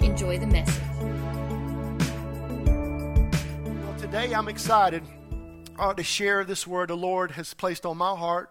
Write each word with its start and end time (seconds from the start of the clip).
Enjoy 0.00 0.38
the 0.38 0.46
message. 0.46 0.82
Well, 3.84 3.98
today 3.98 4.34
I'm 4.34 4.48
excited 4.48 5.02
uh, 5.78 5.94
to 5.94 6.02
share 6.02 6.44
this 6.44 6.66
word 6.66 6.90
the 6.90 6.96
Lord 6.96 7.32
has 7.32 7.54
placed 7.54 7.86
on 7.86 7.96
my 7.96 8.14
heart 8.14 8.50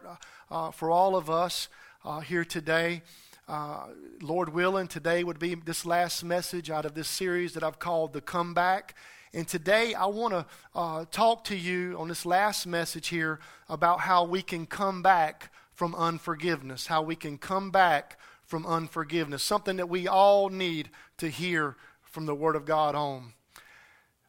uh, 0.49 0.71
for 0.71 0.89
all 0.89 1.15
of 1.15 1.29
us 1.29 1.69
uh, 2.03 2.19
here 2.19 2.45
today. 2.45 3.03
Uh, 3.47 3.87
Lord 4.21 4.49
willing, 4.49 4.87
today 4.87 5.23
would 5.23 5.37
be 5.37 5.53
this 5.55 5.85
last 5.85 6.23
message 6.23 6.71
out 6.71 6.85
of 6.85 6.95
this 6.95 7.07
series 7.07 7.53
that 7.53 7.63
I've 7.63 7.79
called 7.79 8.13
The 8.13 8.21
Comeback. 8.21 8.95
And 9.33 9.47
today 9.47 9.93
I 9.93 10.05
want 10.07 10.33
to 10.33 10.45
uh, 10.73 11.05
talk 11.11 11.43
to 11.45 11.55
you 11.55 11.95
on 11.99 12.07
this 12.07 12.25
last 12.25 12.65
message 12.65 13.09
here 13.09 13.39
about 13.69 13.99
how 14.01 14.23
we 14.23 14.41
can 14.41 14.65
come 14.65 15.01
back 15.01 15.51
from 15.73 15.93
unforgiveness, 15.93 16.87
how 16.87 17.01
we 17.01 17.15
can 17.15 17.37
come 17.37 17.69
back 17.69 18.17
from 18.45 18.65
unforgiveness, 18.65 19.43
something 19.43 19.77
that 19.77 19.89
we 19.89 20.07
all 20.07 20.49
need 20.49 20.89
to 21.17 21.29
hear 21.29 21.75
from 22.01 22.25
the 22.25 22.35
Word 22.35 22.55
of 22.55 22.65
God 22.65 22.95
on. 22.95 23.33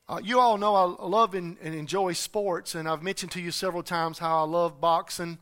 Uh, 0.08 0.20
you 0.22 0.38
all 0.38 0.56
know 0.56 0.74
I 0.74 1.04
love 1.04 1.34
and, 1.34 1.56
and 1.60 1.74
enjoy 1.74 2.12
sports, 2.12 2.74
and 2.74 2.88
I've 2.88 3.02
mentioned 3.02 3.32
to 3.32 3.40
you 3.40 3.50
several 3.50 3.82
times 3.82 4.18
how 4.18 4.44
I 4.44 4.46
love 4.46 4.80
boxing 4.80 5.38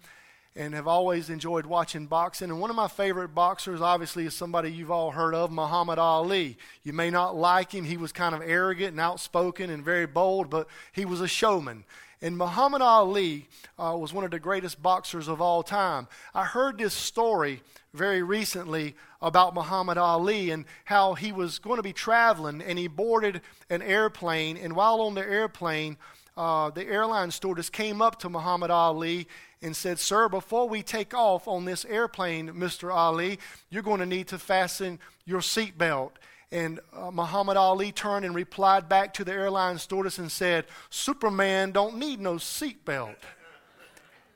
and 0.57 0.75
have 0.75 0.87
always 0.87 1.31
enjoyed 1.31 1.67
watching 1.67 2.07
boxing. 2.07 2.51
And 2.51 2.61
one 2.61 2.71
of 2.71 2.77
my 2.77 2.87
favorite 2.87 3.35
boxers, 3.35 3.81
obviously, 3.81 4.25
is 4.27 4.35
somebody 4.35 4.71
you've 4.71 4.91
all 4.91 5.11
heard 5.11 5.35
of, 5.35 5.51
Muhammad 5.51 5.99
Ali. 5.99 6.57
You 6.85 6.93
may 6.93 7.11
not 7.11 7.37
like 7.37 7.73
him. 7.73 7.85
He 7.85 7.97
was 7.97 8.13
kind 8.13 8.35
of 8.35 8.43
arrogant 8.43 8.93
and 8.93 9.01
outspoken 9.01 9.71
and 9.71 9.85
very 9.85 10.07
bold, 10.07 10.51
but 10.51 10.69
he 10.93 11.05
was 11.05 11.21
a 11.21 11.29
showman. 11.29 11.85
And 12.23 12.39
Muhammad 12.39 12.83
Ali 12.83 13.49
uh, 13.79 13.97
was 13.99 14.13
one 14.13 14.25
of 14.25 14.31
the 14.31 14.39
greatest 14.39 14.81
boxers 14.81 15.29
of 15.29 15.43
all 15.43 15.63
time. 15.63 16.07
I 16.35 16.45
heard 16.45 16.79
this 16.79 16.95
story 16.95 17.61
very 17.93 18.23
recently 18.23 18.95
about 19.21 19.55
Muhammad 19.55 19.99
Ali 19.99 20.51
and 20.51 20.65
how 20.85 21.15
he 21.15 21.33
was 21.33 21.59
going 21.59 21.77
to 21.77 21.83
be 21.83 21.93
traveling 21.93 22.63
and 22.63 22.79
he 22.79 22.89
boarded 22.89 23.43
an 23.69 23.83
airplane. 23.83 24.57
And 24.57 24.75
while 24.75 25.01
on 25.01 25.15
the 25.15 25.21
airplane, 25.21 25.97
uh, 26.37 26.71
the 26.71 26.85
airline 26.87 27.31
stewardess 27.31 27.71
came 27.71 28.03
up 28.03 28.19
to 28.21 28.29
Muhammad 28.29 28.71
Ali 28.71 29.29
and 29.63 29.75
said, 29.75 29.99
Sir, 29.99 30.29
before 30.29 30.69
we 30.69 30.83
take 30.83 31.15
off 31.15 31.47
on 31.47 31.65
this 31.65 31.85
airplane, 31.85 32.49
Mr. 32.51 32.93
Ali, 32.93 33.39
you're 33.71 33.83
going 33.83 34.01
to 34.01 34.07
need 34.07 34.29
to 34.29 34.39
fasten 34.39 34.99
your 35.25 35.41
seatbelt. 35.41 36.11
And 36.51 36.81
uh, 36.93 37.11
Muhammad 37.11 37.57
Ali 37.57 37.93
turned 37.93 38.25
and 38.25 38.35
replied 38.35 38.89
back 38.89 39.15
to 39.15 39.25
the 39.25 39.33
airline 39.33 39.79
stewardess 39.79 40.19
and 40.19 40.31
said, 40.31 40.67
Superman 40.91 41.73
don't 41.73 41.99
need 41.99 42.21
no 42.21 42.35
seatbelt. 42.35 43.17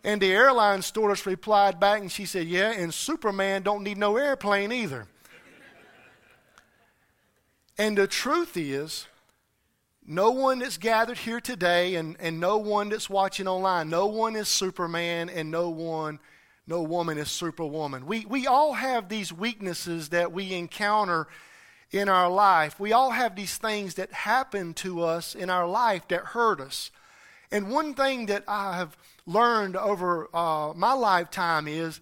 And 0.05 0.23
the 0.23 0.33
airline 0.33 0.83
stewardess 0.83 1.27
replied 1.27 1.79
back 1.81 2.01
and 2.01 2.11
she 2.11 2.25
said, 2.25 2.47
Yeah, 2.47 2.71
and 2.71 2.95
Superman 2.95 3.63
don't 3.63 3.83
need 3.83 3.99
no 3.99 4.17
airplane 4.17 4.73
either. 4.73 5.07
and 7.77 7.99
the 7.99 8.07
truth 8.07 8.57
is, 8.57 9.07
no 10.09 10.31
one 10.31 10.61
that's 10.61 10.79
gathered 10.79 11.19
here 11.19 11.41
today 11.41 11.97
and, 11.97 12.17
and 12.19 12.41
no 12.41 12.57
one 12.57 12.89
that's 12.89 13.11
watching 13.11 13.47
online, 13.47 13.91
no 13.91 14.07
one 14.07 14.37
is 14.37 14.49
Superman 14.49 15.29
and 15.29 15.51
no 15.51 15.69
one, 15.69 16.19
no 16.67 16.83
woman 16.83 17.19
is 17.19 17.31
Superwoman. 17.31 18.07
We, 18.07 18.25
we 18.25 18.47
all 18.47 18.73
have 18.73 19.11
these 19.11 19.35
weaknesses 19.35 20.09
that 20.09 20.33
we 20.33 20.55
encounter 20.55 21.29
in 21.91 22.09
our 22.09 22.31
life. 22.31 22.81
We 22.81 22.93
all 22.93 23.11
have 23.11 23.37
these 23.37 23.59
things 23.59 23.95
that 23.95 24.11
happen 24.13 24.73
to 24.75 25.03
us 25.03 25.35
in 25.35 25.51
our 25.51 25.69
life 25.69 26.09
that 26.09 26.21
hurt 26.21 26.63
us. 26.63 26.91
And 27.51 27.71
one 27.71 27.93
thing 27.93 28.27
that 28.27 28.45
I 28.49 28.79
have 28.79 28.97
learned 29.27 29.77
over 29.77 30.35
uh, 30.35 30.73
my 30.75 30.95
lifetime 30.95 31.69
is 31.69 32.01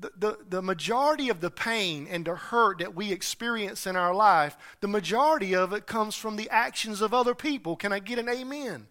the, 0.00 0.38
the, 0.48 0.62
majority 0.62 1.28
of 1.28 1.40
the 1.40 1.50
pain 1.50 2.06
and 2.10 2.24
the 2.24 2.34
hurt 2.34 2.78
that 2.78 2.94
we 2.94 3.12
experience 3.12 3.86
in 3.86 3.96
our 3.96 4.14
life, 4.14 4.56
the 4.80 4.88
majority 4.88 5.54
of 5.54 5.72
it 5.72 5.86
comes 5.86 6.14
from 6.14 6.36
the 6.36 6.48
actions 6.50 7.00
of 7.00 7.12
other 7.12 7.34
people. 7.34 7.76
Can 7.76 7.92
I 7.92 7.98
get 7.98 8.18
an 8.18 8.28
amen? 8.28 8.86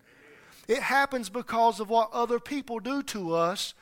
It 0.68 0.84
happens 0.84 1.30
because 1.30 1.80
of 1.80 1.90
what 1.90 2.12
other 2.14 2.40
people 2.40 2.80
do 2.80 3.02
to 3.04 3.34
us. 3.34 3.74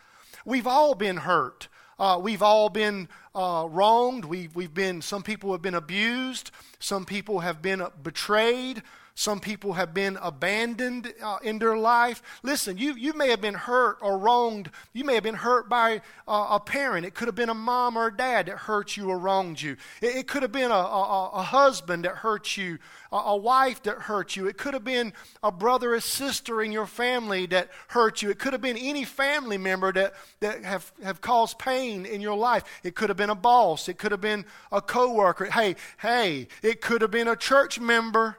We've 0.45 0.67
all 0.67 0.95
been 0.95 1.17
hurt. 1.17 1.67
Uh, 1.99 2.19
we've 2.21 2.43
all 2.43 2.69
been 2.69 3.09
uh, 3.35 3.67
wronged. 3.69 4.23
We've, 4.23 4.55
we've 4.55 4.73
been, 4.73 5.01
some 5.01 5.23
people 5.23 5.51
have 5.51 5.61
been 5.61 5.73
abused. 5.73 6.51
Some 6.79 7.05
people 7.05 7.39
have 7.39 7.61
been 7.61 7.85
betrayed. 8.03 8.83
Some 9.17 9.39
people 9.39 9.73
have 9.73 9.95
been 9.95 10.15
abandoned 10.21 11.11
uh, 11.23 11.39
in 11.41 11.57
their 11.57 11.75
life. 11.75 12.21
Listen, 12.43 12.77
you, 12.77 12.93
you 12.93 13.13
may 13.13 13.31
have 13.31 13.41
been 13.41 13.55
hurt 13.55 13.97
or 13.99 14.19
wronged. 14.19 14.69
You 14.93 15.05
may 15.05 15.15
have 15.15 15.23
been 15.23 15.33
hurt 15.33 15.67
by 15.67 16.01
uh, 16.27 16.49
a 16.51 16.59
parent. 16.59 17.03
It 17.03 17.15
could 17.15 17.27
have 17.27 17.33
been 17.33 17.49
a 17.49 17.55
mom 17.55 17.97
or 17.97 18.07
a 18.07 18.15
dad 18.15 18.45
that 18.45 18.59
hurt 18.59 18.95
you 18.95 19.09
or 19.09 19.17
wronged 19.17 19.59
you. 19.59 19.75
It, 20.03 20.17
it 20.17 20.27
could 20.27 20.43
have 20.43 20.51
been 20.51 20.69
a, 20.69 20.75
a, 20.75 21.29
a, 21.33 21.41
husband 21.41 22.05
that 22.05 22.17
hurt 22.17 22.57
you, 22.57 22.77
a, 23.11 23.15
a 23.15 23.35
wife 23.35 23.81
that 23.83 23.97
hurt 23.97 24.35
you. 24.35 24.45
It 24.45 24.59
could 24.59 24.75
have 24.75 24.83
been 24.83 25.13
a 25.41 25.51
brother 25.51 25.95
or 25.95 25.99
sister 25.99 26.61
in 26.61 26.71
your 26.71 26.85
family 26.85 27.47
that 27.47 27.71
hurt 27.87 28.21
you. 28.21 28.29
It 28.29 28.37
could 28.37 28.53
have 28.53 28.61
been 28.61 28.77
any 28.77 29.03
family 29.03 29.57
member 29.57 29.91
that, 29.93 30.13
that 30.41 30.63
have, 30.63 30.91
have 31.03 31.21
caused 31.21 31.57
pain 31.57 32.05
in 32.05 32.21
your 32.21 32.37
life. 32.37 32.65
It 32.83 32.93
could 32.93 33.09
have 33.09 33.17
been 33.17 33.31
a 33.31 33.35
boss. 33.35 33.89
It 33.89 33.97
could 33.97 34.11
have 34.11 34.21
been 34.21 34.45
a 34.71 34.79
coworker. 34.79 35.45
Hey, 35.45 35.75
hey, 35.97 36.49
it 36.61 36.81
could 36.81 37.01
have 37.01 37.09
been 37.09 37.27
a 37.27 37.35
church 37.35 37.79
member. 37.79 38.37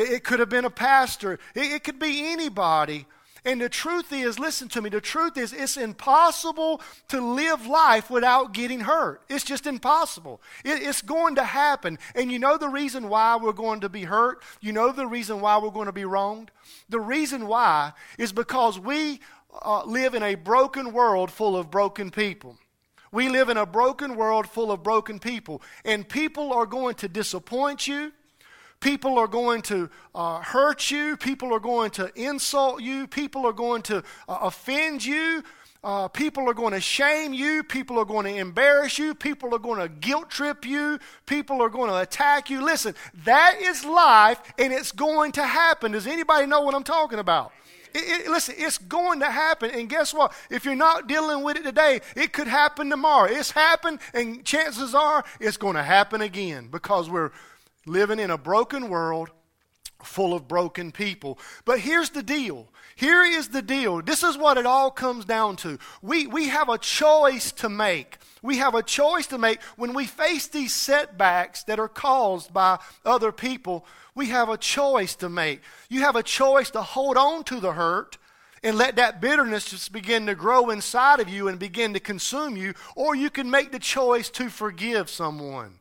It, 0.00 0.24
could 0.24 0.40
have 0.40 0.48
been 0.48 0.64
a 0.64 0.70
pastor. 0.70 1.38
It, 1.54 1.84
could 1.84 1.98
be 1.98 2.32
anybody. 2.32 3.06
And 3.44 3.60
the 3.60 3.68
truth 3.68 4.12
is, 4.12 4.38
listen 4.38 4.68
to 4.68 4.82
me, 4.82 4.90
the 4.90 5.00
truth 5.00 5.38
is, 5.38 5.52
it's 5.52 5.76
impossible 5.76 6.82
to 7.08 7.20
live 7.20 7.66
life 7.66 8.10
without 8.10 8.52
getting 8.52 8.80
hurt. 8.80 9.22
It's 9.28 9.44
just 9.44 9.66
impossible. 9.66 10.42
It, 10.64 10.82
it's 10.82 11.00
going 11.00 11.36
to 11.36 11.44
happen. 11.44 11.98
And 12.14 12.30
you 12.30 12.38
know 12.38 12.58
the 12.58 12.68
reason 12.68 13.08
why 13.08 13.36
we're 13.36 13.52
going 13.52 13.80
to 13.80 13.88
be 13.88 14.04
hurt? 14.04 14.42
You 14.60 14.72
know 14.72 14.92
the 14.92 15.06
reason 15.06 15.40
why 15.40 15.58
we're 15.58 15.70
going 15.70 15.86
to 15.86 15.92
be 15.92 16.04
wronged? 16.04 16.50
The 16.90 17.00
reason 17.00 17.46
why 17.46 17.92
is 18.18 18.32
because 18.32 18.78
we 18.78 19.20
uh, 19.62 19.84
live 19.84 20.14
in 20.14 20.22
a 20.22 20.34
broken 20.34 20.92
world 20.92 21.30
full 21.30 21.56
of 21.56 21.70
broken 21.70 22.10
people. 22.10 22.58
We 23.12 23.28
live 23.28 23.48
in 23.48 23.56
a 23.56 23.66
broken 23.66 24.16
world 24.16 24.48
full 24.48 24.70
of 24.70 24.82
broken 24.82 25.18
people. 25.18 25.62
And 25.84 26.08
people 26.08 26.52
are 26.52 26.66
going 26.66 26.94
to 26.96 27.08
disappoint 27.08 27.88
you. 27.88 28.12
People 28.80 29.18
are 29.18 29.26
going 29.26 29.60
to 29.62 29.90
uh, 30.14 30.40
hurt 30.40 30.90
you. 30.90 31.16
People 31.18 31.52
are 31.52 31.60
going 31.60 31.90
to 31.92 32.10
insult 32.16 32.80
you. 32.80 33.06
People 33.06 33.44
are 33.46 33.52
going 33.52 33.82
to 33.82 33.98
uh, 34.26 34.38
offend 34.42 35.04
you. 35.04 35.42
Uh, 35.84 36.08
people 36.08 36.48
are 36.48 36.54
going 36.54 36.72
to 36.72 36.80
shame 36.80 37.32
you. 37.32 37.62
People 37.62 37.98
are 37.98 38.04
going 38.04 38.24
to 38.26 38.34
embarrass 38.34 38.98
you. 38.98 39.14
People 39.14 39.54
are 39.54 39.58
going 39.58 39.80
to 39.80 39.88
guilt 39.88 40.30
trip 40.30 40.66
you. 40.66 40.98
People 41.26 41.62
are 41.62 41.68
going 41.68 41.90
to 41.90 41.98
attack 41.98 42.48
you. 42.48 42.64
Listen, 42.64 42.94
that 43.24 43.58
is 43.60 43.84
life 43.84 44.40
and 44.58 44.72
it's 44.72 44.92
going 44.92 45.32
to 45.32 45.44
happen. 45.44 45.92
Does 45.92 46.06
anybody 46.06 46.46
know 46.46 46.62
what 46.62 46.74
I'm 46.74 46.84
talking 46.84 47.18
about? 47.18 47.52
It, 47.94 48.26
it, 48.26 48.30
listen, 48.30 48.54
it's 48.58 48.78
going 48.78 49.20
to 49.20 49.30
happen. 49.30 49.70
And 49.70 49.88
guess 49.88 50.14
what? 50.14 50.32
If 50.50 50.64
you're 50.64 50.74
not 50.74 51.08
dealing 51.08 51.42
with 51.42 51.56
it 51.56 51.64
today, 51.64 52.00
it 52.14 52.32
could 52.32 52.46
happen 52.46 52.88
tomorrow. 52.88 53.28
It's 53.30 53.50
happened, 53.50 53.98
and 54.14 54.44
chances 54.44 54.94
are 54.94 55.24
it's 55.40 55.56
going 55.56 55.76
to 55.76 55.82
happen 55.82 56.20
again 56.20 56.68
because 56.70 57.10
we're 57.10 57.32
living 57.86 58.18
in 58.18 58.30
a 58.30 58.38
broken 58.38 58.88
world 58.88 59.30
full 60.02 60.34
of 60.34 60.48
broken 60.48 60.92
people. 60.92 61.38
But 61.64 61.80
here's 61.80 62.10
the 62.10 62.22
deal. 62.22 62.68
Here 62.96 63.22
is 63.22 63.48
the 63.48 63.62
deal. 63.62 64.02
This 64.02 64.22
is 64.22 64.36
what 64.36 64.58
it 64.58 64.66
all 64.66 64.90
comes 64.90 65.24
down 65.24 65.56
to. 65.56 65.78
We, 66.02 66.26
we 66.26 66.48
have 66.48 66.68
a 66.68 66.78
choice 66.78 67.52
to 67.52 67.68
make. 67.68 68.18
We 68.42 68.56
have 68.58 68.74
a 68.74 68.82
choice 68.82 69.26
to 69.28 69.38
make 69.38 69.62
when 69.76 69.92
we 69.92 70.06
face 70.06 70.46
these 70.46 70.74
setbacks 70.74 71.64
that 71.64 71.78
are 71.78 71.88
caused 71.88 72.52
by 72.52 72.78
other 73.04 73.32
people. 73.32 73.86
We 74.14 74.26
have 74.26 74.48
a 74.48 74.56
choice 74.56 75.14
to 75.16 75.28
make. 75.28 75.60
You 75.88 76.00
have 76.00 76.16
a 76.16 76.22
choice 76.22 76.70
to 76.70 76.82
hold 76.82 77.16
on 77.16 77.44
to 77.44 77.60
the 77.60 77.72
hurt 77.72 78.18
and 78.62 78.76
let 78.76 78.96
that 78.96 79.20
bitterness 79.20 79.70
just 79.70 79.92
begin 79.92 80.26
to 80.26 80.34
grow 80.34 80.70
inside 80.70 81.20
of 81.20 81.28
you 81.28 81.48
and 81.48 81.58
begin 81.58 81.94
to 81.94 82.00
consume 82.00 82.56
you, 82.56 82.74
or 82.94 83.14
you 83.14 83.30
can 83.30 83.50
make 83.50 83.72
the 83.72 83.78
choice 83.78 84.28
to 84.30 84.50
forgive 84.50 85.08
someone. 85.08 85.79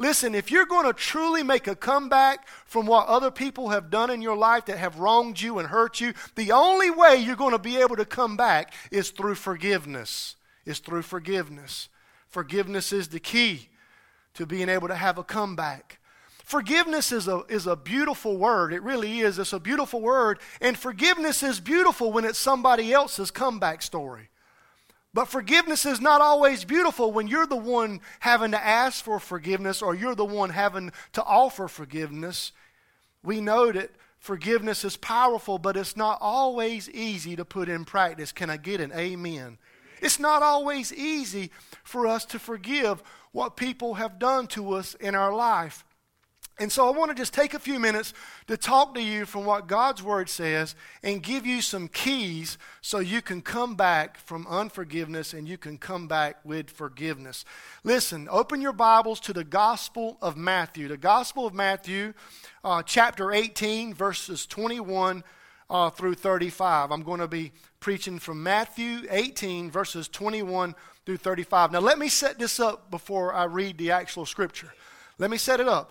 Listen, 0.00 0.34
if 0.34 0.50
you're 0.50 0.64
going 0.64 0.86
to 0.86 0.94
truly 0.94 1.42
make 1.42 1.66
a 1.66 1.76
comeback 1.76 2.48
from 2.64 2.86
what 2.86 3.06
other 3.06 3.30
people 3.30 3.68
have 3.68 3.90
done 3.90 4.08
in 4.08 4.22
your 4.22 4.34
life 4.34 4.64
that 4.64 4.78
have 4.78 4.98
wronged 4.98 5.38
you 5.38 5.58
and 5.58 5.68
hurt 5.68 6.00
you, 6.00 6.14
the 6.36 6.52
only 6.52 6.90
way 6.90 7.16
you're 7.16 7.36
going 7.36 7.52
to 7.52 7.58
be 7.58 7.76
able 7.76 7.96
to 7.96 8.06
come 8.06 8.34
back 8.34 8.72
is 8.90 9.10
through 9.10 9.34
forgiveness. 9.34 10.36
Is 10.64 10.78
through 10.78 11.02
forgiveness. 11.02 11.90
Forgiveness 12.28 12.94
is 12.94 13.08
the 13.08 13.20
key 13.20 13.68
to 14.32 14.46
being 14.46 14.70
able 14.70 14.88
to 14.88 14.94
have 14.94 15.18
a 15.18 15.22
comeback. 15.22 15.98
Forgiveness 16.44 17.12
is 17.12 17.28
a, 17.28 17.42
is 17.50 17.66
a 17.66 17.76
beautiful 17.76 18.38
word. 18.38 18.72
It 18.72 18.82
really 18.82 19.20
is. 19.20 19.38
It's 19.38 19.52
a 19.52 19.60
beautiful 19.60 20.00
word. 20.00 20.38
And 20.62 20.78
forgiveness 20.78 21.42
is 21.42 21.60
beautiful 21.60 22.10
when 22.10 22.24
it's 22.24 22.38
somebody 22.38 22.90
else's 22.90 23.30
comeback 23.30 23.82
story. 23.82 24.30
But 25.12 25.26
forgiveness 25.26 25.84
is 25.86 26.00
not 26.00 26.20
always 26.20 26.64
beautiful 26.64 27.10
when 27.10 27.26
you're 27.26 27.46
the 27.46 27.56
one 27.56 28.00
having 28.20 28.52
to 28.52 28.64
ask 28.64 29.04
for 29.04 29.18
forgiveness 29.18 29.82
or 29.82 29.94
you're 29.94 30.14
the 30.14 30.24
one 30.24 30.50
having 30.50 30.92
to 31.14 31.24
offer 31.24 31.66
forgiveness. 31.66 32.52
We 33.24 33.40
know 33.40 33.72
that 33.72 33.90
forgiveness 34.18 34.84
is 34.84 34.96
powerful, 34.96 35.58
but 35.58 35.76
it's 35.76 35.96
not 35.96 36.18
always 36.20 36.88
easy 36.90 37.34
to 37.36 37.44
put 37.44 37.68
in 37.68 37.84
practice. 37.84 38.30
Can 38.30 38.50
I 38.50 38.56
get 38.56 38.80
an 38.80 38.92
amen? 38.92 39.58
It's 40.00 40.20
not 40.20 40.42
always 40.42 40.92
easy 40.92 41.50
for 41.82 42.06
us 42.06 42.24
to 42.26 42.38
forgive 42.38 43.02
what 43.32 43.56
people 43.56 43.94
have 43.94 44.18
done 44.18 44.46
to 44.48 44.74
us 44.74 44.94
in 44.94 45.14
our 45.14 45.34
life. 45.34 45.84
And 46.60 46.70
so 46.70 46.86
I 46.86 46.90
want 46.90 47.10
to 47.10 47.14
just 47.14 47.32
take 47.32 47.54
a 47.54 47.58
few 47.58 47.78
minutes 47.78 48.12
to 48.46 48.54
talk 48.54 48.94
to 48.94 49.02
you 49.02 49.24
from 49.24 49.46
what 49.46 49.66
God's 49.66 50.02
Word 50.02 50.28
says 50.28 50.74
and 51.02 51.22
give 51.22 51.46
you 51.46 51.62
some 51.62 51.88
keys 51.88 52.58
so 52.82 52.98
you 52.98 53.22
can 53.22 53.40
come 53.40 53.76
back 53.76 54.18
from 54.18 54.46
unforgiveness 54.46 55.32
and 55.32 55.48
you 55.48 55.56
can 55.56 55.78
come 55.78 56.06
back 56.06 56.36
with 56.44 56.68
forgiveness. 56.68 57.46
Listen, 57.82 58.28
open 58.30 58.60
your 58.60 58.74
Bibles 58.74 59.20
to 59.20 59.32
the 59.32 59.42
Gospel 59.42 60.18
of 60.20 60.36
Matthew. 60.36 60.86
The 60.86 60.98
Gospel 60.98 61.46
of 61.46 61.54
Matthew, 61.54 62.12
uh, 62.62 62.82
chapter 62.82 63.32
18, 63.32 63.94
verses 63.94 64.44
21 64.44 65.24
uh, 65.70 65.88
through 65.88 66.14
35. 66.14 66.92
I'm 66.92 67.02
going 67.02 67.20
to 67.20 67.28
be 67.28 67.52
preaching 67.80 68.18
from 68.18 68.42
Matthew 68.42 69.06
18, 69.08 69.70
verses 69.70 70.08
21 70.08 70.74
through 71.06 71.16
35. 71.16 71.72
Now, 71.72 71.80
let 71.80 71.98
me 71.98 72.10
set 72.10 72.38
this 72.38 72.60
up 72.60 72.90
before 72.90 73.32
I 73.32 73.44
read 73.44 73.78
the 73.78 73.92
actual 73.92 74.26
scripture. 74.26 74.74
Let 75.16 75.30
me 75.30 75.38
set 75.38 75.60
it 75.60 75.66
up. 75.66 75.90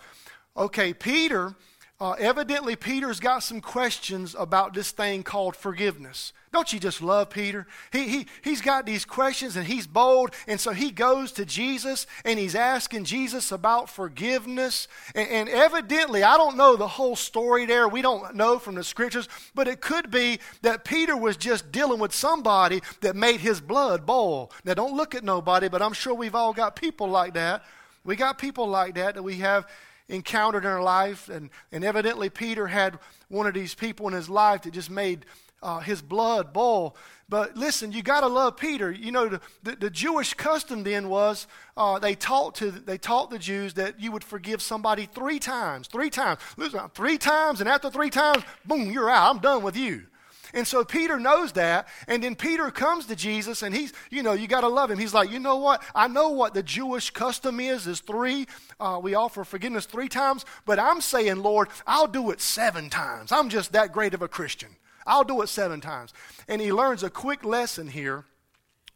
Okay, 0.60 0.94
Peter, 0.94 1.56
uh, 2.02 2.12
evidently, 2.20 2.76
Peter's 2.76 3.22
got 3.22 3.40
some 3.40 3.62
questions 3.62 4.36
about 4.38 4.74
this 4.74 4.92
thing 4.92 5.24
called 5.24 5.56
forgiveness. 5.56 6.34
Don't 6.52 6.74
you 6.74 6.82
just 6.82 7.02
love 7.02 7.30
Peter? 7.30 7.66
He, 7.94 8.10
he, 8.10 8.28
he's 8.44 8.60
got 8.60 8.86
these 8.86 9.06
questions 9.06 9.56
and 9.56 9.66
he's 9.66 9.88
bold, 9.88 10.32
and 10.48 10.60
so 10.60 10.72
he 10.72 10.92
goes 10.92 11.32
to 11.34 11.46
Jesus 11.46 12.08
and 12.26 12.38
he's 12.38 12.56
asking 12.56 13.06
Jesus 13.06 13.54
about 13.54 13.90
forgiveness. 13.90 14.90
And, 15.16 15.30
and 15.30 15.50
evidently, 15.50 16.24
I 16.24 16.36
don't 16.36 16.58
know 16.58 16.76
the 16.76 16.88
whole 16.90 17.16
story 17.16 17.66
there. 17.66 17.88
We 17.88 18.02
don't 18.02 18.36
know 18.36 18.60
from 18.60 18.76
the 18.76 18.84
scriptures, 18.84 19.30
but 19.56 19.70
it 19.70 19.80
could 19.80 20.12
be 20.12 20.40
that 20.62 20.84
Peter 20.84 21.16
was 21.16 21.38
just 21.38 21.72
dealing 21.72 22.00
with 22.00 22.14
somebody 22.14 22.82
that 23.00 23.16
made 23.16 23.40
his 23.40 23.62
blood 23.62 24.06
boil. 24.06 24.52
Now, 24.66 24.74
don't 24.74 24.98
look 24.98 25.16
at 25.16 25.24
nobody, 25.24 25.70
but 25.70 25.82
I'm 25.82 25.94
sure 25.94 26.14
we've 26.14 26.36
all 26.36 26.52
got 26.52 26.76
people 26.76 27.08
like 27.08 27.36
that. 27.36 27.64
We 28.04 28.18
got 28.18 28.38
people 28.38 28.68
like 28.68 28.96
that 28.96 29.16
that 29.16 29.24
we 29.24 29.36
have 29.36 29.66
encountered 30.10 30.66
in 30.66 30.72
her 30.72 30.82
life. 30.82 31.30
And, 31.30 31.50
and 31.72 31.86
evidently, 31.86 32.30
Peter 32.30 32.68
had 32.68 33.00
one 33.30 33.48
of 33.48 33.54
these 33.54 33.76
people 33.76 34.08
in 34.08 34.14
his 34.14 34.30
life 34.30 34.64
that 34.64 34.74
just 34.74 34.90
made 34.90 35.26
uh, 35.62 35.80
his 35.80 36.02
blood 36.02 36.52
boil. 36.52 36.96
But 37.28 37.56
listen, 37.56 37.92
you 37.92 38.02
got 38.02 38.22
to 38.22 38.28
love 38.28 38.58
Peter. 38.58 38.92
You 38.92 39.12
know, 39.12 39.30
the, 39.30 39.42
the, 39.62 39.76
the 39.76 39.90
Jewish 39.90 40.34
custom 40.34 40.84
then 40.84 41.10
was 41.10 41.48
uh, 41.78 42.00
they 42.00 42.16
taught 42.16 42.56
to 42.56 42.72
they 42.72 42.98
taught 42.98 43.30
the 43.30 43.38
Jews 43.38 43.76
that 43.76 44.00
you 44.00 44.12
would 44.12 44.24
forgive 44.24 44.62
somebody 44.62 45.06
three 45.06 45.38
times, 45.38 45.88
three 45.88 46.10
times. 46.10 46.40
Listen, 46.58 46.82
three 46.96 47.20
times, 47.20 47.60
and 47.62 47.70
after 47.70 47.92
three 47.92 48.10
times, 48.10 48.44
boom, 48.66 48.90
you're 48.92 49.10
out. 49.10 49.30
I'm 49.30 49.42
done 49.42 49.62
with 49.62 49.78
you. 49.78 50.06
And 50.54 50.68
so 50.68 50.84
Peter 50.84 51.20
knows 51.20 51.54
that. 51.54 51.88
And 52.08 52.24
then 52.24 52.36
Peter 52.36 52.72
comes 52.72 53.06
to 53.08 53.16
Jesus 53.16 53.62
and 53.62 53.74
he's, 53.76 53.94
you 54.10 54.24
know, 54.24 54.34
you 54.34 54.48
got 54.48 54.62
to 54.62 54.68
love 54.68 54.92
him. 54.92 54.98
He's 54.98 55.14
like, 55.14 55.32
you 55.32 55.40
know 55.40 55.58
what? 55.58 55.84
I 55.94 56.08
know 56.08 56.30
what 56.30 56.54
the 56.54 56.64
Jewish 56.64 57.12
custom 57.12 57.60
is, 57.60 57.88
is 57.88 58.00
three. 58.00 58.48
Uh, 58.80 59.00
we 59.02 59.16
offer 59.16 59.44
forgiveness 59.44 59.86
three 59.86 60.10
times. 60.10 60.46
But 60.66 60.80
I'm 60.80 61.02
saying, 61.02 61.38
Lord, 61.38 61.70
I'll 61.86 62.08
do 62.08 62.32
it 62.32 62.42
seven 62.42 62.90
times. 62.90 63.32
I'm 63.32 63.50
just 63.50 63.72
that 63.74 63.94
great 63.94 64.14
of 64.14 64.22
a 64.22 64.28
Christian. 64.28 64.70
I'll 65.06 65.24
do 65.24 65.42
it 65.42 65.48
seven 65.48 65.82
times. 65.82 66.14
And 66.48 66.62
he 66.62 66.72
learns 66.72 67.04
a 67.04 67.10
quick 67.10 67.44
lesson 67.44 67.88
here 67.88 68.26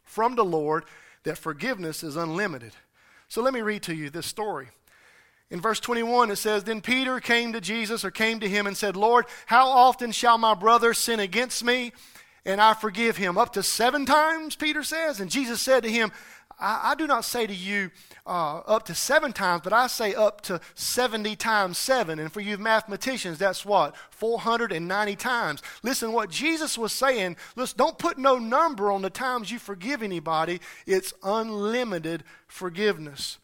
from 0.04 0.36
the 0.36 0.46
Lord 0.46 0.86
that 1.24 1.38
forgiveness 1.38 2.04
is 2.04 2.16
unlimited. 2.16 2.74
So 3.28 3.42
let 3.42 3.54
me 3.54 3.62
read 3.62 3.84
to 3.84 3.96
you 3.96 4.10
this 4.10 4.28
story. 4.28 4.68
In 5.52 5.62
verse 5.62 5.80
21, 5.80 6.32
it 6.32 6.38
says, 6.38 6.64
Then 6.64 6.82
Peter 6.82 7.20
came 7.20 7.54
to 7.54 7.62
Jesus 7.62 8.04
or 8.04 8.12
came 8.12 8.40
to 8.40 8.50
him 8.50 8.66
and 8.66 8.76
said, 8.76 8.96
Lord, 8.96 9.26
how 9.46 9.68
often 9.68 10.12
shall 10.12 10.38
my 10.38 10.56
brother 10.56 10.94
sin 10.94 11.20
against 11.20 11.64
me 11.64 11.92
and 12.46 12.60
I 12.60 12.74
forgive 12.74 13.18
him? 13.18 13.38
Up 13.38 13.54
to 13.54 13.64
seven 13.64 14.06
times, 14.06 14.56
Peter 14.56 14.84
says. 14.84 15.20
And 15.20 15.30
Jesus 15.30 15.62
said 15.62 15.84
to 15.84 15.92
him, 15.92 16.12
I, 16.60 16.92
I 16.92 16.96
do 16.96 17.08
not 17.08 17.26
say 17.26 17.46
to 17.46 17.54
you 17.54 17.92
uh, 18.26 18.60
up 18.60 18.86
to 18.86 18.96
seven 18.96 19.34
times, 19.34 19.62
but 19.64 19.74
I 19.74 19.88
say 19.88 20.16
up 20.16 20.42
to 20.42 20.62
70 20.76 21.36
times 21.36 21.78
seven. 21.78 22.20
And 22.20 22.32
for 22.32 22.42
you 22.42 22.58
mathematicians, 22.58 23.38
that's 23.38 23.66
what? 23.66 23.96
490 24.12 25.16
times. 25.18 25.62
Listen, 25.84 26.14
what 26.14 26.30
Jesus 26.30 26.78
was 26.78 26.94
saying, 26.94 27.36
listen, 27.56 27.78
don't 27.78 27.98
put 27.98 28.18
no 28.18 28.40
number 28.40 28.92
on 28.92 29.02
the 29.02 29.10
times 29.10 29.52
you 29.52 29.60
forgive 29.60 30.02
anybody. 30.02 30.62
It's 30.86 31.14
unlimited 31.22 32.24
forgiveness. 32.48 33.38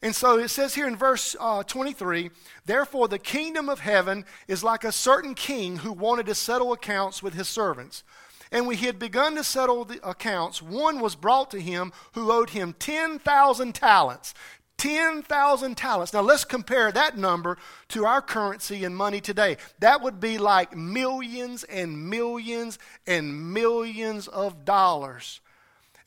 And 0.00 0.14
so 0.14 0.38
it 0.38 0.48
says 0.48 0.74
here 0.74 0.86
in 0.86 0.96
verse 0.96 1.34
uh, 1.40 1.62
23 1.62 2.30
Therefore, 2.64 3.08
the 3.08 3.18
kingdom 3.18 3.68
of 3.68 3.80
heaven 3.80 4.24
is 4.46 4.62
like 4.62 4.84
a 4.84 4.92
certain 4.92 5.34
king 5.34 5.78
who 5.78 5.92
wanted 5.92 6.26
to 6.26 6.34
settle 6.34 6.72
accounts 6.72 7.22
with 7.22 7.34
his 7.34 7.48
servants. 7.48 8.04
And 8.50 8.66
when 8.66 8.76
he 8.78 8.86
had 8.86 8.98
begun 8.98 9.34
to 9.36 9.44
settle 9.44 9.84
the 9.84 10.00
accounts, 10.08 10.62
one 10.62 11.00
was 11.00 11.16
brought 11.16 11.50
to 11.50 11.60
him 11.60 11.92
who 12.12 12.32
owed 12.32 12.50
him 12.50 12.74
10,000 12.78 13.74
talents. 13.74 14.34
10,000 14.78 15.76
talents. 15.76 16.12
Now 16.12 16.20
let's 16.20 16.44
compare 16.44 16.90
that 16.92 17.18
number 17.18 17.58
to 17.88 18.06
our 18.06 18.22
currency 18.22 18.84
and 18.84 18.96
money 18.96 19.20
today. 19.20 19.56
That 19.80 20.02
would 20.02 20.20
be 20.20 20.38
like 20.38 20.76
millions 20.76 21.64
and 21.64 22.08
millions 22.08 22.78
and 23.06 23.52
millions 23.52 24.28
of 24.28 24.64
dollars. 24.64 25.40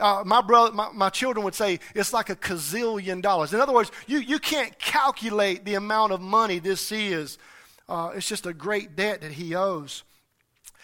Uh, 0.02 0.24
my, 0.26 0.42
brother, 0.42 0.74
my, 0.74 0.90
my 0.94 1.10
children 1.10 1.44
would 1.46 1.56
say 1.56 1.80
it's 1.96 2.12
like 2.12 2.30
a 2.30 2.36
gazillion 2.36 3.22
dollars. 3.22 3.54
In 3.54 3.62
other 3.62 3.74
words, 3.74 3.92
you, 4.08 4.20
you 4.20 4.40
can't 4.40 4.78
calculate 4.80 5.64
the 5.64 5.76
amount 5.76 6.12
of 6.12 6.20
money 6.20 6.60
this 6.60 6.92
is. 6.92 7.38
Uh, 7.88 8.12
it's 8.16 8.28
just 8.28 8.46
a 8.46 8.54
great 8.54 8.96
debt 8.96 9.22
that 9.22 9.32
he 9.34 9.56
owes. 9.56 10.04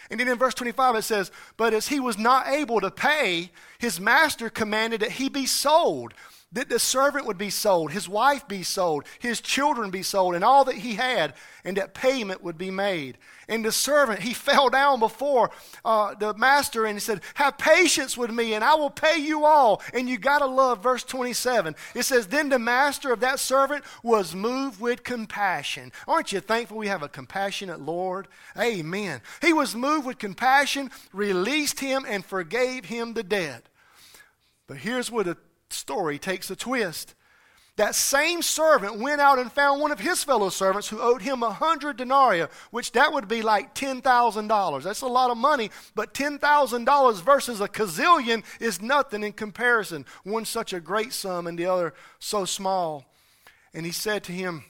And 0.09 0.19
then 0.19 0.27
in 0.27 0.37
verse 0.37 0.53
25 0.53 0.95
it 0.95 1.01
says, 1.01 1.31
But 1.57 1.73
as 1.73 1.87
he 1.87 1.99
was 1.99 2.17
not 2.17 2.47
able 2.47 2.79
to 2.81 2.91
pay, 2.91 3.51
his 3.79 3.99
master 3.99 4.49
commanded 4.49 5.01
that 5.01 5.11
he 5.11 5.29
be 5.29 5.45
sold 5.45 6.13
that 6.53 6.69
the 6.69 6.79
servant 6.79 7.25
would 7.25 7.37
be 7.37 7.49
sold, 7.49 7.91
his 7.91 8.07
wife 8.07 8.47
be 8.47 8.63
sold, 8.63 9.03
his 9.19 9.41
children 9.41 9.89
be 9.89 10.01
sold, 10.01 10.33
and 10.33 10.45
all 10.45 10.63
that 10.63 10.75
he 10.75 10.95
had, 10.95 11.33
and 11.65 11.75
that 11.75 11.93
payment 11.93 12.41
would 12.41 12.57
be 12.57 12.71
made. 12.71 13.17
And 13.49 13.65
the 13.65 13.71
servant, 13.71 14.21
he 14.21 14.33
fell 14.33 14.69
down 14.69 14.99
before 14.99 15.51
uh, 15.83 16.15
the 16.15 16.33
master 16.35 16.85
and 16.85 16.95
he 16.95 16.99
said, 17.01 17.21
Have 17.33 17.57
patience 17.57 18.17
with 18.17 18.31
me, 18.31 18.53
and 18.53 18.63
I 18.63 18.75
will 18.75 18.89
pay 18.89 19.17
you 19.17 19.43
all. 19.43 19.81
And 19.93 20.07
you 20.07 20.17
got 20.17 20.39
to 20.39 20.45
love 20.45 20.81
verse 20.81 21.03
27. 21.03 21.75
It 21.93 22.03
says, 22.03 22.27
Then 22.27 22.47
the 22.47 22.59
master 22.59 23.11
of 23.11 23.19
that 23.19 23.39
servant 23.39 23.83
was 24.01 24.33
moved 24.33 24.79
with 24.79 25.03
compassion. 25.03 25.91
Aren't 26.07 26.31
you 26.31 26.39
thankful 26.39 26.77
we 26.77 26.87
have 26.87 27.03
a 27.03 27.09
compassionate 27.09 27.81
Lord? 27.81 28.29
Amen. 28.57 29.21
He 29.41 29.51
was 29.51 29.75
moved 29.75 30.05
with 30.05 30.17
compassion, 30.17 30.91
released 31.11 31.81
him, 31.81 32.05
and 32.07 32.23
forgave 32.23 32.85
him 32.85 33.13
the 33.13 33.23
debt. 33.23 33.63
But 34.67 34.77
here's 34.77 35.09
what 35.09 35.25
the 35.25 35.37
story 35.69 36.19
takes 36.19 36.49
a 36.49 36.55
twist. 36.55 37.13
That 37.77 37.93
same 37.93 38.41
servant 38.41 38.99
went 38.99 39.21
out 39.21 39.37
and 39.37 39.51
found 39.51 39.79
one 39.79 39.91
of 39.91 39.99
his 39.99 40.23
fellow 40.23 40.49
servants 40.49 40.89
who 40.89 40.99
owed 40.99 41.21
him 41.21 41.43
a 41.43 41.51
hundred 41.51 41.97
denarii, 41.97 42.47
which 42.71 42.91
that 42.93 43.13
would 43.13 43.27
be 43.27 43.43
like 43.43 43.75
$10,000. 43.75 44.83
That's 44.83 45.01
a 45.01 45.07
lot 45.07 45.29
of 45.29 45.37
money, 45.37 45.69
but 45.93 46.15
$10,000 46.15 47.21
versus 47.21 47.61
a 47.61 47.67
gazillion 47.67 48.43
is 48.59 48.81
nothing 48.81 49.21
in 49.21 49.31
comparison. 49.33 50.07
One 50.23 50.43
such 50.43 50.73
a 50.73 50.79
great 50.79 51.13
sum 51.13 51.45
and 51.45 51.57
the 51.57 51.67
other 51.67 51.93
so 52.17 52.45
small. 52.45 53.05
And 53.75 53.85
he 53.85 53.91
said 53.91 54.23
to 54.23 54.31
him, 54.31 54.63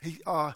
he, 0.00 0.18
uh, 0.26 0.52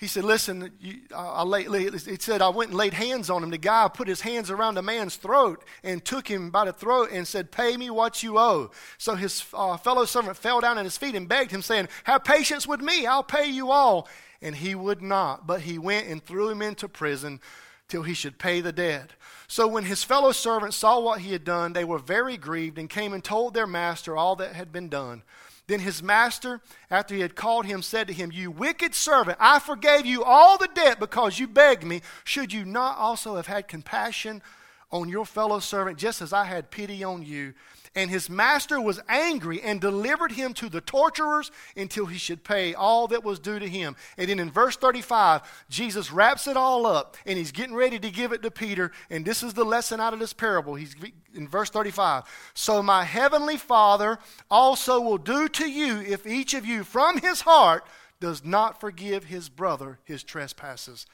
he 0.00 0.06
said, 0.06 0.24
Listen, 0.24 0.72
you, 0.80 1.00
I 1.14 1.42
lay, 1.42 1.64
he 1.64 2.16
said, 2.16 2.40
I 2.40 2.48
went 2.48 2.70
and 2.70 2.78
laid 2.78 2.94
hands 2.94 3.28
on 3.28 3.42
him. 3.44 3.50
The 3.50 3.58
guy 3.58 3.86
put 3.92 4.08
his 4.08 4.22
hands 4.22 4.50
around 4.50 4.76
the 4.76 4.82
man's 4.82 5.16
throat 5.16 5.62
and 5.84 6.02
took 6.02 6.26
him 6.26 6.48
by 6.48 6.64
the 6.64 6.72
throat 6.72 7.10
and 7.12 7.28
said, 7.28 7.52
Pay 7.52 7.76
me 7.76 7.90
what 7.90 8.22
you 8.22 8.38
owe. 8.38 8.70
So 8.96 9.14
his 9.14 9.44
uh, 9.52 9.76
fellow 9.76 10.06
servant 10.06 10.38
fell 10.38 10.62
down 10.62 10.78
at 10.78 10.84
his 10.84 10.96
feet 10.96 11.14
and 11.14 11.28
begged 11.28 11.50
him, 11.50 11.60
saying, 11.60 11.88
Have 12.04 12.24
patience 12.24 12.66
with 12.66 12.80
me, 12.80 13.04
I'll 13.04 13.22
pay 13.22 13.50
you 13.50 13.70
all. 13.70 14.08
And 14.40 14.56
he 14.56 14.74
would 14.74 15.02
not, 15.02 15.46
but 15.46 15.60
he 15.60 15.76
went 15.76 16.06
and 16.06 16.24
threw 16.24 16.48
him 16.48 16.62
into 16.62 16.88
prison 16.88 17.38
till 17.86 18.02
he 18.02 18.14
should 18.14 18.38
pay 18.38 18.62
the 18.62 18.72
debt. 18.72 19.10
So 19.48 19.68
when 19.68 19.84
his 19.84 20.02
fellow 20.02 20.32
servants 20.32 20.78
saw 20.78 20.98
what 20.98 21.20
he 21.20 21.32
had 21.32 21.44
done, 21.44 21.74
they 21.74 21.84
were 21.84 21.98
very 21.98 22.38
grieved 22.38 22.78
and 22.78 22.88
came 22.88 23.12
and 23.12 23.22
told 23.22 23.52
their 23.52 23.66
master 23.66 24.16
all 24.16 24.34
that 24.36 24.54
had 24.54 24.72
been 24.72 24.88
done. 24.88 25.24
Then 25.70 25.78
his 25.78 26.02
master, 26.02 26.60
after 26.90 27.14
he 27.14 27.20
had 27.20 27.36
called 27.36 27.64
him, 27.64 27.80
said 27.80 28.08
to 28.08 28.12
him, 28.12 28.32
You 28.32 28.50
wicked 28.50 28.92
servant, 28.92 29.38
I 29.40 29.60
forgave 29.60 30.04
you 30.04 30.24
all 30.24 30.58
the 30.58 30.68
debt 30.74 30.98
because 30.98 31.38
you 31.38 31.46
begged 31.46 31.84
me. 31.84 32.02
Should 32.24 32.52
you 32.52 32.64
not 32.64 32.98
also 32.98 33.36
have 33.36 33.46
had 33.46 33.68
compassion 33.68 34.42
on 34.90 35.08
your 35.08 35.24
fellow 35.24 35.60
servant 35.60 35.96
just 35.96 36.22
as 36.22 36.32
I 36.32 36.46
had 36.46 36.72
pity 36.72 37.04
on 37.04 37.22
you. 37.22 37.54
And 37.96 38.08
his 38.08 38.30
master 38.30 38.80
was 38.80 39.00
angry 39.08 39.60
and 39.60 39.80
delivered 39.80 40.32
him 40.32 40.54
to 40.54 40.68
the 40.68 40.80
torturers 40.80 41.50
until 41.76 42.06
he 42.06 42.18
should 42.18 42.44
pay 42.44 42.72
all 42.72 43.08
that 43.08 43.24
was 43.24 43.40
due 43.40 43.58
to 43.58 43.68
him. 43.68 43.96
And 44.16 44.28
then 44.28 44.38
in 44.38 44.48
verse 44.48 44.76
35, 44.76 45.42
Jesus 45.68 46.12
wraps 46.12 46.46
it 46.46 46.56
all 46.56 46.86
up 46.86 47.16
and 47.26 47.36
he's 47.36 47.50
getting 47.50 47.74
ready 47.74 47.98
to 47.98 48.10
give 48.10 48.30
it 48.30 48.42
to 48.42 48.50
Peter. 48.50 48.92
And 49.10 49.24
this 49.24 49.42
is 49.42 49.54
the 49.54 49.64
lesson 49.64 49.98
out 49.98 50.12
of 50.12 50.20
this 50.20 50.32
parable. 50.32 50.76
He's 50.76 50.94
in 51.34 51.48
verse 51.48 51.68
35. 51.70 52.22
So 52.54 52.80
my 52.80 53.02
heavenly 53.02 53.56
Father 53.56 54.20
also 54.48 55.00
will 55.00 55.18
do 55.18 55.48
to 55.48 55.68
you 55.68 56.00
if 56.00 56.28
each 56.28 56.54
of 56.54 56.64
you 56.64 56.84
from 56.84 57.18
his 57.18 57.40
heart 57.40 57.84
does 58.20 58.44
not 58.44 58.78
forgive 58.78 59.24
his 59.24 59.48
brother 59.48 59.98
his 60.04 60.22
trespasses. 60.22 61.06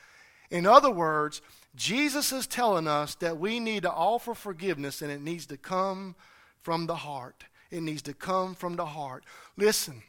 In 0.50 0.66
other 0.66 0.90
words, 0.90 1.40
Jesus 1.74 2.32
is 2.32 2.46
telling 2.46 2.86
us 2.86 3.14
that 3.16 3.38
we 3.38 3.60
need 3.60 3.84
to 3.84 3.90
offer 3.90 4.34
forgiveness 4.34 5.00
and 5.00 5.10
it 5.10 5.22
needs 5.22 5.46
to 5.46 5.56
come 5.56 6.16
from 6.62 6.86
the 6.86 6.96
heart. 6.96 7.44
It 7.70 7.82
needs 7.82 8.02
to 8.02 8.14
come 8.14 8.54
from 8.54 8.76
the 8.76 8.86
heart. 8.86 9.24
Listen, 9.56 10.02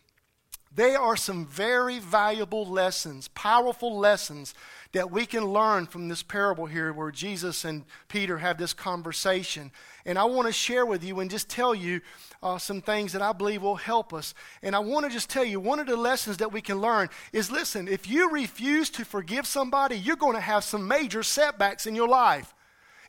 there 0.76 1.00
are 1.00 1.18
some 1.18 1.46
very 1.48 1.98
valuable 1.98 2.66
lessons, 2.66 3.30
powerful 3.30 3.98
lessons 3.98 4.54
that 4.92 5.10
we 5.10 5.26
can 5.26 5.46
learn 5.46 5.88
from 5.88 6.08
this 6.08 6.22
parable 6.22 6.66
here 6.68 6.94
where 6.94 7.10
Jesus 7.10 7.66
and 7.66 7.84
Peter 8.10 8.38
have 8.38 8.58
this 8.58 8.74
conversation. 8.74 9.72
And 10.06 10.20
I 10.20 10.26
want 10.26 10.46
to 10.48 10.54
share 10.54 10.86
with 10.86 11.04
you 11.04 11.20
and 11.20 11.32
just 11.32 11.50
tell 11.50 11.74
you 11.74 12.02
uh, 12.44 12.58
some 12.58 12.82
things 12.82 13.14
that 13.14 13.22
I 13.22 13.34
believe 13.34 13.64
will 13.64 13.76
help 13.76 14.14
us. 14.14 14.34
And 14.62 14.76
I 14.76 14.80
want 14.80 15.06
to 15.06 15.12
just 15.12 15.30
tell 15.30 15.44
you 15.44 15.60
one 15.60 15.80
of 15.80 15.88
the 15.88 15.98
lessons 15.98 16.38
that 16.38 16.52
we 16.52 16.62
can 16.62 16.80
learn 16.80 17.10
is 17.34 17.50
listen, 17.50 17.88
if 17.88 18.08
you 18.08 18.30
refuse 18.30 18.90
to 18.92 19.06
forgive 19.06 19.48
somebody, 19.48 19.98
you're 19.98 20.16
going 20.16 20.36
to 20.36 20.42
have 20.42 20.64
some 20.64 20.88
major 20.88 21.24
setbacks 21.24 21.88
in 21.88 21.96
your 21.96 22.08
life. 22.08 22.54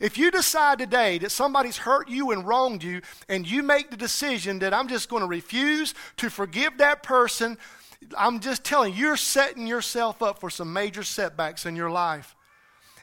If 0.00 0.16
you 0.16 0.30
decide 0.30 0.78
today 0.78 1.18
that 1.18 1.32
somebody's 1.32 1.78
hurt 1.78 2.08
you 2.08 2.30
and 2.30 2.46
wronged 2.46 2.82
you, 2.82 3.02
and 3.28 3.48
you 3.48 3.62
make 3.62 3.90
the 3.90 3.96
decision 3.96 4.60
that 4.60 4.72
I'm 4.72 4.88
just 4.88 5.08
going 5.08 5.22
to 5.22 5.28
refuse 5.28 5.94
to 6.18 6.30
forgive 6.30 6.78
that 6.78 7.02
person, 7.02 7.58
I'm 8.16 8.40
just 8.40 8.64
telling 8.64 8.94
you, 8.94 9.00
you're 9.00 9.16
setting 9.16 9.66
yourself 9.66 10.22
up 10.22 10.38
for 10.38 10.50
some 10.50 10.72
major 10.72 11.02
setbacks 11.02 11.66
in 11.66 11.74
your 11.74 11.90
life. 11.90 12.36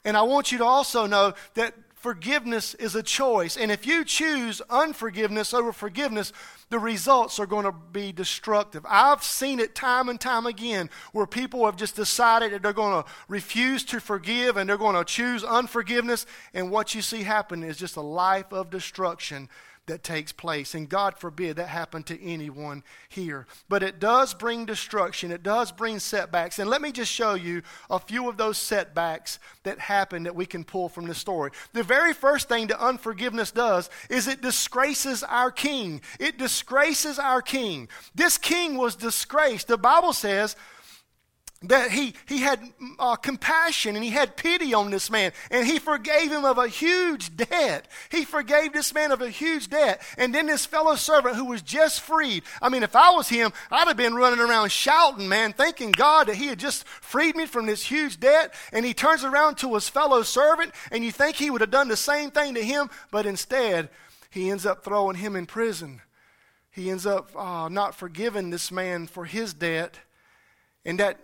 And 0.06 0.16
I 0.16 0.22
want 0.22 0.52
you 0.52 0.60
to 0.60 0.66
also 0.66 1.06
know 1.06 1.34
that 1.56 1.74
forgiveness 2.06 2.76
is 2.76 2.94
a 2.94 3.02
choice. 3.02 3.58
And 3.58 3.72
if 3.72 3.88
you 3.88 4.06
choose 4.06 4.62
unforgiveness 4.70 5.56
over 5.56 5.74
forgiveness, 5.74 6.34
the 6.70 6.78
results 6.78 7.40
are 7.40 7.48
going 7.48 7.66
to 7.66 7.72
be 7.72 8.12
destructive. 8.12 8.86
I've 8.88 9.24
seen 9.24 9.60
it 9.60 9.74
time 9.74 10.08
and 10.10 10.22
time 10.22 10.46
again 10.46 10.92
where 11.14 11.26
people 11.26 11.66
have 11.66 11.78
just 11.78 11.96
decided 11.96 12.52
that 12.52 12.62
they're 12.62 12.74
going 12.74 13.04
to 13.04 13.10
refuse 13.28 13.84
to 13.86 14.00
forgive 14.00 14.56
and 14.56 14.70
they're 14.70 14.78
going 14.78 14.96
to 14.96 15.04
choose 15.04 15.44
unforgiveness. 15.44 16.28
And 16.54 16.70
what 16.70 16.94
you 16.94 17.02
see 17.02 17.24
happen 17.24 17.64
is 17.64 17.76
just 17.76 17.96
a 17.96 18.02
life 18.02 18.54
of 18.54 18.70
destruction 18.70 19.50
that 19.88 20.04
takes 20.04 20.32
place. 20.32 20.74
And 20.74 20.90
God 20.90 21.18
forbid 21.18 21.58
that 21.58 21.68
happen 21.68 22.04
to 22.04 22.24
anyone 22.24 22.84
here. 23.10 23.48
But 23.70 23.84
it 23.84 24.00
does 24.00 24.34
bring 24.34 24.66
destruction, 24.66 25.32
it 25.32 25.44
does 25.44 25.72
bring 25.72 26.00
setbacks. 26.00 26.60
And 26.60 26.70
let 26.70 26.82
me 26.82 26.92
just 26.92 27.12
show 27.12 27.34
you 27.34 27.62
a 27.90 28.00
few 28.00 28.30
of 28.30 28.38
those 28.38 28.58
setbacks 28.58 29.40
that 29.64 29.80
happen 29.80 30.24
that 30.24 30.36
we 30.36 30.46
can 30.46 30.64
pull 30.64 30.90
from 30.90 31.08
the 31.08 31.16
story. 31.16 31.52
The 31.74 31.84
very 31.84 32.14
first 32.14 32.50
thing 32.50 32.68
that 32.68 32.84
unforgiveness 32.84 33.52
does 33.52 33.90
is 34.10 34.28
it 34.28 34.42
disgraces 34.42 35.24
our 35.24 35.52
king. 35.52 36.02
It 36.20 36.38
disgraces 36.38 37.20
our 37.20 37.42
king. 37.42 37.88
This 38.14 38.38
king 38.38 38.78
was 38.78 38.96
disgraced. 38.96 39.68
The 39.68 39.78
Bible 39.78 40.14
says, 40.14 40.56
that 41.70 41.92
he, 41.92 42.14
he 42.28 42.40
had 42.40 42.60
uh, 43.00 43.16
compassion 43.16 43.96
and 43.96 44.04
he 44.04 44.12
had 44.12 44.36
pity 44.36 44.74
on 44.74 44.92
this 44.92 45.10
man 45.10 45.32
and 45.52 45.66
he 45.66 45.80
forgave 45.80 46.32
him 46.32 46.46
of 46.46 46.58
a 46.58 46.68
huge 46.68 47.36
debt. 47.36 47.88
He 48.10 48.26
forgave 48.26 48.74
this 48.74 48.94
man 48.94 49.12
of 49.12 49.22
a 49.22 49.30
huge 49.30 49.70
debt. 49.70 50.02
And 50.18 50.34
then 50.34 50.48
this 50.48 50.66
fellow 50.66 50.96
servant 50.96 51.36
who 51.36 51.46
was 51.46 51.62
just 51.62 52.02
freed. 52.02 52.44
I 52.62 52.70
mean, 52.70 52.84
if 52.84 52.96
I 52.96 53.12
was 53.12 53.30
him, 53.30 53.52
I'd 53.72 53.88
have 53.88 53.98
been 53.98 54.16
running 54.16 54.40
around 54.40 54.72
shouting, 54.72 55.30
man, 55.30 55.54
thanking 55.54 55.92
God 55.92 56.28
that 56.28 56.36
he 56.36 56.48
had 56.48 56.60
just 56.60 56.88
freed 56.88 57.36
me 57.36 57.46
from 57.46 57.66
this 57.66 57.84
huge 57.84 58.20
debt. 58.20 58.54
And 58.72 58.86
he 58.86 58.94
turns 58.94 59.24
around 59.24 59.58
to 59.60 59.76
his 59.76 59.90
fellow 59.90 60.24
servant 60.24 60.74
and 60.92 61.04
you 61.04 61.12
think 61.12 61.36
he 61.36 61.50
would 61.50 61.62
have 61.62 61.72
done 61.72 61.88
the 61.88 61.98
same 61.98 62.32
thing 62.32 62.56
to 62.56 62.64
him, 62.64 62.90
but 63.12 63.26
instead 63.26 63.90
he 64.30 64.50
ends 64.50 64.66
up 64.66 64.84
throwing 64.84 65.16
him 65.16 65.36
in 65.36 65.46
prison. 65.46 66.02
He 66.76 66.90
ends 66.90 67.06
up 67.06 67.34
uh, 67.38 67.70
not 67.70 67.96
forgiving 67.96 68.50
this 68.50 68.70
man 68.70 69.08
for 69.08 69.24
his 69.24 69.54
debt. 69.54 69.98
And 70.84 71.00
that 71.00 71.18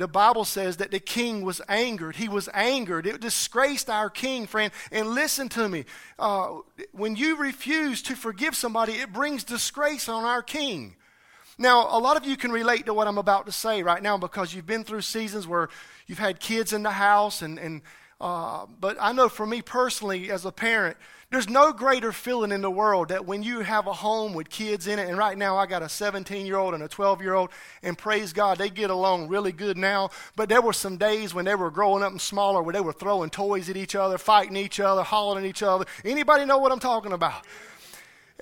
the 0.00 0.08
Bible 0.08 0.46
says 0.46 0.78
that 0.78 0.90
the 0.90 0.98
king 0.98 1.42
was 1.42 1.60
angered. 1.68 2.16
He 2.16 2.28
was 2.28 2.48
angered. 2.54 3.06
It 3.06 3.20
disgraced 3.20 3.90
our 3.90 4.08
king, 4.08 4.46
friend. 4.46 4.72
And 4.90 5.08
listen 5.08 5.48
to 5.50 5.68
me. 5.68 5.84
Uh, 6.18 6.60
when 6.92 7.16
you 7.16 7.36
refuse 7.36 8.00
to 8.02 8.16
forgive 8.16 8.56
somebody, 8.56 8.94
it 8.94 9.12
brings 9.12 9.44
disgrace 9.44 10.08
on 10.08 10.24
our 10.24 10.42
king. 10.42 10.96
Now, 11.58 11.86
a 11.90 12.00
lot 12.00 12.16
of 12.16 12.24
you 12.24 12.38
can 12.38 12.50
relate 12.50 12.86
to 12.86 12.94
what 12.94 13.06
I'm 13.06 13.18
about 13.18 13.44
to 13.44 13.52
say 13.52 13.82
right 13.82 14.02
now 14.02 14.16
because 14.16 14.54
you've 14.54 14.66
been 14.66 14.84
through 14.84 15.02
seasons 15.02 15.46
where 15.46 15.68
you've 16.06 16.18
had 16.18 16.40
kids 16.40 16.72
in 16.72 16.82
the 16.82 16.92
house. 16.92 17.42
And, 17.42 17.58
and 17.58 17.82
uh, 18.18 18.64
but 18.80 18.96
I 18.98 19.12
know 19.12 19.28
for 19.28 19.46
me 19.46 19.60
personally, 19.60 20.30
as 20.30 20.46
a 20.46 20.52
parent, 20.52 20.96
there's 21.30 21.48
no 21.48 21.72
greater 21.72 22.10
feeling 22.10 22.50
in 22.50 22.60
the 22.60 22.70
world 22.70 23.10
that 23.10 23.24
when 23.24 23.44
you 23.44 23.60
have 23.60 23.86
a 23.86 23.92
home 23.92 24.34
with 24.34 24.50
kids 24.50 24.88
in 24.88 24.98
it, 24.98 25.08
and 25.08 25.16
right 25.16 25.38
now 25.38 25.56
I 25.56 25.66
got 25.66 25.80
a 25.80 25.88
17 25.88 26.44
year 26.44 26.56
old 26.56 26.74
and 26.74 26.82
a 26.82 26.88
12 26.88 27.22
year 27.22 27.34
old, 27.34 27.50
and 27.84 27.96
praise 27.96 28.32
God, 28.32 28.58
they 28.58 28.68
get 28.68 28.90
along 28.90 29.28
really 29.28 29.52
good 29.52 29.78
now. 29.78 30.10
But 30.34 30.48
there 30.48 30.60
were 30.60 30.72
some 30.72 30.96
days 30.96 31.32
when 31.32 31.44
they 31.44 31.54
were 31.54 31.70
growing 31.70 32.02
up 32.02 32.10
and 32.10 32.20
smaller 32.20 32.62
where 32.62 32.72
they 32.72 32.80
were 32.80 32.92
throwing 32.92 33.30
toys 33.30 33.70
at 33.70 33.76
each 33.76 33.94
other, 33.94 34.18
fighting 34.18 34.56
each 34.56 34.80
other, 34.80 35.04
hollering 35.04 35.44
at 35.44 35.48
each 35.48 35.62
other. 35.62 35.84
Anybody 36.04 36.46
know 36.46 36.58
what 36.58 36.72
I'm 36.72 36.80
talking 36.80 37.12
about? 37.12 37.46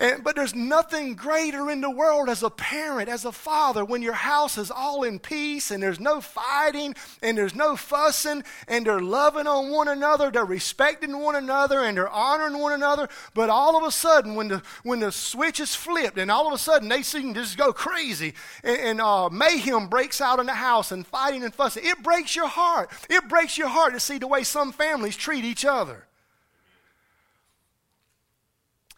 And, 0.00 0.22
but 0.22 0.36
there's 0.36 0.54
nothing 0.54 1.14
greater 1.14 1.68
in 1.70 1.80
the 1.80 1.90
world 1.90 2.28
as 2.28 2.44
a 2.44 2.50
parent, 2.50 3.08
as 3.08 3.24
a 3.24 3.32
father, 3.32 3.84
when 3.84 4.00
your 4.00 4.12
house 4.12 4.56
is 4.56 4.70
all 4.70 5.02
in 5.02 5.18
peace 5.18 5.72
and 5.72 5.82
there's 5.82 5.98
no 5.98 6.20
fighting 6.20 6.94
and 7.20 7.36
there's 7.36 7.56
no 7.56 7.74
fussing 7.74 8.44
and 8.68 8.86
they're 8.86 9.00
loving 9.00 9.48
on 9.48 9.72
one 9.72 9.88
another, 9.88 10.30
they're 10.30 10.44
respecting 10.44 11.18
one 11.18 11.34
another 11.34 11.80
and 11.80 11.96
they're 11.96 12.08
honoring 12.08 12.58
one 12.58 12.72
another. 12.72 13.08
But 13.34 13.50
all 13.50 13.76
of 13.76 13.82
a 13.82 13.90
sudden, 13.90 14.36
when 14.36 14.48
the, 14.48 14.62
when 14.84 15.00
the 15.00 15.10
switch 15.10 15.58
is 15.58 15.74
flipped 15.74 16.16
and 16.16 16.30
all 16.30 16.46
of 16.46 16.52
a 16.52 16.58
sudden 16.58 16.88
they 16.88 17.02
seem 17.02 17.34
to 17.34 17.40
just 17.40 17.58
go 17.58 17.72
crazy 17.72 18.34
and, 18.62 18.80
and 18.80 19.00
uh, 19.00 19.28
mayhem 19.30 19.88
breaks 19.88 20.20
out 20.20 20.38
in 20.38 20.46
the 20.46 20.54
house 20.54 20.92
and 20.92 21.04
fighting 21.04 21.42
and 21.42 21.52
fussing, 21.52 21.82
it 21.84 22.04
breaks 22.04 22.36
your 22.36 22.48
heart. 22.48 22.88
It 23.10 23.28
breaks 23.28 23.58
your 23.58 23.68
heart 23.68 23.94
to 23.94 24.00
see 24.00 24.18
the 24.18 24.28
way 24.28 24.44
some 24.44 24.70
families 24.70 25.16
treat 25.16 25.44
each 25.44 25.64
other. 25.64 26.07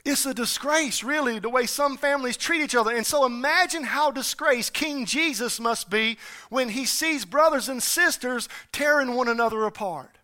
It's 0.04 0.25
a 0.26 0.35
disgrace, 0.35 1.02
really, 1.02 1.38
the 1.38 1.50
way 1.50 1.66
some 1.66 1.97
families 1.97 2.37
treat 2.37 2.62
each 2.62 2.75
other. 2.75 2.95
And 2.95 3.07
so 3.07 3.26
imagine 3.26 3.85
how 3.85 4.11
disgraced 4.11 4.73
King 4.73 5.04
Jesus 5.04 5.61
must 5.61 5.90
be 5.90 6.16
when 6.49 6.71
he 6.71 6.85
sees 6.87 7.25
brothers 7.25 7.69
and 7.69 7.83
sisters 7.83 8.49
tearing 8.73 9.14
one 9.14 9.28
another 9.28 9.64
apart. 9.64 10.19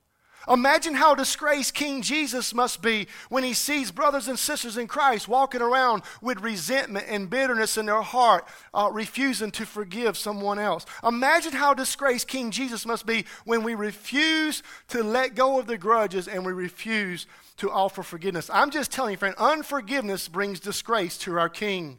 Imagine 0.49 0.95
how 0.95 1.15
disgraced 1.15 1.75
King 1.75 2.03
Jesus 2.03 2.55
must 2.55 2.81
be 2.81 3.09
when 3.29 3.43
he 3.43 3.55
sees 3.55 3.91
brothers 3.91 4.29
and 4.29 4.39
sisters 4.39 4.77
in 4.77 4.87
Christ 4.87 5.29
walking 5.29 5.61
around 5.61 6.03
with 6.21 6.41
resentment 6.41 7.07
and 7.09 7.29
bitterness 7.29 7.77
in 7.77 7.87
their 7.87 8.03
heart, 8.03 8.47
uh, 8.73 8.89
refusing 8.93 9.51
to 9.53 9.67
forgive 9.67 10.17
someone 10.17 10.59
else. 10.59 10.87
Imagine 11.05 11.53
how 11.53 11.75
disgraced 11.75 12.29
King 12.29 12.51
Jesus 12.51 12.87
must 12.87 13.07
be 13.07 13.25
when 13.45 13.63
we 13.63 13.75
refuse 13.75 14.63
to 14.89 15.03
let 15.03 15.35
go 15.35 15.59
of 15.59 15.67
the 15.67 15.79
grudges 15.79 16.29
and 16.29 16.47
we 16.47 16.53
refuse 16.53 17.27
to 17.57 17.71
offer 17.71 18.03
forgiveness. 18.03 18.51
I'm 18.53 18.71
just 18.71 18.93
telling 18.93 19.13
you, 19.13 19.17
friend, 19.17 19.35
unforgiveness 19.39 20.29
brings 20.29 20.61
disgrace 20.61 21.19
to 21.19 21.39
our 21.39 21.49
King. 21.49 21.99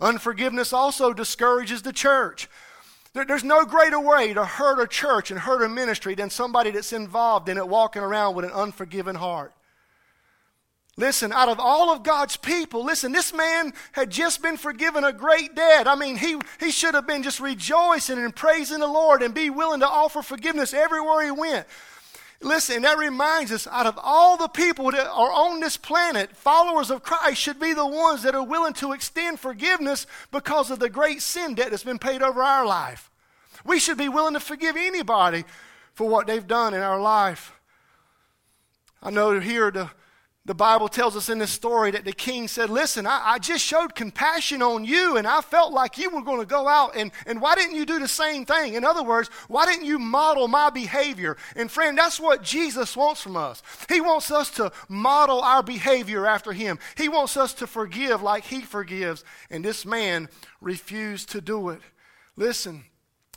Unforgiveness 0.00 0.72
also 0.72 1.12
discourages 1.12 1.82
the 1.82 1.92
church. 1.92 2.48
There's 3.14 3.44
no 3.44 3.64
greater 3.64 4.00
way 4.00 4.34
to 4.34 4.44
hurt 4.44 4.82
a 4.82 4.88
church 4.88 5.30
and 5.30 5.38
hurt 5.38 5.62
a 5.62 5.68
ministry 5.68 6.16
than 6.16 6.30
somebody 6.30 6.72
that's 6.72 6.92
involved 6.92 7.48
in 7.48 7.56
it 7.56 7.68
walking 7.68 8.02
around 8.02 8.34
with 8.34 8.44
an 8.44 8.50
unforgiven 8.50 9.14
heart. 9.14 9.52
Listen, 10.96 11.32
out 11.32 11.48
of 11.48 11.58
all 11.58 11.92
of 11.92 12.02
God's 12.02 12.36
people, 12.36 12.84
listen, 12.84 13.12
this 13.12 13.32
man 13.32 13.72
had 13.92 14.10
just 14.10 14.42
been 14.42 14.56
forgiven 14.56 15.02
a 15.04 15.12
great 15.12 15.54
debt. 15.54 15.88
I 15.88 15.96
mean, 15.96 16.16
he, 16.16 16.38
he 16.60 16.70
should 16.70 16.94
have 16.94 17.06
been 17.06 17.24
just 17.24 17.40
rejoicing 17.40 18.18
and 18.18 18.34
praising 18.34 18.78
the 18.78 18.86
Lord 18.86 19.22
and 19.22 19.34
be 19.34 19.50
willing 19.50 19.80
to 19.80 19.88
offer 19.88 20.22
forgiveness 20.22 20.72
everywhere 20.72 21.24
he 21.24 21.30
went. 21.32 21.66
Listen, 22.44 22.82
that 22.82 22.98
reminds 22.98 23.50
us 23.50 23.66
out 23.66 23.86
of 23.86 23.98
all 24.02 24.36
the 24.36 24.48
people 24.48 24.90
that 24.90 25.06
are 25.06 25.32
on 25.32 25.60
this 25.60 25.78
planet, 25.78 26.36
followers 26.36 26.90
of 26.90 27.02
Christ 27.02 27.40
should 27.40 27.58
be 27.58 27.72
the 27.72 27.86
ones 27.86 28.22
that 28.22 28.34
are 28.34 28.44
willing 28.44 28.74
to 28.74 28.92
extend 28.92 29.40
forgiveness 29.40 30.06
because 30.30 30.70
of 30.70 30.78
the 30.78 30.90
great 30.90 31.22
sin 31.22 31.54
debt 31.54 31.70
that's 31.70 31.84
been 31.84 31.98
paid 31.98 32.22
over 32.22 32.42
our 32.42 32.66
life. 32.66 33.10
We 33.64 33.78
should 33.78 33.96
be 33.96 34.10
willing 34.10 34.34
to 34.34 34.40
forgive 34.40 34.76
anybody 34.76 35.44
for 35.94 36.06
what 36.06 36.26
they've 36.26 36.46
done 36.46 36.74
in 36.74 36.82
our 36.82 37.00
life. 37.00 37.52
I 39.02 39.08
know 39.10 39.40
here 39.40 39.70
the 39.70 39.90
The 40.46 40.54
Bible 40.54 40.88
tells 40.90 41.16
us 41.16 41.30
in 41.30 41.38
this 41.38 41.52
story 41.52 41.90
that 41.92 42.04
the 42.04 42.12
king 42.12 42.48
said, 42.48 42.68
Listen, 42.68 43.06
I, 43.06 43.22
I, 43.24 43.38
just 43.38 43.64
showed 43.64 43.94
compassion 43.94 44.60
on 44.60 44.84
you, 44.84 45.16
and 45.16 45.26
I 45.26 45.40
felt 45.40 45.72
like 45.72 45.96
you 45.96 46.10
were 46.10 46.20
going 46.20 46.40
to 46.40 46.46
go 46.46 46.68
out, 46.68 46.94
and, 46.94 47.12
and 47.24 47.40
why 47.40 47.54
didn't 47.54 47.76
you 47.76 47.86
do 47.86 47.98
the 47.98 48.06
same 48.06 48.44
thing? 48.44 48.74
In 48.74 48.84
other 48.84 49.02
words, 49.02 49.30
why 49.48 49.64
didn't 49.64 49.86
you 49.86 49.98
model 49.98 50.46
my 50.46 50.68
behavior? 50.68 51.38
And 51.56 51.70
friend, 51.70 51.96
that's 51.96 52.20
what 52.20 52.42
Jesus 52.42 52.94
wants 52.94 53.22
from 53.22 53.38
us. 53.38 53.62
He 53.88 54.02
wants 54.02 54.30
us 54.30 54.50
to 54.52 54.70
model 54.86 55.40
our 55.40 55.62
behavior 55.62 56.26
after 56.26 56.52
him. 56.52 56.78
He 56.94 57.08
wants 57.08 57.38
us 57.38 57.54
to 57.54 57.66
forgive 57.66 58.20
like 58.20 58.44
he 58.44 58.60
forgives, 58.60 59.24
and 59.48 59.64
this 59.64 59.86
man 59.86 60.28
refused 60.60 61.30
to 61.30 61.40
do 61.40 61.70
it. 61.70 61.80
Listen, 62.36 62.84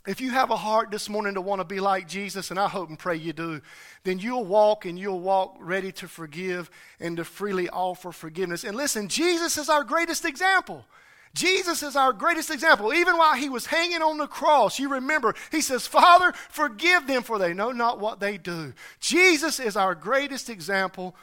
if 0.08 0.22
you 0.22 0.30
have 0.30 0.50
a 0.50 0.56
heart 0.56 0.90
this 0.90 1.10
morning 1.10 1.34
to 1.34 1.42
want 1.42 1.60
to 1.60 1.66
be 1.66 1.80
like 1.80 2.08
Jesus, 2.08 2.50
and 2.50 2.58
I 2.58 2.66
hope 2.66 2.88
and 2.88 2.98
pray 2.98 3.16
you 3.16 3.34
do, 3.34 3.60
then 4.04 4.18
you'll 4.18 4.46
walk 4.46 4.86
and 4.86 4.98
you'll 4.98 5.20
walk 5.20 5.54
ready 5.60 5.92
to 5.92 6.08
forgive 6.08 6.70
and 6.98 7.18
to 7.18 7.26
freely 7.26 7.68
offer 7.68 8.10
forgiveness. 8.10 8.64
And 8.64 8.74
listen, 8.74 9.08
Jesus 9.08 9.58
is 9.58 9.68
our 9.68 9.84
greatest 9.84 10.24
example. 10.24 10.86
Jesus 11.34 11.82
is 11.82 11.94
our 11.94 12.14
greatest 12.14 12.50
example. 12.50 12.94
Even 12.94 13.18
while 13.18 13.34
he 13.34 13.50
was 13.50 13.66
hanging 13.66 14.00
on 14.00 14.16
the 14.16 14.26
cross, 14.26 14.78
you 14.78 14.88
remember, 14.88 15.34
he 15.52 15.60
says, 15.60 15.86
Father, 15.86 16.32
forgive 16.48 17.06
them, 17.06 17.22
for 17.22 17.38
they 17.38 17.52
know 17.52 17.70
not 17.70 18.00
what 18.00 18.18
they 18.18 18.38
do. 18.38 18.72
Jesus 19.00 19.60
is 19.60 19.76
our 19.76 19.94
greatest 19.94 20.48
example 20.48 21.14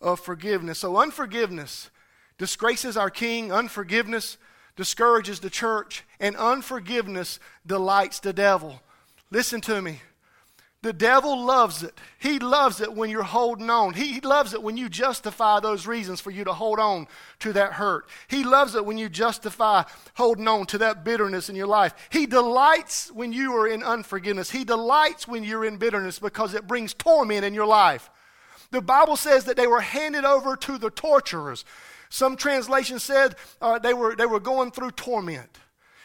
of 0.00 0.18
forgiveness. 0.18 0.78
So, 0.78 0.96
unforgiveness 0.96 1.90
disgraces 2.38 2.96
our 2.96 3.10
King, 3.10 3.52
unforgiveness 3.52 4.38
discourages 4.80 5.40
the 5.40 5.50
church, 5.50 6.04
and 6.20 6.34
unforgiveness 6.36 7.38
delights 7.66 8.18
the 8.18 8.32
devil. 8.32 8.80
Listen 9.30 9.60
to 9.60 9.82
me. 9.82 10.00
The 10.80 10.94
devil 10.94 11.44
loves 11.44 11.82
it. 11.82 11.92
He 12.18 12.38
loves 12.38 12.80
it 12.80 12.94
when 12.94 13.10
you're 13.10 13.22
holding 13.22 13.68
on. 13.68 13.92
He 13.92 14.22
loves 14.22 14.54
it 14.54 14.62
when 14.62 14.78
you 14.78 14.88
justify 14.88 15.60
those 15.60 15.86
reasons 15.86 16.22
for 16.22 16.30
you 16.30 16.44
to 16.44 16.54
hold 16.54 16.78
on 16.78 17.08
to 17.40 17.52
that 17.52 17.74
hurt. 17.74 18.06
He 18.28 18.42
loves 18.42 18.74
it 18.74 18.86
when 18.86 18.96
you 18.96 19.10
justify 19.10 19.82
holding 20.14 20.48
on 20.48 20.64
to 20.68 20.78
that 20.78 21.04
bitterness 21.04 21.50
in 21.50 21.56
your 21.56 21.66
life. 21.66 21.92
He 22.08 22.24
delights 22.24 23.12
when 23.12 23.34
you 23.34 23.54
are 23.58 23.68
in 23.68 23.82
unforgiveness. 23.82 24.50
He 24.50 24.64
delights 24.64 25.28
when 25.28 25.44
you're 25.44 25.66
in 25.66 25.76
bitterness 25.76 26.18
because 26.18 26.54
it 26.54 26.66
brings 26.66 26.94
torment 26.94 27.44
in 27.44 27.52
your 27.52 27.66
life. 27.66 28.08
The 28.70 28.80
Bible 28.80 29.16
says 29.16 29.44
that 29.44 29.58
they 29.58 29.66
were 29.66 29.82
handed 29.82 30.24
over 30.24 30.56
to 30.56 30.78
the 30.78 30.88
torturers. 30.88 31.66
Some 32.10 32.36
translations 32.36 33.02
said 33.02 33.36
uh, 33.62 33.78
they, 33.78 33.94
were, 33.94 34.14
they 34.14 34.26
were 34.26 34.40
going 34.40 34.72
through 34.72 34.90
torment. 34.92 35.58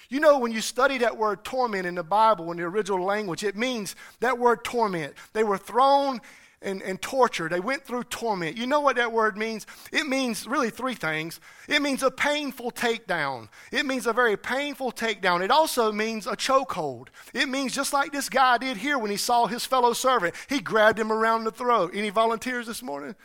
You 0.07 0.19
know, 0.19 0.37
when 0.37 0.51
you 0.51 0.61
study 0.61 0.99
that 0.99 1.17
word 1.17 1.43
torment 1.43 1.87
in 1.87 1.95
the 1.95 2.03
Bible, 2.03 2.51
in 2.51 2.57
the 2.57 2.63
original 2.63 3.03
language, 3.03 3.43
it 3.43 3.55
means 3.55 3.95
that 4.19 4.37
word 4.37 4.63
torment. 4.63 5.15
They 5.33 5.43
were 5.43 5.57
thrown 5.57 6.21
and, 6.61 6.83
and 6.83 7.01
tortured. 7.01 7.51
They 7.51 7.59
went 7.59 7.83
through 7.83 8.03
torment. 8.05 8.55
You 8.55 8.67
know 8.67 8.81
what 8.81 8.97
that 8.97 9.11
word 9.11 9.35
means? 9.35 9.65
It 9.91 10.07
means 10.07 10.45
really 10.47 10.69
three 10.69 10.93
things. 10.93 11.39
It 11.67 11.81
means 11.81 12.03
a 12.03 12.11
painful 12.11 12.71
takedown. 12.71 13.49
It 13.71 13.87
means 13.87 14.05
a 14.05 14.13
very 14.13 14.37
painful 14.37 14.91
takedown. 14.91 15.41
It 15.43 15.51
also 15.51 15.91
means 15.91 16.27
a 16.27 16.35
chokehold. 16.35 17.07
It 17.33 17.49
means 17.49 17.73
just 17.73 17.93
like 17.93 18.11
this 18.11 18.29
guy 18.29 18.59
did 18.59 18.77
here 18.77 18.99
when 18.99 19.11
he 19.11 19.17
saw 19.17 19.47
his 19.47 19.65
fellow 19.65 19.93
servant. 19.93 20.35
He 20.49 20.59
grabbed 20.59 20.99
him 20.99 21.11
around 21.11 21.45
the 21.45 21.51
throat. 21.51 21.91
Any 21.93 22.11
volunteers 22.11 22.67
this 22.67 22.83
morning? 22.83 23.15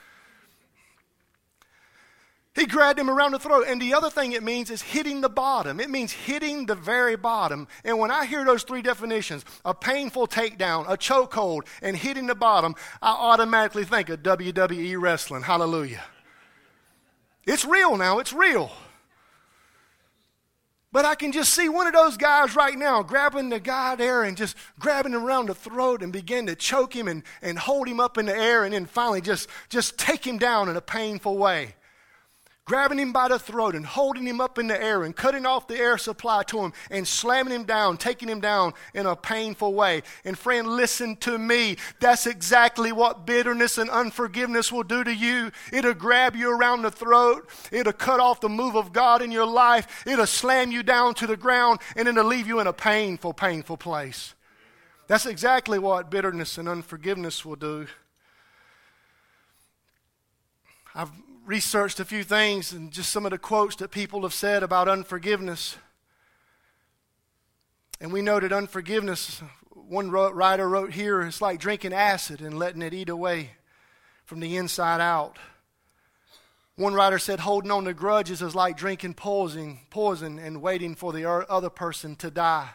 He 2.55 2.67
grabbed 2.67 2.99
him 2.99 3.09
around 3.09 3.33
the 3.33 3.39
throat. 3.39 3.67
And 3.69 3.81
the 3.81 3.95
other 3.95 4.11
thing 4.11 4.33
it 4.33 4.43
means 4.43 4.71
is 4.71 4.83
hitting 4.83 5.21
the 5.21 5.29
bottom. 5.29 5.79
It 5.79 5.89
means 5.89 6.13
hitting 6.13 6.67
the 6.67 6.75
very 6.75 7.17
bottom. 7.17 7.69
And 7.85 7.99
when 7.99 8.11
I 8.11 8.27
hear 8.27 8.45
those 8.45 8.65
three 8.65 8.83
definitions 8.83 9.45
a 9.65 9.73
painful 9.73 10.27
takedown, 10.27 10.89
a 10.89 10.97
chokehold, 10.97 11.63
and 11.81 11.97
hitting 11.97 12.27
the 12.27 12.35
bottom 12.35 12.75
I 13.01 13.13
automatically 13.13 13.85
think 13.85 14.09
of 14.09 14.23
WWE 14.23 15.01
wrestling. 15.01 15.43
Hallelujah. 15.43 16.03
It's 17.47 17.65
real 17.65 17.97
now, 17.97 18.19
it's 18.19 18.33
real. 18.33 18.71
But 20.93 21.05
I 21.05 21.15
can 21.15 21.31
just 21.31 21.55
see 21.55 21.69
one 21.69 21.87
of 21.87 21.93
those 21.93 22.17
guys 22.17 22.57
right 22.57 22.77
now 22.77 23.05
grabbing 23.05 23.49
the 23.49 23.61
guy 23.61 23.95
there 23.95 24.25
and 24.25 24.37
just 24.37 24.57
grabbing 24.81 25.13
him 25.13 25.25
around 25.25 25.47
the 25.47 25.55
throat 25.55 26.03
and 26.03 26.13
begin 26.13 26.47
to 26.47 26.57
choke 26.57 26.95
him 26.95 27.07
and, 27.07 27.23
and 27.43 27.57
hold 27.57 27.87
him 27.87 28.01
up 28.01 28.19
in 28.19 28.27
the 28.27 28.37
air 28.37 28.65
and 28.65 28.75
then 28.75 28.87
finally 28.87 29.21
just, 29.21 29.49
just 29.69 29.97
take 29.99 30.27
him 30.27 30.37
down 30.37 30.69
in 30.69 30.77
a 30.77 30.81
painful 30.81 31.39
way 31.39 31.75
grabbing 32.71 33.01
him 33.01 33.11
by 33.11 33.27
the 33.27 33.37
throat 33.37 33.75
and 33.75 33.85
holding 33.85 34.25
him 34.25 34.41
up 34.41 34.57
in 34.57 34.69
the 34.69 34.81
air 34.81 35.03
and 35.03 35.17
cutting 35.17 35.45
off 35.45 35.67
the 35.67 35.77
air 35.77 35.99
supply 35.99 36.41
to 36.45 36.57
him 36.61 36.73
and 36.89 37.05
slamming 37.05 37.53
him 37.53 37.65
down, 37.65 37.97
taking 37.97 38.29
him 38.29 38.41
down 38.41 38.73
in 38.95 39.07
a 39.07 39.17
painful 39.17 39.75
way. 39.75 40.01
And 40.25 40.39
friend, 40.39 40.69
listen 40.69 41.17
to 41.17 41.37
me. 41.37 41.79
That's 41.99 42.29
exactly 42.29 42.93
what 42.93 43.27
bitterness 43.27 43.77
and 43.77 43.91
unforgiveness 43.91 44.71
will 44.71 44.85
do 44.85 45.03
to 45.03 45.13
you. 45.13 45.51
It'll 45.73 45.95
grab 45.95 46.37
you 46.37 46.57
around 46.57 46.83
the 46.83 46.93
throat. 46.93 47.51
It'll 47.73 47.93
cut 47.93 48.21
off 48.21 48.41
the 48.41 48.49
move 48.49 48.77
of 48.77 48.93
God 48.93 49.21
in 49.21 49.33
your 49.33 49.47
life. 49.47 50.05
It'll 50.07 50.25
slam 50.25 50.71
you 50.71 50.85
down 50.85 51.15
to 51.15 51.27
the 51.27 51.37
ground 51.37 51.81
and 51.97 52.07
it'll 52.07 52.25
leave 52.25 52.47
you 52.47 52.61
in 52.61 52.69
a 52.69 52.73
painful, 52.73 53.33
painful 53.33 53.79
place. 53.79 54.37
That's 55.09 55.27
exactly 55.27 55.81
what 55.81 56.09
bitterness 56.09 56.57
and 56.57 56.69
unforgiveness 56.69 57.45
will 57.45 57.57
do. 57.57 57.89
I've 60.95 61.11
researched 61.51 61.99
a 61.99 62.05
few 62.05 62.23
things 62.23 62.71
and 62.71 62.93
just 62.93 63.11
some 63.11 63.27
of 63.27 63.33
the 63.33 63.39
quotes 63.39 63.75
that 63.75 63.91
people 63.91 64.23
have 64.23 64.33
said 64.33 64.63
about 64.63 64.87
unforgiveness. 64.87 65.77
And 68.01 68.13
we 68.13 68.23
know 68.23 68.39
that 68.39 68.53
unforgiveness, 68.53 69.43
one 69.73 70.13
writer 70.13 70.69
wrote 70.69 70.93
here, 70.93 71.23
it's 71.23 71.43
like 71.43 71.59
drinking 71.59 71.93
acid 71.93 72.41
and 72.41 72.57
letting 72.57 72.83
it 72.83 72.95
eat 72.95 73.09
away 73.09 73.51
from 74.27 74.39
the 74.39 74.57
inside 74.57 75.01
out. 75.01 75.41
One 76.77 76.95
writer 76.95 77.19
said 77.19 77.41
holding 77.41 77.73
on 77.73 77.85
to 77.87 77.95
grudges 77.95 78.43
is 78.43 78.55
like 78.55 78.77
drinking 78.77 79.15
poison, 79.15 79.81
poison 79.91 80.39
and 80.39 80.63
waiting 80.63 80.95
for 80.95 81.13
the 81.13 81.29
other 81.29 81.69
person 81.69 82.15
to 82.17 82.31
die. 82.31 82.71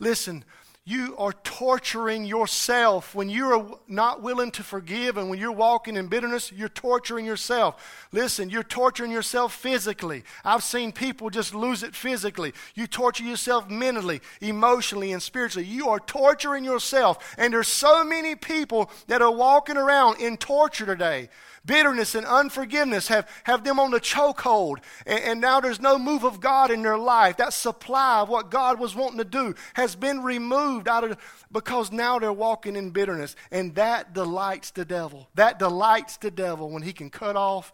Listen, 0.00 0.44
you 0.88 1.16
are 1.18 1.32
torturing 1.32 2.24
yourself. 2.24 3.12
When 3.12 3.28
you 3.28 3.46
are 3.46 3.78
not 3.88 4.22
willing 4.22 4.52
to 4.52 4.62
forgive 4.62 5.16
and 5.16 5.28
when 5.28 5.40
you're 5.40 5.50
walking 5.50 5.96
in 5.96 6.06
bitterness, 6.06 6.52
you're 6.52 6.68
torturing 6.68 7.26
yourself. 7.26 8.06
Listen, 8.12 8.50
you're 8.50 8.62
torturing 8.62 9.10
yourself 9.10 9.52
physically. 9.52 10.22
I've 10.44 10.62
seen 10.62 10.92
people 10.92 11.28
just 11.28 11.56
lose 11.56 11.82
it 11.82 11.96
physically. 11.96 12.52
You 12.76 12.86
torture 12.86 13.24
yourself 13.24 13.68
mentally, 13.68 14.20
emotionally, 14.40 15.10
and 15.10 15.20
spiritually. 15.20 15.66
You 15.66 15.88
are 15.88 15.98
torturing 15.98 16.64
yourself. 16.64 17.34
And 17.36 17.52
there's 17.52 17.66
so 17.66 18.04
many 18.04 18.36
people 18.36 18.88
that 19.08 19.20
are 19.20 19.32
walking 19.32 19.76
around 19.76 20.20
in 20.20 20.36
torture 20.36 20.86
today 20.86 21.30
bitterness 21.66 22.14
and 22.14 22.24
unforgiveness 22.26 23.08
have, 23.08 23.28
have 23.44 23.64
them 23.64 23.78
on 23.78 23.90
the 23.90 24.00
chokehold. 24.00 24.78
And, 25.04 25.20
and 25.20 25.40
now 25.40 25.60
there's 25.60 25.80
no 25.80 25.98
move 25.98 26.24
of 26.24 26.40
God 26.40 26.70
in 26.70 26.82
their 26.82 26.98
life. 26.98 27.36
That 27.36 27.52
supply 27.52 28.20
of 28.20 28.28
what 28.28 28.50
God 28.50 28.78
was 28.78 28.94
wanting 28.94 29.18
to 29.18 29.24
do 29.24 29.54
has 29.74 29.94
been 29.94 30.22
removed 30.22 30.88
out 30.88 31.04
of 31.04 31.18
because 31.50 31.92
now 31.92 32.18
they're 32.18 32.32
walking 32.32 32.76
in 32.76 32.90
bitterness. 32.90 33.36
And 33.50 33.74
that 33.74 34.14
delights 34.14 34.70
the 34.70 34.84
devil. 34.84 35.28
That 35.34 35.58
delights 35.58 36.16
the 36.16 36.30
devil 36.30 36.70
when 36.70 36.82
he 36.82 36.92
can 36.92 37.10
cut 37.10 37.36
off 37.36 37.72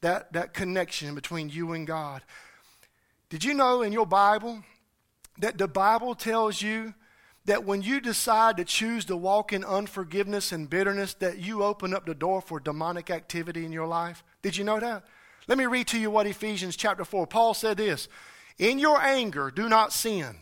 that, 0.00 0.32
that 0.32 0.54
connection 0.54 1.14
between 1.14 1.48
you 1.48 1.72
and 1.72 1.86
God. 1.86 2.22
Did 3.28 3.42
you 3.42 3.54
know 3.54 3.82
in 3.82 3.92
your 3.92 4.06
Bible 4.06 4.62
that 5.38 5.58
the 5.58 5.66
Bible 5.66 6.14
tells 6.14 6.62
you 6.62 6.94
that 7.46 7.64
when 7.64 7.82
you 7.82 8.00
decide 8.00 8.56
to 8.56 8.64
choose 8.64 9.04
to 9.06 9.16
walk 9.16 9.52
in 9.52 9.64
unforgiveness 9.64 10.52
and 10.52 10.70
bitterness, 10.70 11.14
that 11.14 11.38
you 11.38 11.62
open 11.62 11.92
up 11.92 12.06
the 12.06 12.14
door 12.14 12.40
for 12.40 12.58
demonic 12.58 13.10
activity 13.10 13.64
in 13.64 13.72
your 13.72 13.86
life? 13.86 14.24
Did 14.42 14.56
you 14.56 14.64
know 14.64 14.80
that? 14.80 15.04
Let 15.46 15.58
me 15.58 15.66
read 15.66 15.88
to 15.88 15.98
you 15.98 16.10
what 16.10 16.26
Ephesians 16.26 16.76
chapter 16.76 17.04
4. 17.04 17.26
Paul 17.26 17.52
said 17.52 17.76
this 17.76 18.08
In 18.58 18.78
your 18.78 19.00
anger, 19.00 19.50
do 19.50 19.68
not 19.68 19.92
sin. 19.92 20.36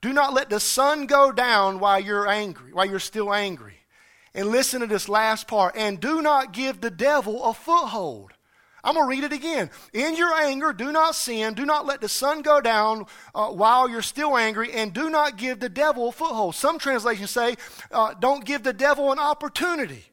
Do 0.00 0.12
not 0.12 0.34
let 0.34 0.50
the 0.50 0.60
sun 0.60 1.06
go 1.06 1.32
down 1.32 1.80
while 1.80 1.98
you're 1.98 2.28
angry, 2.28 2.74
while 2.74 2.84
you're 2.84 2.98
still 2.98 3.32
angry. 3.32 3.78
And 4.34 4.48
listen 4.48 4.80
to 4.80 4.86
this 4.86 5.08
last 5.08 5.48
part. 5.48 5.76
And 5.76 5.98
do 5.98 6.20
not 6.20 6.52
give 6.52 6.80
the 6.80 6.90
devil 6.90 7.42
a 7.42 7.54
foothold. 7.54 8.33
I'm 8.84 8.94
going 8.94 9.06
to 9.06 9.10
read 9.10 9.24
it 9.24 9.32
again. 9.32 9.70
In 9.92 10.14
your 10.14 10.32
anger, 10.34 10.72
do 10.74 10.92
not 10.92 11.14
sin. 11.14 11.54
Do 11.54 11.64
not 11.64 11.86
let 11.86 12.02
the 12.02 12.08
sun 12.08 12.42
go 12.42 12.60
down 12.60 13.06
uh, 13.34 13.48
while 13.48 13.88
you're 13.88 14.02
still 14.02 14.36
angry, 14.36 14.72
and 14.72 14.92
do 14.92 15.08
not 15.08 15.38
give 15.38 15.58
the 15.58 15.70
devil 15.70 16.10
a 16.10 16.12
foothold. 16.12 16.54
Some 16.54 16.78
translations 16.78 17.30
say, 17.30 17.56
uh, 17.90 18.12
don't 18.20 18.44
give 18.44 18.62
the 18.62 18.74
devil 18.74 19.10
an 19.10 19.18
opportunity. 19.18 20.04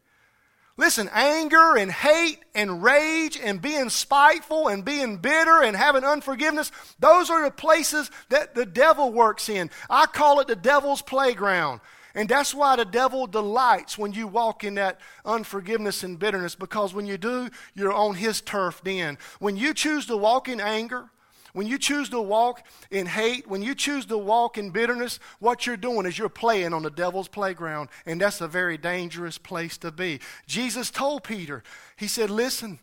Listen, 0.78 1.10
anger 1.14 1.76
and 1.76 1.92
hate 1.92 2.40
and 2.56 2.82
rage 2.82 3.38
and 3.38 3.62
being 3.62 3.90
spiteful 3.90 4.70
and 4.70 4.86
being 4.86 5.18
bitter 5.18 5.62
and 5.62 5.76
having 5.76 6.04
unforgiveness, 6.06 6.72
those 6.98 7.30
are 7.30 7.44
the 7.44 7.52
places 7.52 8.10
that 8.30 8.56
the 8.56 8.66
devil 8.66 9.12
works 9.12 9.50
in. 9.50 9.70
I 9.90 10.06
call 10.06 10.40
it 10.40 10.48
the 10.48 10.56
devil's 10.56 11.02
playground. 11.02 11.82
And 12.14 12.28
that's 12.28 12.54
why 12.54 12.76
the 12.76 12.86
devil 12.86 13.28
delights 13.28 13.98
when 13.98 14.12
you 14.12 14.28
walk 14.28 14.64
in 14.64 14.76
that 14.76 15.00
unforgiveness 15.26 16.04
and 16.04 16.20
bitterness, 16.20 16.56
because 16.56 16.94
when 16.94 17.06
you 17.06 17.18
do, 17.18 17.50
you're 17.74 17.94
on 17.94 18.16
his 18.16 18.42
turf 18.42 18.82
then. 18.84 19.18
When 19.40 19.56
you 19.56 19.74
choose 19.74 20.06
to 20.08 20.18
walk 20.18 20.50
in 20.50 20.60
anger, 20.60 21.10
when 21.54 21.68
you 21.68 21.78
choose 21.78 22.10
to 22.10 22.22
walk 22.22 22.66
in 22.92 23.06
hate, 23.06 23.48
when 23.48 23.62
you 23.62 23.76
choose 23.76 24.06
to 24.06 24.18
walk 24.18 24.58
in 24.58 24.72
bitterness, 24.72 25.20
what 25.40 25.66
you're 25.66 25.78
doing 25.78 26.06
is 26.06 26.18
you're 26.18 26.30
playing 26.30 26.74
on 26.74 26.84
the 26.84 26.90
devil's 26.90 27.28
playground, 27.28 27.90
and 28.06 28.22
that's 28.22 28.42
a 28.42 28.48
very 28.48 28.78
dangerous 28.78 29.38
place 29.38 29.78
to 29.80 29.92
be. 29.92 30.20
Jesus 30.48 30.90
told 30.90 31.24
Peter, 31.24 31.64
He 31.98 32.08
said, 32.08 32.30
Listen, 32.30 32.80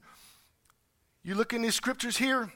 You 1.23 1.35
look 1.35 1.53
in 1.53 1.63
these 1.63 1.75
scriptures 1.75 2.19
here, 2.19 2.53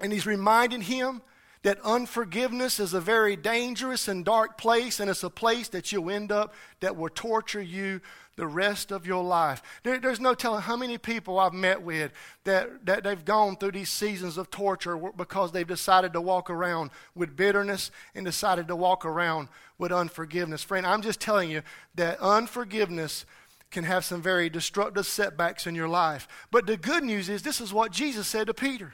and 0.00 0.12
he's 0.12 0.26
reminding 0.26 0.82
him 0.82 1.22
that 1.64 1.80
unforgiveness 1.82 2.78
is 2.78 2.92
a 2.92 3.00
very 3.00 3.36
dangerous 3.36 4.06
and 4.06 4.24
dark 4.24 4.58
place, 4.58 5.00
and 5.00 5.10
it's 5.10 5.24
a 5.24 5.30
place 5.30 5.68
that 5.68 5.90
you'll 5.90 6.10
end 6.10 6.30
up 6.30 6.54
that 6.80 6.94
will 6.94 7.08
torture 7.08 7.60
you 7.62 8.00
the 8.36 8.46
rest 8.46 8.92
of 8.92 9.06
your 9.06 9.24
life. 9.24 9.62
There, 9.82 9.98
there's 9.98 10.20
no 10.20 10.34
telling 10.34 10.60
how 10.60 10.76
many 10.76 10.98
people 10.98 11.38
I've 11.38 11.54
met 11.54 11.82
with 11.82 12.12
that, 12.44 12.84
that 12.84 13.04
they've 13.04 13.24
gone 13.24 13.56
through 13.56 13.72
these 13.72 13.88
seasons 13.88 14.36
of 14.36 14.50
torture 14.50 14.96
because 15.16 15.52
they've 15.52 15.66
decided 15.66 16.12
to 16.12 16.20
walk 16.20 16.50
around 16.50 16.90
with 17.14 17.34
bitterness 17.34 17.90
and 18.14 18.26
decided 18.26 18.68
to 18.68 18.76
walk 18.76 19.06
around 19.06 19.48
with 19.78 19.90
unforgiveness. 19.90 20.62
Friend, 20.62 20.86
I'm 20.86 21.02
just 21.02 21.20
telling 21.20 21.50
you 21.50 21.62
that 21.94 22.20
unforgiveness 22.20 23.24
can 23.70 23.84
have 23.84 24.04
some 24.04 24.20
very 24.20 24.50
destructive 24.50 25.06
setbacks 25.06 25.66
in 25.66 25.74
your 25.74 25.88
life. 25.88 26.28
But 26.50 26.66
the 26.66 26.76
good 26.76 27.04
news 27.04 27.30
is 27.30 27.42
this 27.42 27.60
is 27.60 27.72
what 27.72 27.90
Jesus 27.90 28.26
said 28.26 28.48
to 28.48 28.54
Peter. 28.54 28.92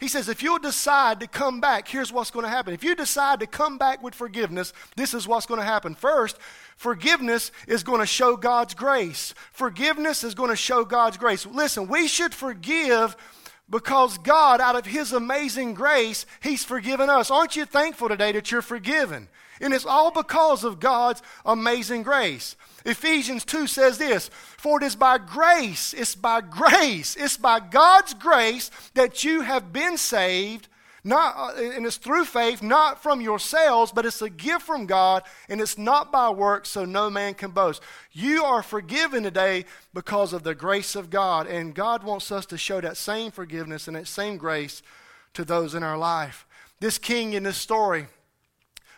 He 0.00 0.08
says, 0.08 0.30
if 0.30 0.42
you'll 0.42 0.58
decide 0.58 1.20
to 1.20 1.26
come 1.26 1.60
back, 1.60 1.86
here's 1.86 2.10
what's 2.10 2.30
going 2.30 2.44
to 2.44 2.50
happen. 2.50 2.72
If 2.72 2.82
you 2.82 2.94
decide 2.94 3.40
to 3.40 3.46
come 3.46 3.76
back 3.76 4.02
with 4.02 4.14
forgiveness, 4.14 4.72
this 4.96 5.12
is 5.12 5.28
what's 5.28 5.44
going 5.44 5.60
to 5.60 5.66
happen. 5.66 5.94
First, 5.94 6.38
forgiveness 6.76 7.52
is 7.68 7.82
going 7.82 8.00
to 8.00 8.06
show 8.06 8.34
God's 8.34 8.72
grace. 8.72 9.34
Forgiveness 9.52 10.24
is 10.24 10.34
going 10.34 10.48
to 10.48 10.56
show 10.56 10.86
God's 10.86 11.18
grace. 11.18 11.44
Listen, 11.44 11.86
we 11.86 12.08
should 12.08 12.34
forgive 12.34 13.14
because 13.68 14.16
God, 14.18 14.60
out 14.62 14.74
of 14.74 14.86
His 14.86 15.12
amazing 15.12 15.74
grace, 15.74 16.24
He's 16.42 16.64
forgiven 16.64 17.10
us. 17.10 17.30
Aren't 17.30 17.56
you 17.56 17.66
thankful 17.66 18.08
today 18.08 18.32
that 18.32 18.50
you're 18.50 18.62
forgiven? 18.62 19.28
And 19.60 19.74
it's 19.74 19.84
all 19.84 20.10
because 20.10 20.64
of 20.64 20.80
God's 20.80 21.22
amazing 21.44 22.04
grace. 22.04 22.56
Ephesians 22.84 23.44
2 23.44 23.66
says 23.66 23.98
this 23.98 24.28
For 24.28 24.78
it 24.78 24.84
is 24.84 24.96
by 24.96 25.18
grace, 25.18 25.92
it's 25.92 26.14
by 26.14 26.40
grace, 26.40 27.16
it's 27.16 27.36
by 27.36 27.60
God's 27.60 28.14
grace 28.14 28.70
that 28.94 29.24
you 29.24 29.42
have 29.42 29.72
been 29.72 29.96
saved. 29.96 30.68
Not, 31.02 31.34
uh, 31.36 31.62
and 31.62 31.86
it's 31.86 31.96
through 31.96 32.26
faith, 32.26 32.62
not 32.62 33.02
from 33.02 33.22
yourselves, 33.22 33.90
but 33.90 34.04
it's 34.04 34.20
a 34.20 34.28
gift 34.28 34.66
from 34.66 34.84
God, 34.84 35.22
and 35.48 35.58
it's 35.58 35.78
not 35.78 36.12
by 36.12 36.28
works, 36.28 36.68
so 36.68 36.84
no 36.84 37.08
man 37.08 37.32
can 37.32 37.52
boast. 37.52 37.82
You 38.12 38.44
are 38.44 38.62
forgiven 38.62 39.22
today 39.22 39.64
because 39.94 40.34
of 40.34 40.42
the 40.42 40.54
grace 40.54 40.96
of 40.96 41.08
God, 41.08 41.46
and 41.46 41.74
God 41.74 42.02
wants 42.02 42.30
us 42.30 42.44
to 42.46 42.58
show 42.58 42.82
that 42.82 42.98
same 42.98 43.30
forgiveness 43.30 43.88
and 43.88 43.96
that 43.96 44.08
same 44.08 44.36
grace 44.36 44.82
to 45.32 45.42
those 45.42 45.74
in 45.74 45.82
our 45.82 45.96
life. 45.96 46.46
This 46.80 46.98
king 46.98 47.32
in 47.32 47.44
this 47.44 47.56
story, 47.56 48.06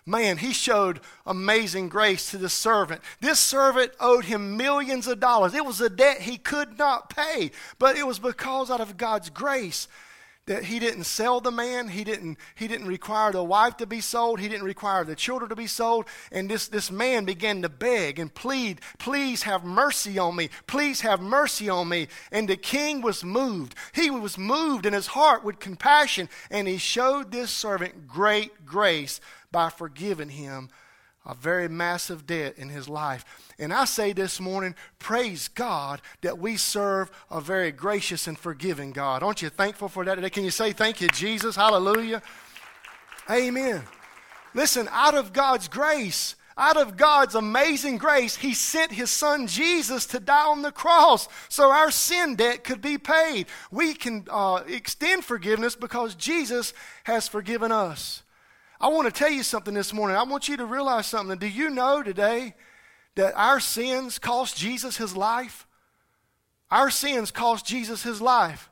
Man, 0.04 0.38
he 0.38 0.52
showed 0.52 1.00
amazing 1.26 1.88
grace 1.88 2.30
to 2.32 2.38
this 2.38 2.52
servant. 2.52 3.02
This 3.20 3.38
servant 3.38 3.92
owed 4.00 4.24
him 4.24 4.56
millions 4.56 5.06
of 5.06 5.20
dollars. 5.20 5.54
It 5.54 5.64
was 5.64 5.80
a 5.80 5.88
debt 5.88 6.22
he 6.22 6.38
could 6.38 6.76
not 6.76 7.08
pay, 7.08 7.52
but 7.78 7.96
it 7.96 8.06
was 8.06 8.18
because 8.18 8.70
out 8.70 8.80
of 8.80 8.96
God's 8.96 9.30
grace 9.30 9.86
that 10.46 10.64
he 10.64 10.80
didn't 10.80 11.04
sell 11.04 11.40
the 11.40 11.52
man. 11.52 11.86
He 11.86 12.02
didn't 12.02 12.36
he 12.56 12.66
didn't 12.66 12.88
require 12.88 13.30
the 13.30 13.44
wife 13.44 13.76
to 13.76 13.86
be 13.86 14.00
sold. 14.00 14.40
He 14.40 14.48
didn't 14.48 14.66
require 14.66 15.04
the 15.04 15.14
children 15.14 15.48
to 15.50 15.56
be 15.56 15.68
sold. 15.68 16.06
And 16.32 16.50
this 16.50 16.66
this 16.66 16.90
man 16.90 17.24
began 17.24 17.62
to 17.62 17.68
beg 17.68 18.18
and 18.18 18.32
plead 18.34 18.80
please 18.98 19.44
have 19.44 19.62
mercy 19.62 20.18
on 20.18 20.34
me. 20.34 20.50
Please 20.66 21.02
have 21.02 21.20
mercy 21.20 21.68
on 21.68 21.88
me. 21.88 22.08
And 22.32 22.48
the 22.48 22.56
king 22.56 23.02
was 23.02 23.22
moved. 23.22 23.76
He 23.92 24.10
was 24.10 24.36
moved 24.36 24.84
in 24.84 24.94
his 24.94 25.06
heart 25.08 25.44
with 25.44 25.60
compassion. 25.60 26.28
And 26.50 26.66
he 26.66 26.78
showed 26.78 27.30
this 27.30 27.52
servant 27.52 28.08
great 28.08 28.66
grace 28.66 29.20
by 29.52 29.68
forgiving 29.68 30.30
him 30.30 30.70
a 31.24 31.34
very 31.34 31.68
massive 31.68 32.26
debt 32.26 32.54
in 32.56 32.68
his 32.68 32.88
life. 32.88 33.24
And 33.58 33.72
I 33.72 33.84
say 33.84 34.12
this 34.12 34.40
morning, 34.40 34.74
praise 34.98 35.48
God 35.48 36.02
that 36.22 36.38
we 36.38 36.56
serve 36.56 37.10
a 37.30 37.40
very 37.40 37.70
gracious 37.70 38.26
and 38.26 38.36
forgiving 38.36 38.90
God. 38.90 39.22
Aren't 39.22 39.42
you 39.42 39.48
thankful 39.48 39.88
for 39.88 40.04
that 40.04 40.16
today? 40.16 40.30
Can 40.30 40.44
you 40.44 40.50
say 40.50 40.72
thank 40.72 41.00
you, 41.00 41.08
Jesus? 41.08 41.54
Hallelujah. 41.54 42.22
Amen. 43.30 43.82
Listen, 44.54 44.88
out 44.90 45.14
of 45.14 45.32
God's 45.32 45.68
grace, 45.68 46.34
out 46.58 46.76
of 46.76 46.96
God's 46.96 47.34
amazing 47.34 47.98
grace, 47.98 48.36
He 48.36 48.52
sent 48.52 48.92
His 48.92 49.10
Son 49.10 49.46
Jesus 49.46 50.06
to 50.06 50.20
die 50.20 50.46
on 50.46 50.62
the 50.62 50.72
cross 50.72 51.28
so 51.48 51.70
our 51.70 51.90
sin 51.90 52.34
debt 52.34 52.64
could 52.64 52.82
be 52.82 52.98
paid. 52.98 53.46
We 53.70 53.94
can 53.94 54.26
uh, 54.28 54.62
extend 54.66 55.24
forgiveness 55.24 55.76
because 55.76 56.14
Jesus 56.16 56.74
has 57.04 57.28
forgiven 57.28 57.70
us. 57.72 58.22
I 58.82 58.88
want 58.88 59.06
to 59.06 59.16
tell 59.16 59.30
you 59.30 59.44
something 59.44 59.74
this 59.74 59.92
morning. 59.92 60.16
I 60.16 60.24
want 60.24 60.48
you 60.48 60.56
to 60.56 60.66
realize 60.66 61.06
something. 61.06 61.38
Do 61.38 61.46
you 61.46 61.70
know 61.70 62.02
today 62.02 62.54
that 63.14 63.32
our 63.36 63.60
sins 63.60 64.18
cost 64.18 64.56
Jesus 64.56 64.96
his 64.96 65.16
life? 65.16 65.68
Our 66.68 66.90
sins 66.90 67.30
cost 67.30 67.64
Jesus 67.64 68.02
his 68.02 68.20
life. 68.20 68.68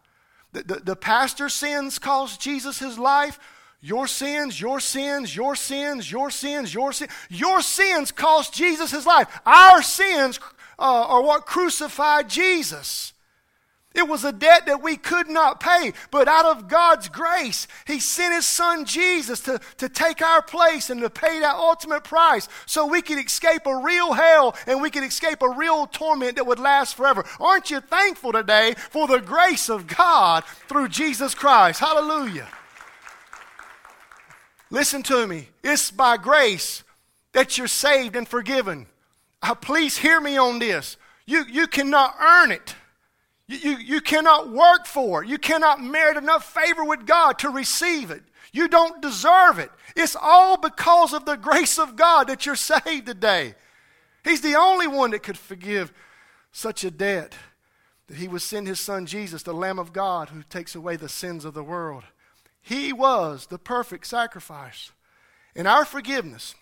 The, 0.53 0.65
the, 0.65 0.75
the 0.81 0.97
pastor's 0.97 1.55
sins 1.55 2.01
cost 2.01 2.41
Jesus 2.41 2.81
his 2.81 2.99
life. 2.99 3.39
Your 3.81 4.09
sins, 4.09 4.61
your 4.61 4.81
sins, 4.81 5.35
your 5.35 5.55
sins, 5.55 6.11
your 6.11 6.29
sins, 6.29 6.75
your 6.75 6.93
sins, 6.93 7.13
your 7.29 7.63
sins 7.63 8.11
cost 8.11 8.53
Jesus 8.53 8.91
his 8.91 9.07
life. 9.07 9.41
Our 9.47 9.81
sins 9.81 10.41
uh, 10.77 10.83
are 10.83 11.23
what 11.23 11.47
crucified 11.47 12.29
Jesus. 12.29 13.13
It 13.93 14.07
was 14.07 14.25
a 14.25 14.33
debt 14.33 14.67
that 14.67 14.83
we 14.83 14.97
could 14.97 15.29
not 15.29 15.59
pay, 15.59 15.93
but 16.13 16.29
out 16.29 16.45
of 16.45 16.69
God's 16.69 17.09
grace, 17.09 17.67
He 17.89 17.99
sent 17.99 18.35
His 18.35 18.47
Son 18.47 18.85
Jesus 18.85 19.41
to, 19.41 19.61
to 19.79 19.89
take 19.89 20.23
our 20.23 20.43
place 20.43 20.91
and 20.91 21.01
to 21.01 21.11
pay 21.11 21.41
that 21.41 21.57
ultimate 21.57 22.05
price 22.05 22.49
so 22.67 22.87
we 22.87 23.03
could 23.03 23.19
escape 23.19 23.67
a 23.67 23.77
real 23.77 24.13
hell 24.13 24.55
and 24.69 24.81
we 24.81 24.91
could 24.91 25.03
escape 25.03 25.43
a 25.43 25.49
real 25.49 25.89
torment 25.89 26.37
that 26.37 26.47
would 26.47 26.61
last 26.61 26.95
forever. 26.95 27.25
Aren't 27.41 27.71
you 27.73 27.81
thankful 27.81 28.33
today 28.33 28.75
for 28.91 29.09
the 29.09 29.19
grace 29.19 29.69
of 29.69 29.89
God 29.89 30.45
through 30.69 30.89
Jesus 30.89 31.35
Christ? 31.35 31.81
Hallelujah. 31.81 32.47
Listen 34.71 35.03
to 35.03 35.27
me. 35.27 35.49
It's 35.65 35.91
by 35.91 36.17
grace 36.17 36.85
that 37.33 37.59
you're 37.59 37.67
saved 37.67 38.15
and 38.15 38.29
forgiven. 38.29 38.87
Uh, 39.43 39.57
please 39.57 39.97
hear 39.97 40.21
me 40.21 40.37
on 40.37 40.61
this. 40.61 40.97
You, 41.27 41.45
you 41.51 41.67
cannot 41.67 42.15
earn 42.21 42.53
it. 42.53 42.77
You, 43.51 43.59
you, 43.59 43.79
you 43.79 44.01
cannot 44.01 44.53
work 44.53 44.87
for 44.87 45.25
it. 45.25 45.29
You 45.29 45.37
cannot 45.37 45.83
merit 45.83 46.17
enough 46.17 46.55
favor 46.55 46.85
with 46.85 47.05
God 47.05 47.41
to 47.41 47.51
receive 47.51 48.13
it. 48.13 48.23
You 48.53 48.69
don't 48.69 49.03
deserve 49.03 49.59
it. 49.59 49.73
It's 49.97 50.17
all 50.21 50.57
because 50.57 51.13
of 51.13 51.25
the 51.25 51.37
grace 51.37 51.77
of 51.77 51.97
God 51.97 52.29
that 52.29 52.47
you're 52.47 52.55
saved 52.55 53.07
today. 53.07 53.57
He's 54.23 54.41
the 54.41 54.55
only 54.55 54.87
one 54.87 55.11
that 55.11 55.25
could 55.25 55.37
forgive 55.37 55.93
such 56.53 56.85
a 56.85 56.93
debt 56.93 57.35
that 58.07 58.19
he 58.19 58.29
would 58.29 58.43
send 58.43 58.69
his 58.69 58.79
son 58.79 59.05
Jesus, 59.07 59.43
the 59.43 59.53
Lamb 59.53 59.81
of 59.81 59.93
God, 59.93 60.29
who 60.29 60.45
takes 60.45 60.77
away 60.77 60.95
the 60.95 61.09
sins 61.09 61.45
of 61.45 61.55
the 61.55 61.65
world. 61.65 62.05
He 62.63 62.93
was 62.93 63.47
the 63.47 63.59
perfect 63.59 64.07
sacrifice. 64.07 64.93
And 65.57 65.67
our 65.67 65.85
forgiveness 65.85 66.55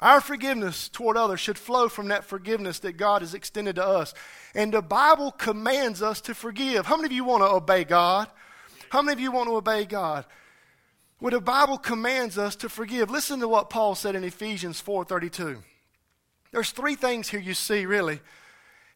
our 0.00 0.20
forgiveness 0.20 0.88
toward 0.88 1.16
others 1.16 1.40
should 1.40 1.58
flow 1.58 1.88
from 1.88 2.08
that 2.08 2.24
forgiveness 2.24 2.78
that 2.80 2.96
God 2.96 3.22
has 3.22 3.34
extended 3.34 3.76
to 3.76 3.86
us. 3.86 4.14
And 4.54 4.72
the 4.72 4.82
Bible 4.82 5.32
commands 5.32 6.02
us 6.02 6.20
to 6.22 6.34
forgive. 6.34 6.86
How 6.86 6.96
many 6.96 7.06
of 7.06 7.12
you 7.12 7.24
want 7.24 7.42
to 7.42 7.50
obey 7.50 7.84
God? 7.84 8.28
How 8.90 9.02
many 9.02 9.14
of 9.14 9.20
you 9.20 9.32
want 9.32 9.48
to 9.48 9.56
obey 9.56 9.84
God? 9.84 10.24
Well, 11.20 11.32
the 11.32 11.40
Bible 11.40 11.78
commands 11.78 12.38
us 12.38 12.54
to 12.56 12.68
forgive. 12.68 13.10
Listen 13.10 13.40
to 13.40 13.48
what 13.48 13.70
Paul 13.70 13.96
said 13.96 14.14
in 14.14 14.22
Ephesians 14.22 14.80
4:32. 14.80 15.62
There's 16.52 16.70
three 16.70 16.94
things 16.94 17.28
here 17.28 17.40
you 17.40 17.54
see, 17.54 17.84
really. 17.84 18.20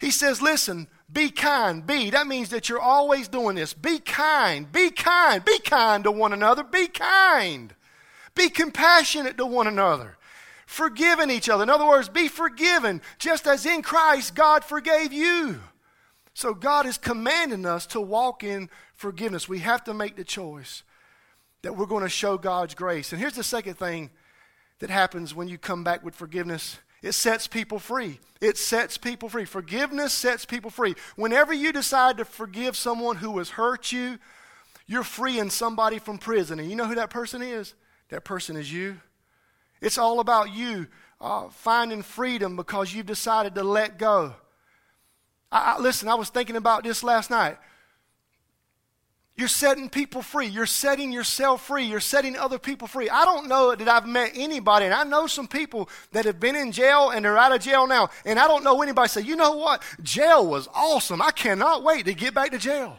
He 0.00 0.10
says, 0.10 0.40
listen, 0.40 0.88
be 1.12 1.30
kind. 1.30 1.86
Be. 1.86 2.10
That 2.10 2.26
means 2.26 2.48
that 2.50 2.68
you're 2.68 2.80
always 2.80 3.28
doing 3.28 3.56
this. 3.56 3.74
Be 3.74 3.98
kind. 3.98 4.70
Be 4.70 4.90
kind. 4.90 5.44
Be 5.44 5.58
kind 5.58 6.04
to 6.04 6.10
one 6.10 6.32
another. 6.32 6.64
Be 6.64 6.86
kind. 6.86 7.74
Be 8.34 8.48
compassionate 8.48 9.36
to 9.36 9.46
one 9.46 9.66
another 9.66 10.16
forgiving 10.72 11.30
each 11.30 11.48
other. 11.48 11.62
In 11.62 11.70
other 11.70 11.86
words, 11.86 12.08
be 12.08 12.28
forgiven, 12.28 13.02
just 13.18 13.46
as 13.46 13.66
in 13.66 13.82
Christ 13.82 14.34
God 14.34 14.64
forgave 14.64 15.12
you. 15.12 15.60
So 16.34 16.54
God 16.54 16.86
is 16.86 16.96
commanding 16.96 17.66
us 17.66 17.86
to 17.88 18.00
walk 18.00 18.42
in 18.42 18.70
forgiveness. 18.94 19.48
We 19.48 19.58
have 19.58 19.84
to 19.84 19.94
make 19.94 20.16
the 20.16 20.24
choice 20.24 20.82
that 21.60 21.76
we're 21.76 21.86
going 21.86 22.02
to 22.02 22.08
show 22.08 22.38
God's 22.38 22.74
grace. 22.74 23.12
And 23.12 23.20
here's 23.20 23.34
the 23.34 23.44
second 23.44 23.74
thing 23.74 24.10
that 24.78 24.88
happens 24.88 25.34
when 25.34 25.46
you 25.46 25.58
come 25.58 25.84
back 25.84 26.02
with 26.02 26.14
forgiveness 26.14 26.78
it 27.02 27.12
sets 27.12 27.48
people 27.48 27.80
free. 27.80 28.20
It 28.40 28.56
sets 28.56 28.96
people 28.96 29.28
free. 29.28 29.44
Forgiveness 29.44 30.12
sets 30.12 30.44
people 30.44 30.70
free. 30.70 30.94
Whenever 31.16 31.52
you 31.52 31.72
decide 31.72 32.18
to 32.18 32.24
forgive 32.24 32.76
someone 32.76 33.16
who 33.16 33.38
has 33.38 33.50
hurt 33.50 33.90
you, 33.90 34.18
you're 34.86 35.02
freeing 35.02 35.50
somebody 35.50 35.98
from 35.98 36.18
prison. 36.18 36.60
And 36.60 36.70
you 36.70 36.76
know 36.76 36.86
who 36.86 36.94
that 36.94 37.10
person 37.10 37.42
is? 37.42 37.74
That 38.10 38.24
person 38.24 38.56
is 38.56 38.72
you. 38.72 39.00
It's 39.82 39.98
all 39.98 40.20
about 40.20 40.54
you 40.54 40.86
uh, 41.20 41.48
finding 41.50 42.02
freedom 42.02 42.56
because 42.56 42.94
you've 42.94 43.06
decided 43.06 43.56
to 43.56 43.64
let 43.64 43.98
go. 43.98 44.34
I, 45.50 45.74
I, 45.74 45.80
listen, 45.80 46.08
I 46.08 46.14
was 46.14 46.30
thinking 46.30 46.56
about 46.56 46.84
this 46.84 47.02
last 47.02 47.30
night. 47.30 47.58
You're 49.34 49.48
setting 49.48 49.88
people 49.88 50.22
free. 50.22 50.46
You're 50.46 50.66
setting 50.66 51.10
yourself 51.10 51.66
free. 51.66 51.84
You're 51.84 52.00
setting 52.00 52.36
other 52.36 52.58
people 52.58 52.86
free. 52.86 53.08
I 53.08 53.24
don't 53.24 53.48
know 53.48 53.74
that 53.74 53.88
I've 53.88 54.06
met 54.06 54.32
anybody, 54.34 54.84
and 54.84 54.94
I 54.94 55.04
know 55.04 55.26
some 55.26 55.48
people 55.48 55.88
that 56.12 56.26
have 56.26 56.38
been 56.38 56.54
in 56.54 56.70
jail 56.70 57.10
and 57.10 57.24
they're 57.24 57.38
out 57.38 57.52
of 57.52 57.60
jail 57.60 57.86
now, 57.86 58.10
and 58.24 58.38
I 58.38 58.46
don't 58.46 58.62
know 58.62 58.82
anybody 58.82 59.08
say, 59.08 59.22
you 59.22 59.34
know 59.34 59.56
what? 59.56 59.82
Jail 60.02 60.46
was 60.46 60.68
awesome. 60.74 61.20
I 61.20 61.30
cannot 61.32 61.82
wait 61.82 62.04
to 62.04 62.14
get 62.14 62.34
back 62.34 62.52
to 62.52 62.58
jail. 62.58 62.98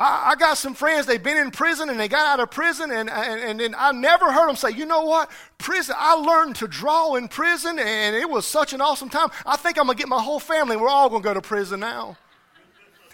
I, 0.00 0.30
I, 0.30 0.34
got 0.34 0.56
some 0.56 0.72
friends, 0.72 1.04
they've 1.04 1.22
been 1.22 1.36
in 1.36 1.50
prison 1.50 1.90
and 1.90 2.00
they 2.00 2.08
got 2.08 2.26
out 2.26 2.40
of 2.40 2.50
prison, 2.50 2.90
and, 2.90 3.10
and, 3.10 3.40
and 3.40 3.60
then 3.60 3.74
I 3.76 3.92
never 3.92 4.32
heard 4.32 4.48
them 4.48 4.56
say, 4.56 4.70
you 4.70 4.86
know 4.86 5.02
what? 5.02 5.30
Prison, 5.58 5.94
I 5.98 6.14
learned 6.14 6.56
to 6.56 6.68
draw 6.68 7.16
in 7.16 7.28
prison, 7.28 7.78
and 7.78 8.16
it 8.16 8.28
was 8.28 8.46
such 8.46 8.72
an 8.72 8.80
awesome 8.80 9.10
time. 9.10 9.28
I 9.44 9.58
think 9.58 9.78
I'm 9.78 9.84
going 9.84 9.98
to 9.98 10.00
get 10.00 10.08
my 10.08 10.22
whole 10.22 10.40
family, 10.40 10.78
we're 10.78 10.88
all 10.88 11.10
going 11.10 11.22
to 11.22 11.28
go 11.28 11.34
to 11.34 11.42
prison 11.42 11.80
now. 11.80 12.16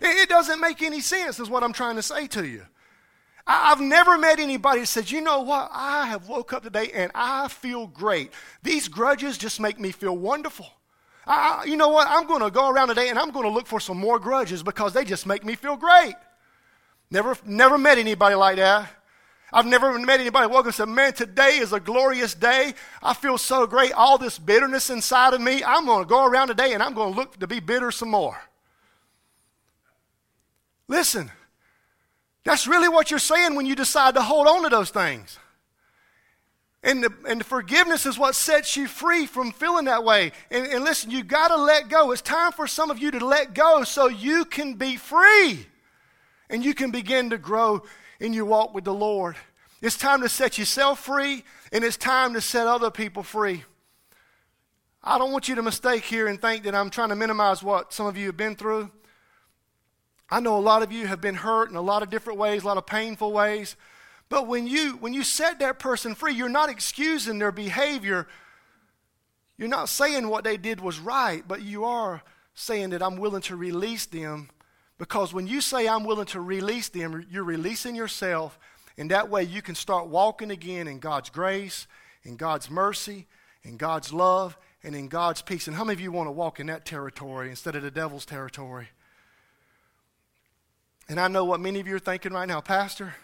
It, 0.01 0.17
it 0.17 0.29
doesn't 0.29 0.61
make 0.61 0.81
any 0.81 1.01
sense, 1.01 1.41
is 1.41 1.51
what 1.51 1.65
I'm 1.65 1.73
trying 1.73 1.97
to 1.97 2.03
say 2.03 2.29
to 2.29 2.47
you. 2.47 2.63
I, 3.49 3.73
I've 3.73 3.81
never 3.81 4.17
met 4.17 4.39
anybody 4.39 4.81
that 4.81 4.87
says, 4.87 5.11
you 5.11 5.21
know 5.21 5.41
what? 5.41 5.69
I 5.73 6.07
have 6.07 6.29
woke 6.29 6.53
up 6.53 6.63
today 6.63 6.93
and 6.95 7.11
I 7.17 7.49
feel 7.49 7.89
great. 7.89 8.31
These 8.63 8.87
grudges 8.87 9.37
just 9.39 9.59
make 9.59 9.81
me 9.81 9.91
feel 9.91 10.17
wonderful. 10.17 10.69
I, 11.27 11.65
you 11.67 11.77
know 11.77 11.89
what? 11.89 12.07
I'm 12.09 12.29
going 12.29 12.43
to 12.43 12.51
go 12.53 12.71
around 12.71 12.89
today 12.89 13.09
and 13.09 13.19
I'm 13.19 13.33
going 13.33 13.45
to 13.45 13.51
look 13.51 13.67
for 13.67 13.81
some 13.81 13.99
more 13.99 14.21
grudges 14.21 14.63
because 14.63 14.93
they 14.93 15.05
just 15.05 15.27
make 15.27 15.45
me 15.45 15.57
feel 15.57 15.75
great. 15.75 16.15
Never, 17.11 17.37
never 17.45 17.79
met 17.79 17.99
anybody 17.99 18.35
like 18.35 18.57
that. 18.57 18.91
I've 19.53 19.67
never 19.67 19.97
met 19.99 20.21
anybody 20.21 20.49
walk 20.49 20.65
and 20.67 20.75
said, 20.75 20.89
Man, 20.89 21.13
today 21.13 21.59
is 21.59 21.73
a 21.73 21.79
glorious 21.79 22.35
day. 22.35 22.75
I 23.03 23.15
feel 23.15 23.39
so 23.39 23.67
great. 23.67 23.93
All 23.93 24.19
this 24.19 24.39
bitterness 24.39 24.91
inside 24.91 25.35
of 25.35 25.41
me, 25.41 25.63
I'm 25.63 25.87
going 25.87 26.05
to 26.05 26.09
go 26.09 26.27
around 26.27 26.49
today 26.49 26.75
and 26.75 26.83
I'm 26.83 26.95
going 26.95 27.13
to 27.13 27.19
look 27.19 27.39
to 27.39 27.47
be 27.47 27.61
bitter 27.61 27.93
some 27.93 28.11
more. 28.11 28.37
Listen, 30.89 31.31
that's 32.45 32.67
really 32.67 32.89
what 32.89 33.11
you're 33.11 33.19
saying 33.19 33.55
when 33.55 33.67
you 33.67 33.75
decide 33.75 34.15
to 34.15 34.23
hold 34.23 34.47
on 34.47 34.65
to 34.65 34.69
those 34.69 34.91
things. 34.91 35.39
And 36.83 37.03
the, 37.03 37.13
and 37.29 37.41
the 37.41 37.45
forgiveness 37.45 38.07
is 38.07 38.19
what 38.19 38.35
sets 38.35 38.77
you 38.77 38.87
free 38.87 39.27
from 39.27 39.51
feeling 39.51 39.87
that 39.87 40.05
way. 40.05 40.33
And, 40.51 40.67
and 40.67 40.85
listen, 40.85 41.11
you've 41.11 41.27
got 41.27 41.49
to 41.49 41.57
let 41.57 41.89
go. 41.89 42.13
It's 42.13 42.23
time 42.23 42.53
for 42.53 42.67
some 42.67 42.91
of 42.91 42.99
you 42.99 43.11
to 43.13 43.25
let 43.25 43.55
go 43.55 43.85
so 43.85 44.07
you 44.07 44.45
can 44.45 44.75
be 44.75 44.97
free 44.97 45.67
and 46.49 46.65
you 46.65 46.75
can 46.75 46.91
begin 46.91 47.31
to 47.31 47.39
grow 47.39 47.83
in 48.21 48.33
your 48.33 48.45
walk 48.45 48.75
with 48.75 48.85
the 48.85 48.95
Lord. 48.95 49.37
It's 49.83 49.97
time 49.97 50.23
to 50.23 50.29
set 50.29 50.59
yourself 50.59 51.01
free, 51.01 51.45
and 51.73 51.85
it's 51.85 51.97
time 51.97 52.35
to 52.35 52.41
set 52.41 52.67
other 52.67 52.91
people 52.91 53.23
free. 53.23 53.65
I 55.03 55.19
don't 55.19 55.33
want 55.33 55.49
you 55.49 55.55
to 55.55 55.63
mistake 55.63 56.05
here 56.05 56.27
and 56.27 56.41
think 56.41 56.65
that 56.65 56.75
I'm 56.75 56.91
trying 56.91 57.11
to 57.11 57.17
minimize 57.17 57.63
what 57.63 57.93
some 57.93 58.07
of 58.07 58.17
you 58.17 58.27
have 58.27 58.37
been 58.37 58.57
through. 58.57 58.91
I 60.29 60.41
know 60.41 60.57
a 60.57 60.61
lot 60.61 60.83
of 60.83 60.91
you 60.91 61.07
have 61.07 61.21
been 61.21 61.37
hurt 61.37 61.71
in 61.71 61.77
a 61.77 61.81
lot 61.81 62.03
of 62.03 62.11
different 62.11 62.39
ways, 62.39 62.65
a 62.65 62.67
lot 62.67 62.79
of 62.79 62.87
painful 62.87 63.33
ways. 63.33 63.77
But 64.29 64.49
when 64.49 64.67
you 64.67 64.97
when 64.97 65.15
you 65.15 65.23
set 65.23 65.61
that 65.61 65.79
person 65.79 66.17
free, 66.17 66.35
you're 66.35 66.49
not 66.49 66.69
excusing 66.69 67.39
their 67.39 67.53
behavior. 67.53 68.27
You're 69.57 69.69
not 69.69 69.89
saying 69.89 70.29
what 70.29 70.43
they 70.43 70.57
did 70.57 70.81
was 70.81 70.99
right, 70.99 71.47
but 71.47 71.63
you 71.63 71.85
are 71.85 72.23
saying 72.55 72.91
that 72.91 73.03
I'm 73.03 73.17
willing 73.17 73.43
to 73.43 73.57
release 73.57 74.07
them 74.07 74.51
because 74.99 75.35
when 75.35 75.47
you 75.47 75.61
say, 75.61 75.87
I'm 75.87 76.05
willing 76.05 76.27
to 76.27 76.41
release 76.41 76.89
them, 76.89 77.27
you're 77.31 77.45
releasing 77.45 77.95
yourself, 77.95 78.59
and 78.97 79.11
that 79.11 79.29
way 79.29 79.43
you 79.43 79.61
can 79.61 79.75
start 79.75 80.09
walking 80.09 80.51
again 80.51 80.89
in 80.89 80.99
God's 80.99 81.29
grace, 81.29 81.87
in 82.23 82.37
God's 82.37 82.71
mercy, 82.71 83.27
in 83.63 83.77
God's 83.77 84.13
love, 84.13 84.57
and 84.83 84.95
in 84.95 85.09
God's 85.09 85.43
peace. 85.43 85.67
And 85.67 85.77
how 85.77 85.85
many 85.85 85.95
of 85.95 86.01
you 86.01 86.13
want 86.13 86.29
to 86.29 86.33
walk 86.33 86.61
in 86.61 86.69
that 86.69 86.87
territory 86.87 87.51
instead 87.51 87.77
of 87.77 87.83
the 87.83 87.91
devil's 87.91 88.25
territory? 88.25 88.89
And 91.09 91.21
I 91.21 91.29
know 91.29 91.45
what 91.45 91.61
many 91.61 91.79
of 91.79 91.87
you 91.87 91.97
are 91.97 92.01
thinking 92.01 92.33
right 92.33 92.49
now, 92.49 92.61
Pastor. 92.61 93.15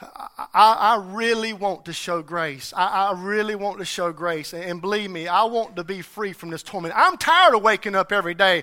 I, 0.00 0.46
I, 0.54 1.04
really 1.12 1.52
want 1.52 1.86
to 1.86 1.92
show 1.92 2.22
grace. 2.22 2.72
I, 2.76 2.86
I, 2.86 3.20
really 3.20 3.56
want 3.56 3.78
to 3.78 3.84
show 3.84 4.12
grace. 4.12 4.54
And 4.54 4.80
believe 4.80 5.10
me, 5.10 5.26
I 5.26 5.42
want 5.42 5.74
to 5.74 5.82
be 5.82 6.02
free 6.02 6.32
from 6.32 6.50
this 6.50 6.62
torment. 6.62 6.94
I'm 6.96 7.16
tired 7.16 7.56
of 7.56 7.62
waking 7.62 7.96
up 7.96 8.12
every 8.12 8.34
day 8.34 8.62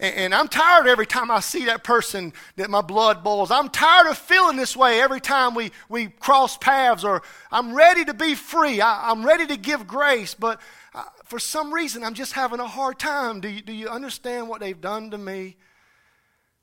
and, 0.00 0.14
and 0.14 0.34
I'm 0.34 0.48
tired 0.48 0.86
every 0.86 1.06
time 1.06 1.30
I 1.30 1.40
see 1.40 1.66
that 1.66 1.84
person 1.84 2.32
that 2.56 2.70
my 2.70 2.80
blood 2.80 3.24
boils. 3.24 3.50
I'm 3.50 3.68
tired 3.68 4.08
of 4.08 4.18
feeling 4.18 4.56
this 4.56 4.76
way 4.76 5.00
every 5.00 5.20
time 5.20 5.54
we, 5.54 5.72
we 5.88 6.08
cross 6.08 6.56
paths, 6.56 7.04
or 7.04 7.22
I'm 7.50 7.74
ready 7.74 8.04
to 8.04 8.14
be 8.14 8.34
free. 8.34 8.80
I, 8.80 9.10
am 9.10 9.24
ready 9.24 9.46
to 9.46 9.56
give 9.56 9.86
grace, 9.86 10.34
but 10.34 10.60
uh, 10.94 11.04
for 11.24 11.38
some 11.38 11.72
reason 11.72 12.04
I'm 12.04 12.14
just 12.14 12.32
having 12.32 12.60
a 12.60 12.66
hard 12.66 12.98
time. 12.98 13.40
Do 13.40 13.48
you, 13.48 13.62
do 13.62 13.72
you 13.72 13.88
understand 13.88 14.48
what 14.48 14.60
they've 14.60 14.80
done 14.80 15.10
to 15.10 15.18
me? 15.18 15.56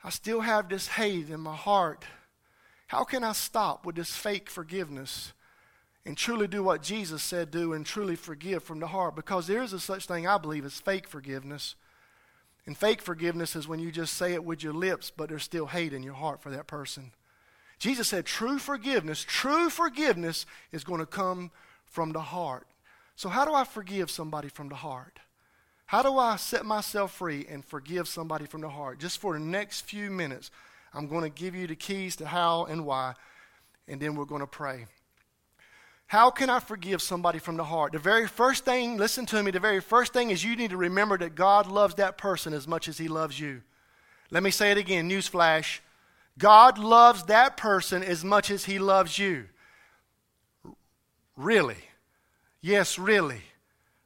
I 0.04 0.10
still 0.10 0.42
have 0.42 0.70
this 0.70 0.88
hate 0.88 1.30
in 1.30 1.40
my 1.40 1.56
heart. 1.56 2.06
How 2.88 3.04
can 3.04 3.24
I 3.24 3.34
stop 3.34 3.86
with 3.86 3.96
this 3.96 4.16
fake 4.16 4.50
forgiveness 4.50 5.34
and 6.06 6.16
truly 6.16 6.48
do 6.48 6.62
what 6.62 6.84
Jesus 6.84 7.24
said 7.24 7.50
do 7.50 7.74
and 7.74 7.84
truly 7.84 8.16
forgive 8.16 8.64
from 8.64 8.80
the 8.80 8.88
heart? 8.88 9.16
Because 9.16 9.48
there 9.48 9.64
is 9.64 9.74
a 9.74 9.80
such 9.80 10.06
thing, 10.06 10.28
I 10.28 10.38
believe, 10.38 10.64
as 10.64 10.80
fake 10.80 11.08
forgiveness. 11.08 11.76
And 12.68 12.78
fake 12.78 13.02
forgiveness 13.02 13.56
is 13.56 13.68
when 13.68 13.80
you 13.80 13.92
just 13.92 14.14
say 14.14 14.34
it 14.34 14.44
with 14.44 14.64
your 14.64 14.74
lips, 14.74 15.12
but 15.16 15.30
there's 15.30 15.44
still 15.44 15.68
hate 15.68 15.94
in 15.94 16.04
your 16.04 16.16
heart 16.16 16.42
for 16.42 16.50
that 16.50 16.68
person. 16.68 17.12
Jesus 17.78 18.08
said 18.08 18.26
true 18.26 18.58
forgiveness, 18.58 19.24
true 19.28 19.70
forgiveness 19.70 20.46
is 20.72 20.84
going 20.84 21.00
to 21.00 21.06
come 21.06 21.52
from 21.86 22.12
the 22.12 22.22
heart. 22.22 22.68
So, 23.16 23.30
how 23.30 23.46
do 23.46 23.54
I 23.54 23.64
forgive 23.64 24.10
somebody 24.10 24.50
from 24.50 24.70
the 24.70 24.76
heart? 24.76 25.20
How 25.86 26.02
do 26.02 26.18
I 26.18 26.36
set 26.38 26.66
myself 26.66 27.14
free 27.14 27.46
and 27.48 27.64
forgive 27.64 28.08
somebody 28.08 28.46
from 28.46 28.62
the 28.62 28.70
heart? 28.70 29.00
Just 29.00 29.20
for 29.20 29.34
the 29.34 29.40
next 29.40 29.82
few 29.82 30.10
minutes, 30.10 30.50
I'm 30.94 31.08
going 31.08 31.24
to 31.24 31.30
give 31.30 31.54
you 31.54 31.68
the 31.68 31.76
keys 31.76 32.16
to 32.18 32.26
how 32.26 32.66
and 32.66 32.86
why, 32.86 33.14
and 33.88 34.02
then 34.02 34.16
we're 34.16 34.26
going 34.26 34.42
to 34.42 34.48
pray. 34.48 34.88
How 36.08 36.30
can 36.30 36.50
I 36.50 36.60
forgive 36.60 37.02
somebody 37.02 37.40
from 37.40 37.58
the 37.58 37.64
heart? 37.64 37.94
The 37.94 38.00
very 38.00 38.28
first 38.28 38.64
thing, 38.64 38.98
listen 38.98 39.26
to 39.28 39.42
me, 39.42 39.52
the 39.52 39.60
very 39.60 39.82
first 39.82 40.14
thing 40.14 40.30
is 40.30 40.44
you 40.44 40.56
need 40.56 40.70
to 40.70 40.78
remember 40.78 41.18
that 41.18 41.36
God 41.36 41.68
loves 41.68 41.96
that 41.96 42.18
person 42.18 42.54
as 42.54 42.68
much 42.68 42.88
as 42.88 42.98
he 42.98 43.08
loves 43.08 43.40
you. 43.40 43.62
Let 44.30 44.44
me 44.44 44.52
say 44.52 44.72
it 44.72 44.78
again, 44.78 45.10
newsflash. 45.10 45.80
God 46.38 46.78
loves 46.78 47.24
that 47.24 47.58
person 47.58 48.04
as 48.04 48.24
much 48.24 48.52
as 48.52 48.66
he 48.66 48.78
loves 48.78 49.18
you. 49.18 49.46
Really? 51.36 51.78
Yes, 52.62 53.00
really. 53.00 53.42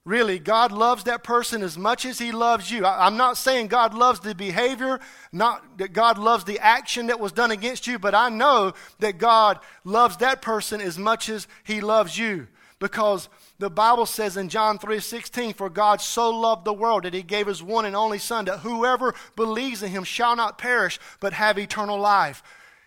Really, 0.10 0.40
God 0.40 0.72
loves 0.72 1.04
that 1.04 1.24
person 1.24 1.62
as 1.62 1.78
much 1.78 2.04
as 2.04 2.18
He 2.18 2.32
loves 2.32 2.72
you. 2.72 2.84
I, 2.84 3.06
am 3.06 3.16
not 3.16 3.38
saying 3.38 3.68
God 3.68 3.94
loves 3.94 4.20
the 4.20 4.34
behavior, 4.34 5.00
not 5.32 5.78
that 5.78 5.94
God 5.94 6.18
loves 6.18 6.46
the 6.46 6.58
action 6.58 7.06
that 7.08 7.20
was 7.20 7.32
done 7.32 7.52
against 7.52 7.86
you, 7.86 8.00
but 8.00 8.16
I 8.16 8.30
know 8.30 8.74
that 8.98 9.20
God 9.20 9.60
loves 9.84 10.18
that 10.18 10.42
person 10.42 10.82
as 10.82 10.98
much 10.98 11.30
as 11.30 11.48
He 11.64 11.80
loves 11.80 12.18
you. 12.18 12.48
Because 12.80 13.30
the 13.60 13.70
Bible 13.70 14.08
says 14.08 14.36
in 14.36 14.50
John 14.50 14.80
3:16, 14.80 15.54
For 15.56 15.70
God 15.70 16.02
so 16.02 16.32
loved 16.32 16.66
the 16.66 16.74
world 16.74 17.04
that 17.04 17.14
He 17.14 17.22
gave 17.22 17.46
His 17.46 17.62
one 17.62 17.86
and 17.86 17.96
only 17.96 18.18
Son, 18.18 18.46
that 18.46 18.62
whoever 18.62 19.14
believes 19.36 19.84
in 19.84 19.92
Him 19.92 20.04
shall 20.04 20.36
not 20.36 20.58
perish, 20.58 21.00
but 21.20 21.34
have 21.34 21.60
eternal 21.60 22.00
life. 22.00 22.42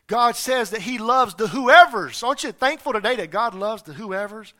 God 0.08 0.34
says 0.34 0.70
that 0.70 0.82
He 0.82 0.98
loves 0.98 1.36
the 1.36 1.46
whoever's. 1.46 2.20
Aren't 2.24 2.42
you 2.42 2.50
thankful 2.50 2.92
today 2.92 3.14
that 3.14 3.30
God 3.30 3.54
loves 3.54 3.84
the 3.84 3.92
whoever's? 3.92 4.54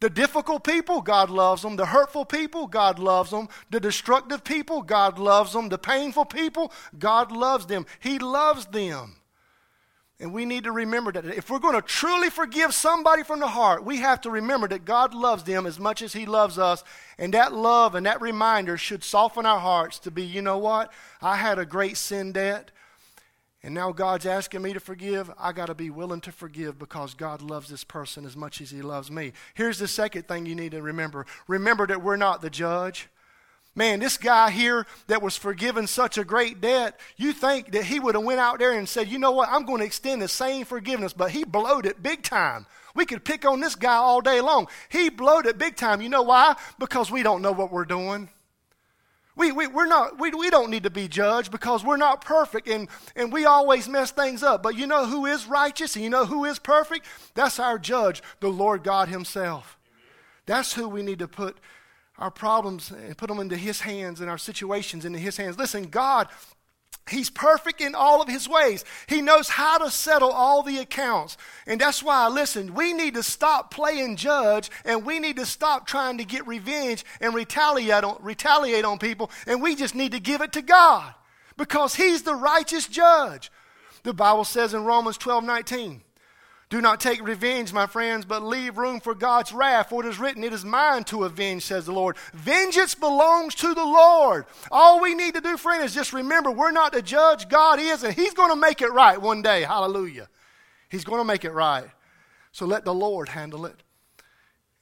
The 0.00 0.10
difficult 0.10 0.64
people, 0.64 1.02
God 1.02 1.28
loves 1.28 1.62
them. 1.62 1.76
The 1.76 1.86
hurtful 1.86 2.24
people, 2.24 2.66
God 2.66 2.98
loves 2.98 3.30
them. 3.30 3.48
The 3.70 3.80
destructive 3.80 4.42
people, 4.44 4.80
God 4.82 5.18
loves 5.18 5.52
them. 5.52 5.68
The 5.68 5.78
painful 5.78 6.24
people, 6.24 6.72
God 6.98 7.30
loves 7.30 7.66
them. 7.66 7.84
He 8.00 8.18
loves 8.18 8.66
them. 8.66 9.16
And 10.18 10.34
we 10.34 10.44
need 10.44 10.64
to 10.64 10.72
remember 10.72 11.12
that 11.12 11.24
if 11.24 11.48
we're 11.48 11.58
going 11.58 11.74
to 11.74 11.82
truly 11.82 12.28
forgive 12.28 12.74
somebody 12.74 13.22
from 13.22 13.40
the 13.40 13.48
heart, 13.48 13.84
we 13.84 13.98
have 13.98 14.20
to 14.22 14.30
remember 14.30 14.68
that 14.68 14.84
God 14.84 15.14
loves 15.14 15.44
them 15.44 15.64
as 15.64 15.78
much 15.78 16.02
as 16.02 16.12
He 16.12 16.26
loves 16.26 16.58
us. 16.58 16.84
And 17.18 17.32
that 17.32 17.54
love 17.54 17.94
and 17.94 18.04
that 18.04 18.20
reminder 18.20 18.76
should 18.76 19.02
soften 19.02 19.46
our 19.46 19.60
hearts 19.60 19.98
to 20.00 20.10
be, 20.10 20.22
you 20.22 20.42
know 20.42 20.58
what? 20.58 20.92
I 21.22 21.36
had 21.36 21.58
a 21.58 21.64
great 21.64 21.96
sin 21.96 22.32
debt. 22.32 22.70
And 23.62 23.74
now 23.74 23.92
God's 23.92 24.24
asking 24.24 24.62
me 24.62 24.72
to 24.72 24.80
forgive. 24.80 25.30
I 25.38 25.52
got 25.52 25.66
to 25.66 25.74
be 25.74 25.90
willing 25.90 26.22
to 26.22 26.32
forgive 26.32 26.78
because 26.78 27.12
God 27.12 27.42
loves 27.42 27.68
this 27.68 27.84
person 27.84 28.24
as 28.24 28.36
much 28.36 28.60
as 28.60 28.70
He 28.70 28.80
loves 28.80 29.10
me. 29.10 29.32
Here's 29.54 29.78
the 29.78 29.88
second 29.88 30.28
thing 30.28 30.46
you 30.46 30.54
need 30.54 30.72
to 30.72 30.82
remember 30.82 31.26
remember 31.46 31.86
that 31.86 32.02
we're 32.02 32.16
not 32.16 32.40
the 32.40 32.50
judge. 32.50 33.08
Man, 33.74 34.00
this 34.00 34.16
guy 34.16 34.50
here 34.50 34.84
that 35.06 35.22
was 35.22 35.36
forgiven 35.36 35.86
such 35.86 36.18
a 36.18 36.24
great 36.24 36.60
debt, 36.60 36.98
you 37.16 37.32
think 37.32 37.70
that 37.70 37.84
he 37.84 38.00
would 38.00 38.16
have 38.16 38.24
went 38.24 38.40
out 38.40 38.58
there 38.58 38.72
and 38.72 38.88
said, 38.88 39.06
you 39.06 39.16
know 39.16 39.30
what, 39.30 39.48
I'm 39.48 39.64
going 39.64 39.78
to 39.78 39.86
extend 39.86 40.20
the 40.20 40.28
same 40.28 40.64
forgiveness, 40.64 41.12
but 41.12 41.30
he 41.30 41.44
blowed 41.44 41.86
it 41.86 42.02
big 42.02 42.24
time. 42.24 42.66
We 42.96 43.06
could 43.06 43.24
pick 43.24 43.44
on 43.44 43.60
this 43.60 43.76
guy 43.76 43.94
all 43.94 44.20
day 44.20 44.40
long. 44.40 44.66
He 44.88 45.08
blowed 45.08 45.46
it 45.46 45.56
big 45.56 45.76
time. 45.76 46.00
You 46.00 46.08
know 46.08 46.22
why? 46.22 46.56
Because 46.80 47.12
we 47.12 47.22
don't 47.22 47.42
know 47.42 47.52
what 47.52 47.70
we're 47.70 47.84
doing. 47.84 48.28
We, 49.40 49.52
we, 49.52 49.66
we're 49.68 49.86
not, 49.86 50.18
we, 50.20 50.28
we 50.32 50.50
don't 50.50 50.70
need 50.70 50.82
to 50.82 50.90
be 50.90 51.08
judged 51.08 51.50
because 51.50 51.82
we're 51.82 51.96
not 51.96 52.22
perfect 52.22 52.68
and, 52.68 52.90
and 53.16 53.32
we 53.32 53.46
always 53.46 53.88
mess 53.88 54.10
things 54.10 54.42
up. 54.42 54.62
But 54.62 54.76
you 54.76 54.86
know 54.86 55.06
who 55.06 55.24
is 55.24 55.46
righteous 55.46 55.96
and 55.96 56.04
you 56.04 56.10
know 56.10 56.26
who 56.26 56.44
is 56.44 56.58
perfect? 56.58 57.06
That's 57.32 57.58
our 57.58 57.78
judge, 57.78 58.22
the 58.40 58.50
Lord 58.50 58.84
God 58.84 59.08
Himself. 59.08 59.78
That's 60.44 60.74
who 60.74 60.90
we 60.90 61.00
need 61.00 61.20
to 61.20 61.26
put 61.26 61.56
our 62.18 62.30
problems 62.30 62.90
and 62.90 63.16
put 63.16 63.28
them 63.28 63.40
into 63.40 63.56
His 63.56 63.80
hands 63.80 64.20
and 64.20 64.28
our 64.28 64.36
situations 64.36 65.06
into 65.06 65.18
His 65.18 65.38
hands. 65.38 65.56
Listen, 65.56 65.84
God 65.84 66.28
He's 67.10 67.28
perfect 67.28 67.80
in 67.80 67.94
all 67.94 68.22
of 68.22 68.28
his 68.28 68.48
ways. 68.48 68.84
He 69.08 69.20
knows 69.20 69.48
how 69.48 69.78
to 69.78 69.90
settle 69.90 70.30
all 70.30 70.62
the 70.62 70.78
accounts. 70.78 71.36
And 71.66 71.80
that's 71.80 72.02
why, 72.02 72.28
listen, 72.28 72.74
we 72.74 72.92
need 72.92 73.14
to 73.14 73.22
stop 73.22 73.72
playing 73.72 74.16
judge 74.16 74.70
and 74.84 75.04
we 75.04 75.18
need 75.18 75.36
to 75.36 75.46
stop 75.46 75.86
trying 75.86 76.18
to 76.18 76.24
get 76.24 76.46
revenge 76.46 77.04
and 77.20 77.34
retaliate 77.34 78.04
on, 78.04 78.18
retaliate 78.20 78.84
on 78.84 78.98
people. 78.98 79.30
And 79.46 79.60
we 79.60 79.74
just 79.74 79.94
need 79.94 80.12
to 80.12 80.20
give 80.20 80.40
it 80.40 80.52
to 80.52 80.62
God 80.62 81.12
because 81.56 81.96
he's 81.96 82.22
the 82.22 82.34
righteous 82.34 82.86
judge. 82.86 83.50
The 84.04 84.14
Bible 84.14 84.44
says 84.44 84.72
in 84.72 84.84
Romans 84.84 85.18
12 85.18 85.44
19, 85.44 86.02
do 86.70 86.80
not 86.80 87.00
take 87.00 87.20
revenge, 87.26 87.72
my 87.72 87.86
friends, 87.86 88.24
but 88.24 88.44
leave 88.44 88.78
room 88.78 89.00
for 89.00 89.12
God's 89.12 89.52
wrath. 89.52 89.88
For 89.90 90.04
it 90.04 90.08
is 90.08 90.20
written, 90.20 90.44
It 90.44 90.52
is 90.52 90.64
mine 90.64 91.02
to 91.04 91.24
avenge, 91.24 91.64
says 91.64 91.86
the 91.86 91.92
Lord. 91.92 92.16
Vengeance 92.32 92.94
belongs 92.94 93.56
to 93.56 93.74
the 93.74 93.84
Lord. 93.84 94.46
All 94.70 95.00
we 95.00 95.14
need 95.14 95.34
to 95.34 95.40
do, 95.40 95.56
friend, 95.56 95.82
is 95.82 95.92
just 95.92 96.12
remember 96.12 96.52
we're 96.52 96.70
not 96.70 96.92
the 96.92 97.02
judge. 97.02 97.48
God 97.48 97.80
is, 97.80 98.04
and 98.04 98.14
He's 98.14 98.34
going 98.34 98.50
to 98.50 98.56
make 98.56 98.82
it 98.82 98.92
right 98.92 99.20
one 99.20 99.42
day. 99.42 99.62
Hallelujah. 99.62 100.28
He's 100.88 101.02
going 101.02 101.20
to 101.20 101.24
make 101.24 101.44
it 101.44 101.50
right. 101.50 101.88
So 102.52 102.66
let 102.66 102.84
the 102.84 102.94
Lord 102.94 103.28
handle 103.28 103.66
it. 103.66 103.82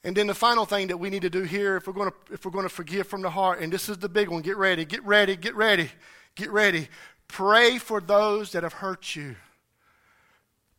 And 0.03 0.15
then 0.15 0.27
the 0.27 0.35
final 0.35 0.65
thing 0.65 0.87
that 0.87 0.97
we 0.97 1.09
need 1.09 1.23
to 1.23 1.29
do 1.29 1.41
here, 1.41 1.77
if 1.77 1.87
we're 1.87 1.93
going 1.93 2.11
to, 2.11 2.33
if 2.33 2.45
we're 2.45 2.51
going 2.51 2.63
to 2.63 2.69
forgive 2.69 3.07
from 3.07 3.23
the 3.23 3.31
heart, 3.31 3.61
and 3.61 3.73
this 3.73 3.89
is 3.89 3.97
the 3.97 4.09
big 4.09 4.29
one 4.29 4.43
get 4.43 4.57
ready, 4.57 4.85
get 4.85 5.03
ready, 5.03 5.35
get 5.35 5.55
ready, 5.55 5.89
get 6.35 6.51
ready. 6.51 6.87
Pray 7.27 7.79
for 7.79 7.99
those 7.99 8.51
that 8.51 8.61
have 8.61 8.73
hurt 8.73 9.15
you. 9.15 9.35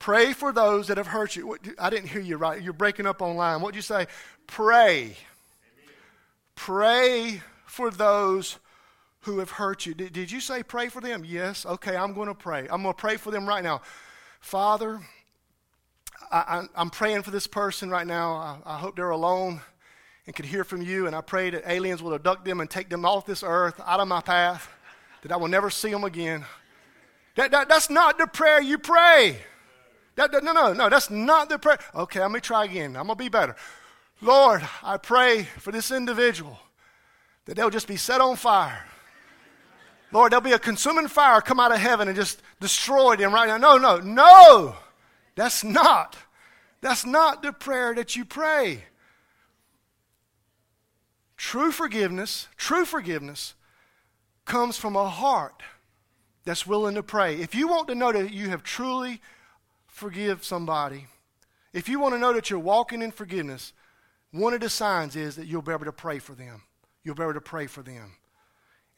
Pray 0.00 0.32
for 0.32 0.50
those 0.50 0.88
that 0.88 0.96
have 0.96 1.06
hurt 1.06 1.36
you. 1.36 1.56
I 1.78 1.90
didn't 1.90 2.08
hear 2.08 2.22
you 2.22 2.38
right. 2.38 2.60
You're 2.60 2.72
breaking 2.72 3.06
up 3.06 3.20
online. 3.20 3.60
What'd 3.60 3.76
you 3.76 3.82
say? 3.82 4.06
Pray. 4.46 5.14
Pray 6.54 7.42
for 7.66 7.90
those 7.90 8.58
who 9.20 9.40
have 9.40 9.50
hurt 9.50 9.84
you. 9.84 9.92
Did, 9.92 10.14
did 10.14 10.32
you 10.32 10.40
say 10.40 10.62
pray 10.62 10.88
for 10.88 11.02
them? 11.02 11.22
Yes. 11.24 11.66
Okay, 11.66 11.94
I'm 11.94 12.14
going 12.14 12.28
to 12.28 12.34
pray. 12.34 12.66
I'm 12.70 12.82
going 12.82 12.94
to 12.94 13.00
pray 13.00 13.18
for 13.18 13.30
them 13.30 13.46
right 13.46 13.62
now. 13.62 13.82
Father, 14.40 15.00
I, 16.32 16.64
am 16.74 16.88
praying 16.88 17.22
for 17.22 17.30
this 17.30 17.46
person 17.46 17.90
right 17.90 18.06
now. 18.06 18.32
I, 18.32 18.58
I 18.64 18.78
hope 18.78 18.96
they're 18.96 19.10
alone 19.10 19.60
and 20.24 20.34
can 20.34 20.46
hear 20.46 20.64
from 20.64 20.80
you. 20.80 21.08
And 21.08 21.14
I 21.14 21.20
pray 21.20 21.50
that 21.50 21.70
aliens 21.70 22.02
will 22.02 22.14
abduct 22.14 22.46
them 22.46 22.62
and 22.62 22.70
take 22.70 22.88
them 22.88 23.04
off 23.04 23.26
this 23.26 23.42
earth, 23.42 23.78
out 23.84 24.00
of 24.00 24.08
my 24.08 24.22
path, 24.22 24.66
that 25.22 25.30
I 25.30 25.36
will 25.36 25.48
never 25.48 25.68
see 25.68 25.90
them 25.90 26.04
again. 26.04 26.46
That, 27.34 27.50
that, 27.50 27.68
that's 27.68 27.90
not 27.90 28.16
the 28.16 28.26
prayer 28.26 28.62
you 28.62 28.78
pray. 28.78 29.40
That, 30.16 30.32
no, 30.42 30.52
no, 30.52 30.72
no, 30.72 30.88
that's 30.88 31.10
not 31.10 31.48
the 31.48 31.58
prayer. 31.58 31.78
Okay, 31.94 32.20
let 32.20 32.30
me 32.30 32.40
try 32.40 32.64
again. 32.64 32.96
I'm 32.96 33.06
going 33.06 33.16
to 33.16 33.24
be 33.24 33.28
better. 33.28 33.56
Lord, 34.20 34.62
I 34.82 34.96
pray 34.96 35.44
for 35.44 35.72
this 35.72 35.90
individual 35.90 36.58
that 37.46 37.56
they'll 37.56 37.70
just 37.70 37.88
be 37.88 37.96
set 37.96 38.20
on 38.20 38.36
fire. 38.36 38.84
Lord, 40.12 40.32
there'll 40.32 40.42
be 40.42 40.52
a 40.52 40.58
consuming 40.58 41.08
fire 41.08 41.40
come 41.40 41.60
out 41.60 41.72
of 41.72 41.78
heaven 41.78 42.08
and 42.08 42.16
just 42.16 42.42
destroy 42.60 43.16
them 43.16 43.32
right 43.32 43.46
now. 43.46 43.56
No, 43.56 43.78
no, 43.78 43.98
no. 43.98 44.76
That's 45.36 45.62
not. 45.64 46.16
That's 46.80 47.06
not 47.06 47.42
the 47.42 47.52
prayer 47.52 47.94
that 47.94 48.16
you 48.16 48.24
pray. 48.24 48.84
True 51.36 51.72
forgiveness, 51.72 52.48
true 52.56 52.84
forgiveness 52.84 53.54
comes 54.44 54.76
from 54.76 54.96
a 54.96 55.08
heart 55.08 55.62
that's 56.44 56.66
willing 56.66 56.96
to 56.96 57.02
pray. 57.02 57.36
If 57.36 57.54
you 57.54 57.68
want 57.68 57.88
to 57.88 57.94
know 57.94 58.12
that 58.12 58.32
you 58.32 58.48
have 58.50 58.62
truly 58.62 59.20
forgive 60.00 60.42
somebody, 60.42 61.06
if 61.74 61.88
you 61.88 62.00
want 62.00 62.14
to 62.14 62.18
know 62.18 62.32
that 62.32 62.48
you're 62.48 62.58
walking 62.58 63.02
in 63.02 63.12
forgiveness, 63.12 63.74
one 64.32 64.54
of 64.54 64.60
the 64.60 64.70
signs 64.70 65.14
is 65.14 65.36
that 65.36 65.46
you'll 65.46 65.62
be 65.62 65.72
able 65.72 65.84
to 65.84 65.92
pray 65.92 66.18
for 66.18 66.32
them. 66.32 66.62
You'll 67.04 67.14
be 67.14 67.22
able 67.22 67.34
to 67.34 67.40
pray 67.40 67.66
for 67.66 67.82
them. 67.82 68.12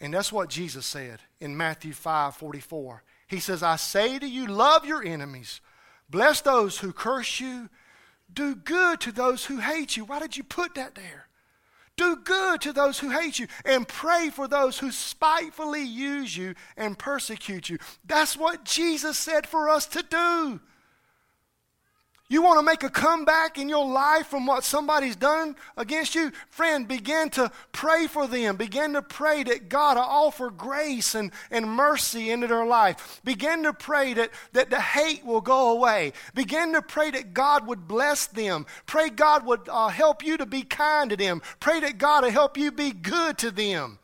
And 0.00 0.14
that's 0.14 0.32
what 0.32 0.48
Jesus 0.48 0.86
said 0.86 1.20
in 1.40 1.56
Matthew 1.56 1.92
5 1.92 2.36
44. 2.36 3.02
He 3.26 3.40
says, 3.40 3.62
I 3.62 3.76
say 3.76 4.18
to 4.18 4.26
you, 4.26 4.46
love 4.46 4.86
your 4.86 5.04
enemies, 5.04 5.60
bless 6.08 6.40
those 6.40 6.78
who 6.78 6.92
curse 6.92 7.40
you, 7.40 7.68
do 8.32 8.54
good 8.54 9.00
to 9.00 9.12
those 9.12 9.46
who 9.46 9.58
hate 9.58 9.96
you. 9.96 10.04
Why 10.04 10.20
did 10.20 10.36
you 10.36 10.44
put 10.44 10.76
that 10.76 10.94
there? 10.94 11.26
Do 11.96 12.16
good 12.16 12.60
to 12.62 12.72
those 12.72 12.98
who 12.98 13.10
hate 13.10 13.38
you 13.38 13.48
and 13.64 13.86
pray 13.86 14.30
for 14.30 14.48
those 14.48 14.78
who 14.78 14.90
spitefully 14.90 15.82
use 15.82 16.36
you 16.36 16.54
and 16.76 16.98
persecute 16.98 17.68
you. 17.68 17.78
That's 18.04 18.36
what 18.36 18.64
Jesus 18.64 19.18
said 19.18 19.46
for 19.46 19.68
us 19.68 19.86
to 19.88 20.02
do. 20.02 20.60
You 22.32 22.40
want 22.40 22.58
to 22.60 22.64
make 22.64 22.82
a 22.82 22.88
comeback 22.88 23.58
in 23.58 23.68
your 23.68 23.86
life 23.86 24.28
from 24.28 24.46
what 24.46 24.64
somebody's 24.64 25.16
done 25.16 25.54
against 25.76 26.14
you? 26.14 26.32
Friend, 26.48 26.88
begin 26.88 27.28
to 27.28 27.52
pray 27.72 28.06
for 28.06 28.26
them. 28.26 28.56
Begin 28.56 28.94
to 28.94 29.02
pray 29.02 29.42
that 29.42 29.68
God 29.68 29.98
will 29.98 30.04
offer 30.04 30.48
grace 30.48 31.14
and, 31.14 31.30
and 31.50 31.68
mercy 31.68 32.30
into 32.30 32.46
their 32.46 32.64
life. 32.64 33.20
Begin 33.22 33.64
to 33.64 33.74
pray 33.74 34.14
that, 34.14 34.30
that 34.54 34.70
the 34.70 34.80
hate 34.80 35.26
will 35.26 35.42
go 35.42 35.72
away. 35.72 36.14
Begin 36.34 36.72
to 36.72 36.80
pray 36.80 37.10
that 37.10 37.34
God 37.34 37.66
would 37.66 37.86
bless 37.86 38.28
them. 38.28 38.64
Pray 38.86 39.10
God 39.10 39.44
would 39.44 39.68
uh, 39.68 39.88
help 39.88 40.24
you 40.24 40.38
to 40.38 40.46
be 40.46 40.62
kind 40.62 41.10
to 41.10 41.18
them. 41.18 41.42
Pray 41.60 41.80
that 41.80 41.98
God 41.98 42.24
will 42.24 42.30
help 42.30 42.56
you 42.56 42.72
be 42.72 42.92
good 42.92 43.36
to 43.36 43.50
them. 43.50 43.98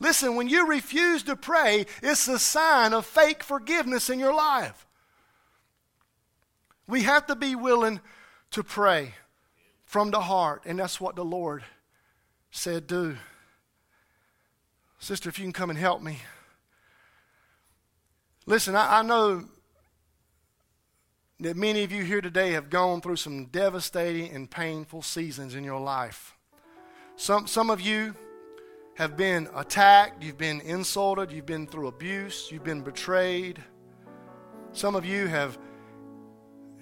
Listen, 0.00 0.34
when 0.34 0.48
you 0.48 0.66
refuse 0.66 1.22
to 1.22 1.36
pray, 1.36 1.86
it's 2.02 2.26
a 2.26 2.40
sign 2.40 2.92
of 2.92 3.06
fake 3.06 3.44
forgiveness 3.44 4.10
in 4.10 4.18
your 4.18 4.34
life. 4.34 4.87
We 6.88 7.02
have 7.02 7.26
to 7.26 7.36
be 7.36 7.54
willing 7.54 8.00
to 8.52 8.64
pray 8.64 9.14
from 9.84 10.10
the 10.10 10.20
heart, 10.20 10.62
and 10.64 10.78
that's 10.78 11.00
what 11.00 11.16
the 11.16 11.24
Lord 11.24 11.62
said 12.50 12.86
do. 12.86 13.16
Sister, 14.98 15.28
if 15.28 15.38
you 15.38 15.44
can 15.44 15.52
come 15.52 15.70
and 15.70 15.78
help 15.78 16.02
me. 16.02 16.18
Listen, 18.46 18.74
I, 18.74 19.00
I 19.00 19.02
know 19.02 19.44
that 21.40 21.56
many 21.56 21.84
of 21.84 21.92
you 21.92 22.02
here 22.02 22.22
today 22.22 22.52
have 22.52 22.70
gone 22.70 23.00
through 23.00 23.16
some 23.16 23.44
devastating 23.46 24.32
and 24.32 24.50
painful 24.50 25.02
seasons 25.02 25.54
in 25.54 25.62
your 25.62 25.80
life. 25.80 26.34
Some, 27.16 27.46
some 27.46 27.68
of 27.68 27.80
you 27.80 28.14
have 28.94 29.16
been 29.16 29.48
attacked, 29.54 30.22
you've 30.22 30.38
been 30.38 30.60
insulted, 30.62 31.30
you've 31.30 31.46
been 31.46 31.66
through 31.66 31.86
abuse, 31.86 32.48
you've 32.50 32.64
been 32.64 32.80
betrayed. 32.80 33.62
Some 34.72 34.96
of 34.96 35.04
you 35.04 35.26
have 35.26 35.58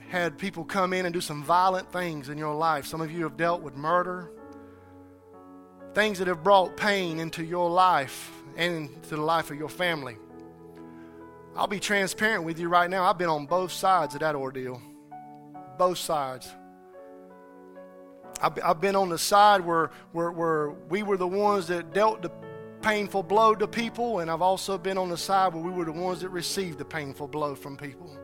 had 0.09 0.39
people 0.39 0.65
come 0.65 0.93
in 0.93 1.05
and 1.07 1.13
do 1.13 1.21
some 1.21 1.43
violent 1.43 1.91
things 1.93 2.29
in 2.29 2.39
your 2.39 2.55
life. 2.55 2.87
Some 2.87 3.01
of 3.01 3.11
you 3.11 3.25
have 3.25 3.37
dealt 3.37 3.63
with 3.63 3.75
murder, 3.77 4.31
things 5.95 6.19
that 6.19 6.29
have 6.29 6.43
brought 6.43 6.77
pain 6.77 7.19
into 7.19 7.45
your 7.45 7.69
life 7.69 8.31
and 8.57 8.91
into 8.91 9.17
the 9.17 9.23
life 9.23 9.51
of 9.51 9.57
your 9.57 9.69
family. 9.69 10.17
I'll 11.57 11.67
be 11.67 11.81
transparent 11.81 12.45
with 12.45 12.59
you 12.59 12.69
right 12.69 12.89
now. 12.89 13.05
I've 13.05 13.19
been 13.19 13.29
on 13.29 13.47
both 13.47 13.73
sides 13.73 14.15
of 14.15 14.21
that 14.21 14.35
ordeal. 14.35 14.81
Both 15.79 15.99
sides. 15.99 16.49
I've 18.41 18.81
been 18.83 18.97
on 18.97 19.09
the 19.09 19.19
side 19.19 19.63
where, 19.63 19.91
where, 20.13 20.31
where 20.31 20.71
we 20.91 21.03
were 21.03 21.17
the 21.17 21.27
ones 21.27 21.69
that 21.69 21.95
dealt 21.95 22.21
the 22.21 22.31
painful 22.83 23.23
blow 23.23 23.55
to 23.55 23.67
people, 23.67 24.21
and 24.21 24.31
I've 24.31 24.43
also 24.43 24.77
been 24.77 24.99
on 24.99 25.09
the 25.09 25.17
side 25.17 25.55
where 25.55 25.63
we 25.63 25.71
were 25.71 25.87
the 25.87 25.93
ones 25.93 26.21
that 26.21 26.29
received 26.29 26.79
the 26.79 26.85
painful 26.85 27.29
blow 27.29 27.55
from 27.55 27.79
people. 27.79 28.15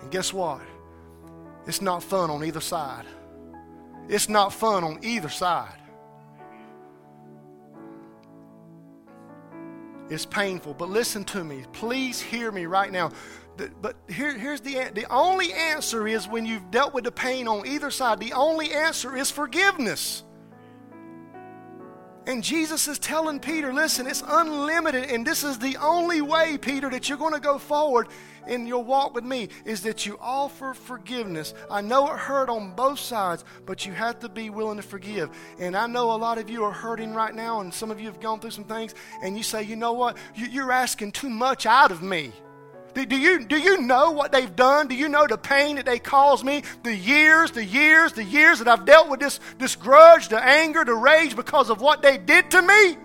And 0.00 0.10
guess 0.10 0.32
what? 0.32 0.62
It's 1.68 1.82
not 1.82 2.02
fun 2.02 2.30
on 2.30 2.42
either 2.42 2.62
side. 2.62 3.04
It's 4.08 4.30
not 4.30 4.54
fun 4.54 4.84
on 4.84 5.00
either 5.02 5.28
side. 5.28 5.74
It's 10.08 10.24
painful, 10.24 10.72
but 10.72 10.88
listen 10.88 11.24
to 11.24 11.44
me. 11.44 11.64
Please 11.74 12.22
hear 12.22 12.50
me 12.50 12.64
right 12.64 12.90
now. 12.90 13.10
But 13.82 13.96
here, 14.08 14.36
here's 14.38 14.62
the 14.62 14.90
the 14.94 15.04
only 15.12 15.52
answer 15.52 16.08
is 16.08 16.26
when 16.26 16.46
you've 16.46 16.70
dealt 16.70 16.94
with 16.94 17.04
the 17.04 17.12
pain 17.12 17.46
on 17.46 17.66
either 17.66 17.90
side. 17.90 18.18
The 18.18 18.32
only 18.32 18.72
answer 18.72 19.14
is 19.14 19.30
forgiveness. 19.30 20.24
And 22.28 22.44
Jesus 22.44 22.88
is 22.88 22.98
telling 22.98 23.40
Peter, 23.40 23.72
listen, 23.72 24.06
it's 24.06 24.22
unlimited, 24.26 25.04
and 25.10 25.26
this 25.26 25.42
is 25.42 25.58
the 25.58 25.78
only 25.78 26.20
way, 26.20 26.58
Peter, 26.58 26.90
that 26.90 27.08
you're 27.08 27.16
going 27.16 27.32
to 27.32 27.40
go 27.40 27.56
forward 27.56 28.08
in 28.46 28.66
your 28.66 28.84
walk 28.84 29.14
with 29.14 29.24
me 29.24 29.48
is 29.64 29.80
that 29.82 30.04
you 30.04 30.18
offer 30.20 30.74
forgiveness. 30.74 31.54
I 31.70 31.80
know 31.80 32.06
it 32.12 32.18
hurt 32.18 32.50
on 32.50 32.74
both 32.74 32.98
sides, 32.98 33.46
but 33.64 33.86
you 33.86 33.92
have 33.94 34.20
to 34.20 34.28
be 34.28 34.50
willing 34.50 34.76
to 34.76 34.82
forgive. 34.82 35.30
And 35.58 35.74
I 35.74 35.86
know 35.86 36.12
a 36.12 36.18
lot 36.18 36.36
of 36.36 36.50
you 36.50 36.64
are 36.64 36.72
hurting 36.72 37.14
right 37.14 37.34
now, 37.34 37.60
and 37.60 37.72
some 37.72 37.90
of 37.90 37.98
you 37.98 38.06
have 38.08 38.20
gone 38.20 38.40
through 38.40 38.50
some 38.50 38.64
things, 38.64 38.94
and 39.22 39.34
you 39.34 39.42
say, 39.42 39.62
you 39.62 39.76
know 39.76 39.94
what? 39.94 40.18
You're 40.34 40.70
asking 40.70 41.12
too 41.12 41.30
much 41.30 41.64
out 41.64 41.90
of 41.90 42.02
me. 42.02 42.32
Do, 42.94 43.16
you, 43.16 43.44
do 43.44 43.56
you 43.56 43.80
know 43.80 44.10
what 44.10 44.32
they've 44.32 44.54
done? 44.54 44.88
Do 44.88 44.94
you 44.94 45.08
know 45.08 45.26
the 45.26 45.38
pain 45.38 45.76
that 45.76 45.86
they 45.86 45.98
caused 45.98 46.44
me? 46.44 46.62
The 46.82 46.94
years, 46.94 47.50
the 47.52 47.64
years, 47.64 48.12
the 48.12 48.24
years 48.24 48.58
that 48.58 48.68
I've 48.68 48.84
dealt 48.84 49.08
with 49.08 49.20
this, 49.20 49.38
this 49.58 49.76
grudge, 49.76 50.28
the 50.28 50.42
anger, 50.42 50.84
the 50.84 50.94
rage 50.94 51.36
because 51.36 51.70
of 51.70 51.80
what 51.80 52.02
they 52.02 52.18
did 52.18 52.50
to 52.52 52.62
me? 52.62 52.96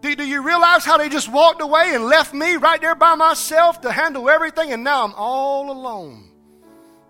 Do, 0.00 0.14
do 0.14 0.24
you 0.24 0.42
realize 0.42 0.84
how 0.84 0.96
they 0.96 1.08
just 1.08 1.30
walked 1.30 1.60
away 1.60 1.90
and 1.94 2.04
left 2.04 2.32
me 2.32 2.56
right 2.56 2.80
there 2.80 2.94
by 2.94 3.16
myself 3.16 3.80
to 3.80 3.90
handle 3.90 4.30
everything, 4.30 4.72
and 4.72 4.84
now 4.84 5.04
I'm 5.04 5.14
all 5.14 5.72
alone? 5.72 6.30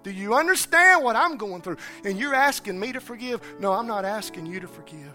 Do 0.03 0.11
you 0.11 0.35
understand 0.35 1.05
what 1.05 1.17
I'm 1.17 1.37
going 1.37 1.61
through? 1.61 1.77
And 2.05 2.19
you're 2.19 2.35
asking 2.35 2.81
me 2.81 2.93
to 2.93 3.01
forgive? 3.01 3.43
No, 3.61 3.73
I'm 3.73 3.87
not 3.87 4.07
asking 4.07 4.47
you 4.47 4.61
to 4.61 4.69
forgive. 4.69 5.15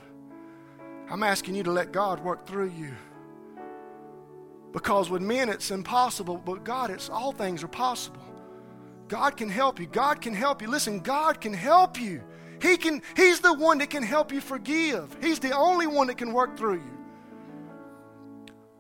I'm 1.10 1.24
asking 1.24 1.56
you 1.56 1.64
to 1.64 1.72
let 1.72 1.92
God 1.92 2.24
work 2.24 2.46
through 2.46 2.72
you. 2.78 2.94
Because 4.74 5.10
with 5.10 5.22
men 5.22 5.50
it's 5.50 5.72
impossible, 5.72 6.38
but 6.38 6.66
God, 6.66 6.90
it's 6.90 7.10
all 7.10 7.32
things 7.32 7.64
are 7.64 7.70
possible. 7.70 8.20
God 9.08 9.38
can 9.38 9.50
help 9.50 9.80
you. 9.80 9.86
God 9.86 10.22
can 10.22 10.34
help 10.34 10.62
you. 10.62 10.68
Listen, 10.70 11.00
God 11.00 11.40
can 11.40 11.54
help 11.54 12.00
you. 12.02 12.24
He 12.62 12.78
can, 12.78 13.02
he's 13.16 13.40
the 13.42 13.54
one 13.54 13.78
that 13.80 13.90
can 13.90 14.04
help 14.04 14.32
you 14.32 14.42
forgive. 14.42 15.16
He's 15.22 15.40
the 15.40 15.52
only 15.56 15.86
one 15.88 16.08
that 16.08 16.18
can 16.18 16.34
work 16.34 16.58
through 16.58 16.76
you. 16.76 16.98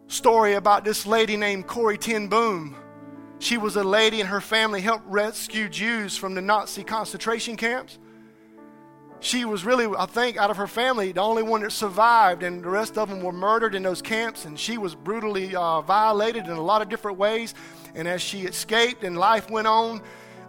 story 0.08 0.54
about 0.54 0.86
this 0.86 1.06
lady 1.06 1.38
named 1.38 1.68
Corrie 1.68 1.98
Ten 1.98 2.28
Boom. 2.28 2.76
She 3.40 3.58
was 3.58 3.76
a 3.76 3.84
lady 3.84 4.22
and 4.22 4.30
her 4.30 4.42
family 4.42 4.82
helped 4.82 5.06
rescue 5.08 5.68
Jews 5.70 6.16
from 6.18 6.34
the 6.34 6.42
Nazi 6.42 6.84
concentration 6.84 7.58
camps. 7.58 8.00
She 9.24 9.46
was 9.46 9.64
really, 9.64 9.88
I 9.98 10.06
think, 10.06 10.36
out 10.36 10.52
of 10.52 10.58
her 10.58 10.68
family, 10.68 11.14
the 11.14 11.22
only 11.22 11.44
one 11.44 11.62
that 11.62 11.72
survived, 11.72 12.44
and 12.44 12.62
the 12.62 12.68
rest 12.68 12.98
of 12.98 13.10
them 13.10 13.22
were 13.22 13.32
murdered 13.32 13.74
in 13.74 13.82
those 13.82 14.02
camps. 14.02 14.44
And 14.44 14.60
she 14.60 14.78
was 14.78 14.96
brutally 14.96 15.56
uh, 15.56 15.80
violated 15.80 16.44
in 16.44 16.52
a 16.52 16.62
lot 16.62 16.82
of 16.82 16.90
different 16.90 17.18
ways. 17.18 17.56
And 17.96 18.06
as 18.06 18.22
she 18.22 18.42
escaped 18.42 19.06
and 19.06 19.18
life 19.18 19.50
went 19.50 19.66
on, 19.66 20.02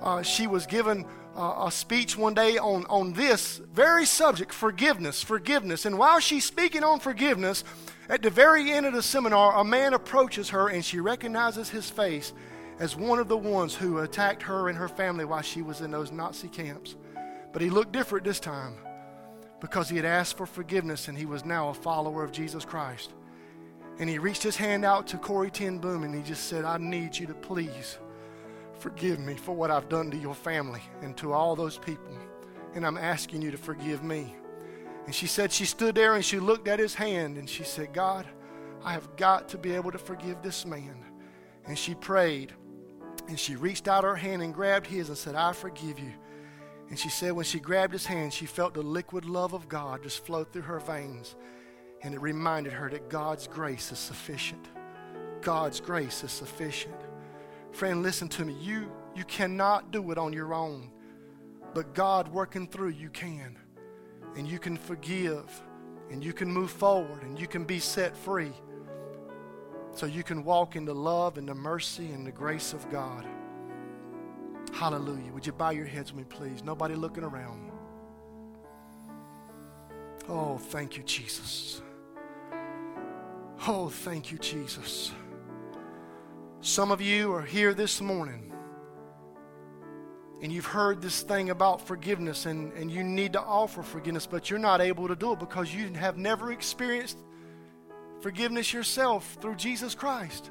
uh, 0.02 0.22
she 0.22 0.48
was 0.48 0.66
given 0.66 1.06
uh, 1.36 1.66
a 1.66 1.70
speech 1.70 2.18
one 2.18 2.34
day 2.34 2.58
on, 2.58 2.84
on 2.86 3.12
this 3.12 3.58
very 3.72 4.04
subject 4.04 4.52
forgiveness, 4.52 5.22
forgiveness. 5.22 5.86
And 5.86 5.96
while 5.96 6.18
she's 6.18 6.44
speaking 6.44 6.82
on 6.82 6.98
forgiveness, 6.98 7.62
at 8.08 8.22
the 8.22 8.30
very 8.30 8.72
end 8.72 8.86
of 8.86 8.92
the 8.92 9.02
seminar, 9.02 9.56
a 9.56 9.64
man 9.64 9.94
approaches 9.94 10.48
her 10.48 10.66
and 10.66 10.84
she 10.84 10.98
recognizes 10.98 11.68
his 11.68 11.88
face 11.88 12.32
as 12.80 12.96
one 12.96 13.20
of 13.20 13.28
the 13.28 13.36
ones 13.36 13.76
who 13.76 14.00
attacked 14.00 14.42
her 14.42 14.68
and 14.68 14.76
her 14.76 14.88
family 14.88 15.24
while 15.24 15.42
she 15.42 15.62
was 15.62 15.80
in 15.80 15.92
those 15.92 16.10
Nazi 16.10 16.48
camps. 16.48 16.96
But 17.54 17.62
he 17.62 17.70
looked 17.70 17.92
different 17.92 18.24
this 18.24 18.40
time 18.40 18.74
because 19.60 19.88
he 19.88 19.96
had 19.96 20.04
asked 20.04 20.36
for 20.36 20.44
forgiveness 20.44 21.06
and 21.06 21.16
he 21.16 21.24
was 21.24 21.44
now 21.44 21.68
a 21.68 21.74
follower 21.74 22.24
of 22.24 22.32
Jesus 22.32 22.64
Christ. 22.64 23.14
And 24.00 24.10
he 24.10 24.18
reached 24.18 24.42
his 24.42 24.56
hand 24.56 24.84
out 24.84 25.06
to 25.06 25.18
Corrie 25.18 25.52
Ten 25.52 25.78
Boom 25.78 26.02
and 26.02 26.12
he 26.12 26.20
just 26.20 26.48
said, 26.48 26.64
I 26.64 26.78
need 26.78 27.16
you 27.16 27.28
to 27.28 27.34
please 27.34 27.98
forgive 28.80 29.20
me 29.20 29.36
for 29.36 29.54
what 29.54 29.70
I've 29.70 29.88
done 29.88 30.10
to 30.10 30.16
your 30.16 30.34
family 30.34 30.82
and 31.00 31.16
to 31.18 31.32
all 31.32 31.54
those 31.54 31.78
people. 31.78 32.18
And 32.74 32.84
I'm 32.84 32.98
asking 32.98 33.40
you 33.40 33.52
to 33.52 33.56
forgive 33.56 34.02
me. 34.02 34.34
And 35.06 35.14
she 35.14 35.28
said 35.28 35.52
she 35.52 35.64
stood 35.64 35.94
there 35.94 36.16
and 36.16 36.24
she 36.24 36.40
looked 36.40 36.66
at 36.66 36.80
his 36.80 36.94
hand 36.94 37.38
and 37.38 37.48
she 37.48 37.62
said, 37.62 37.92
God, 37.92 38.26
I 38.82 38.94
have 38.94 39.14
got 39.16 39.48
to 39.50 39.58
be 39.58 39.76
able 39.76 39.92
to 39.92 39.98
forgive 39.98 40.42
this 40.42 40.66
man. 40.66 40.96
And 41.66 41.78
she 41.78 41.94
prayed 41.94 42.52
and 43.28 43.38
she 43.38 43.54
reached 43.54 43.86
out 43.86 44.02
her 44.02 44.16
hand 44.16 44.42
and 44.42 44.52
grabbed 44.52 44.88
his 44.88 45.08
and 45.08 45.16
said, 45.16 45.36
I 45.36 45.52
forgive 45.52 46.00
you. 46.00 46.12
And 46.88 46.98
she 46.98 47.08
said 47.08 47.32
when 47.32 47.44
she 47.44 47.60
grabbed 47.60 47.92
his 47.92 48.06
hand, 48.06 48.32
she 48.32 48.46
felt 48.46 48.74
the 48.74 48.82
liquid 48.82 49.24
love 49.24 49.52
of 49.52 49.68
God 49.68 50.02
just 50.02 50.24
flow 50.24 50.44
through 50.44 50.62
her 50.62 50.80
veins. 50.80 51.34
And 52.02 52.14
it 52.14 52.20
reminded 52.20 52.72
her 52.74 52.90
that 52.90 53.08
God's 53.08 53.46
grace 53.46 53.90
is 53.90 53.98
sufficient. 53.98 54.68
God's 55.40 55.80
grace 55.80 56.22
is 56.22 56.32
sufficient. 56.32 56.94
Friend, 57.72 58.02
listen 58.02 58.28
to 58.28 58.44
me. 58.44 58.54
You, 58.60 58.90
you 59.14 59.24
cannot 59.24 59.90
do 59.90 60.10
it 60.10 60.18
on 60.18 60.32
your 60.32 60.54
own, 60.54 60.90
but 61.72 61.94
God 61.94 62.28
working 62.28 62.68
through 62.68 62.90
you 62.90 63.10
can. 63.10 63.58
And 64.36 64.48
you 64.48 64.58
can 64.58 64.76
forgive, 64.76 65.62
and 66.10 66.22
you 66.22 66.32
can 66.32 66.50
move 66.50 66.70
forward, 66.70 67.22
and 67.22 67.38
you 67.38 67.46
can 67.46 67.64
be 67.64 67.78
set 67.78 68.16
free. 68.16 68.52
So 69.92 70.06
you 70.06 70.24
can 70.24 70.44
walk 70.44 70.76
in 70.76 70.84
the 70.84 70.94
love 70.94 71.38
and 71.38 71.48
the 71.48 71.54
mercy 71.54 72.10
and 72.10 72.26
the 72.26 72.32
grace 72.32 72.72
of 72.72 72.90
God. 72.90 73.24
Hallelujah. 74.74 75.32
Would 75.32 75.46
you 75.46 75.52
bow 75.52 75.70
your 75.70 75.86
heads 75.86 76.12
with 76.12 76.26
me, 76.26 76.36
please? 76.36 76.64
Nobody 76.64 76.96
looking 76.96 77.22
around. 77.22 77.70
Oh, 80.28 80.58
thank 80.58 80.96
you, 80.96 81.04
Jesus. 81.04 81.80
Oh, 83.68 83.88
thank 83.88 84.32
you, 84.32 84.38
Jesus. 84.38 85.12
Some 86.60 86.90
of 86.90 87.00
you 87.00 87.32
are 87.32 87.42
here 87.42 87.72
this 87.72 88.00
morning 88.00 88.52
and 90.42 90.52
you've 90.52 90.66
heard 90.66 91.00
this 91.00 91.22
thing 91.22 91.50
about 91.50 91.86
forgiveness 91.86 92.46
and, 92.46 92.72
and 92.72 92.90
you 92.90 93.04
need 93.04 93.32
to 93.34 93.40
offer 93.40 93.82
forgiveness, 93.82 94.26
but 94.26 94.50
you're 94.50 94.58
not 94.58 94.80
able 94.80 95.06
to 95.06 95.14
do 95.14 95.32
it 95.32 95.38
because 95.38 95.72
you 95.72 95.88
have 95.92 96.18
never 96.18 96.52
experienced 96.52 97.18
forgiveness 98.20 98.72
yourself 98.72 99.38
through 99.40 99.54
Jesus 99.54 99.94
Christ. 99.94 100.50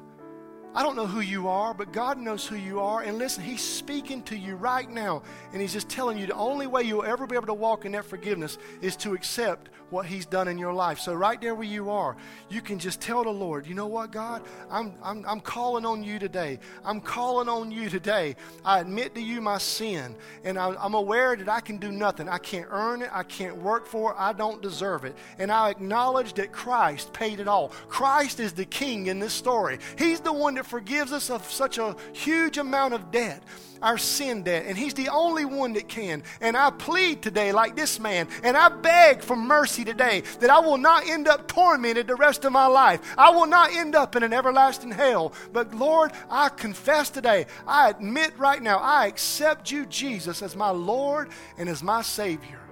I 0.74 0.82
don't 0.82 0.96
know 0.96 1.06
who 1.06 1.20
you 1.20 1.46
are, 1.46 1.72
but 1.72 1.92
God 1.92 2.18
knows 2.18 2.44
who 2.46 2.56
you 2.56 2.80
are. 2.80 3.02
And 3.02 3.16
listen, 3.16 3.44
He's 3.44 3.62
speaking 3.62 4.22
to 4.24 4.36
you 4.36 4.56
right 4.56 4.90
now. 4.90 5.22
And 5.52 5.62
He's 5.62 5.72
just 5.72 5.88
telling 5.88 6.18
you 6.18 6.26
the 6.26 6.34
only 6.34 6.66
way 6.66 6.82
you'll 6.82 7.04
ever 7.04 7.28
be 7.28 7.36
able 7.36 7.46
to 7.46 7.54
walk 7.54 7.84
in 7.84 7.92
that 7.92 8.04
forgiveness 8.04 8.58
is 8.80 8.96
to 8.96 9.14
accept 9.14 9.68
what 9.90 10.06
He's 10.06 10.26
done 10.26 10.48
in 10.48 10.58
your 10.58 10.72
life. 10.72 10.98
So, 10.98 11.14
right 11.14 11.40
there 11.40 11.54
where 11.54 11.66
you 11.66 11.90
are, 11.90 12.16
you 12.48 12.60
can 12.60 12.80
just 12.80 13.00
tell 13.00 13.22
the 13.22 13.30
Lord, 13.30 13.68
you 13.68 13.74
know 13.74 13.86
what, 13.86 14.10
God? 14.10 14.42
I'm, 14.68 14.94
I'm, 15.00 15.24
I'm 15.28 15.40
calling 15.40 15.86
on 15.86 16.02
you 16.02 16.18
today. 16.18 16.58
I'm 16.84 17.00
calling 17.00 17.48
on 17.48 17.70
you 17.70 17.88
today. 17.88 18.34
I 18.64 18.80
admit 18.80 19.14
to 19.14 19.20
you 19.20 19.40
my 19.40 19.58
sin. 19.58 20.16
And 20.42 20.58
I, 20.58 20.74
I'm 20.74 20.94
aware 20.94 21.36
that 21.36 21.48
I 21.48 21.60
can 21.60 21.76
do 21.76 21.92
nothing. 21.92 22.28
I 22.28 22.38
can't 22.38 22.66
earn 22.70 23.02
it. 23.02 23.10
I 23.12 23.22
can't 23.22 23.56
work 23.58 23.86
for 23.86 24.10
it. 24.10 24.16
I 24.18 24.32
don't 24.32 24.60
deserve 24.60 25.04
it. 25.04 25.14
And 25.38 25.52
I 25.52 25.70
acknowledge 25.70 26.34
that 26.34 26.50
Christ 26.50 27.12
paid 27.12 27.38
it 27.38 27.46
all. 27.46 27.68
Christ 27.88 28.40
is 28.40 28.52
the 28.52 28.64
king 28.64 29.06
in 29.06 29.20
this 29.20 29.32
story. 29.32 29.78
He's 29.96 30.18
the 30.18 30.32
one 30.32 30.56
that 30.64 30.70
forgives 30.70 31.12
us 31.12 31.30
of 31.30 31.44
such 31.50 31.78
a 31.78 31.94
huge 32.12 32.56
amount 32.56 32.94
of 32.94 33.10
debt, 33.10 33.42
our 33.82 33.98
sin 33.98 34.42
debt, 34.42 34.64
and 34.66 34.78
He's 34.78 34.94
the 34.94 35.10
only 35.10 35.44
one 35.44 35.74
that 35.74 35.88
can. 35.88 36.22
And 36.40 36.56
I 36.56 36.70
plead 36.70 37.22
today, 37.22 37.52
like 37.52 37.76
this 37.76 38.00
man, 38.00 38.28
and 38.42 38.56
I 38.56 38.70
beg 38.70 39.22
for 39.22 39.36
mercy 39.36 39.84
today 39.84 40.22
that 40.40 40.50
I 40.50 40.60
will 40.60 40.78
not 40.78 41.06
end 41.06 41.28
up 41.28 41.48
tormented 41.48 42.06
the 42.06 42.16
rest 42.16 42.44
of 42.44 42.52
my 42.52 42.66
life. 42.66 43.00
I 43.18 43.30
will 43.30 43.46
not 43.46 43.72
end 43.72 43.94
up 43.94 44.16
in 44.16 44.22
an 44.22 44.32
everlasting 44.32 44.92
hell. 44.92 45.34
But 45.52 45.74
Lord, 45.74 46.12
I 46.30 46.48
confess 46.48 47.10
today, 47.10 47.46
I 47.66 47.90
admit 47.90 48.38
right 48.38 48.62
now, 48.62 48.78
I 48.78 49.06
accept 49.06 49.70
you, 49.70 49.84
Jesus, 49.86 50.40
as 50.40 50.56
my 50.56 50.70
Lord 50.70 51.28
and 51.58 51.68
as 51.68 51.82
my 51.82 52.00
Savior. 52.00 52.63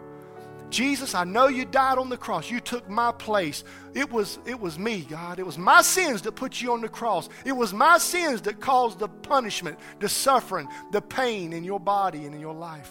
Jesus, 0.72 1.14
I 1.14 1.24
know 1.24 1.48
you 1.48 1.64
died 1.64 1.98
on 1.98 2.08
the 2.08 2.16
cross. 2.16 2.50
You 2.50 2.58
took 2.58 2.88
my 2.88 3.12
place. 3.12 3.62
It 3.94 4.10
was, 4.10 4.38
it 4.46 4.58
was 4.58 4.78
me, 4.78 5.02
God. 5.02 5.38
It 5.38 5.46
was 5.46 5.58
my 5.58 5.82
sins 5.82 6.22
that 6.22 6.32
put 6.32 6.60
you 6.60 6.72
on 6.72 6.80
the 6.80 6.88
cross. 6.88 7.28
It 7.44 7.52
was 7.52 7.72
my 7.72 7.98
sins 7.98 8.40
that 8.42 8.58
caused 8.58 8.98
the 8.98 9.08
punishment, 9.08 9.78
the 10.00 10.08
suffering, 10.08 10.68
the 10.90 11.02
pain 11.02 11.52
in 11.52 11.62
your 11.62 11.78
body 11.78 12.24
and 12.24 12.34
in 12.34 12.40
your 12.40 12.54
life. 12.54 12.90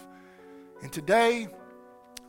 And 0.83 0.93
today, 0.93 1.47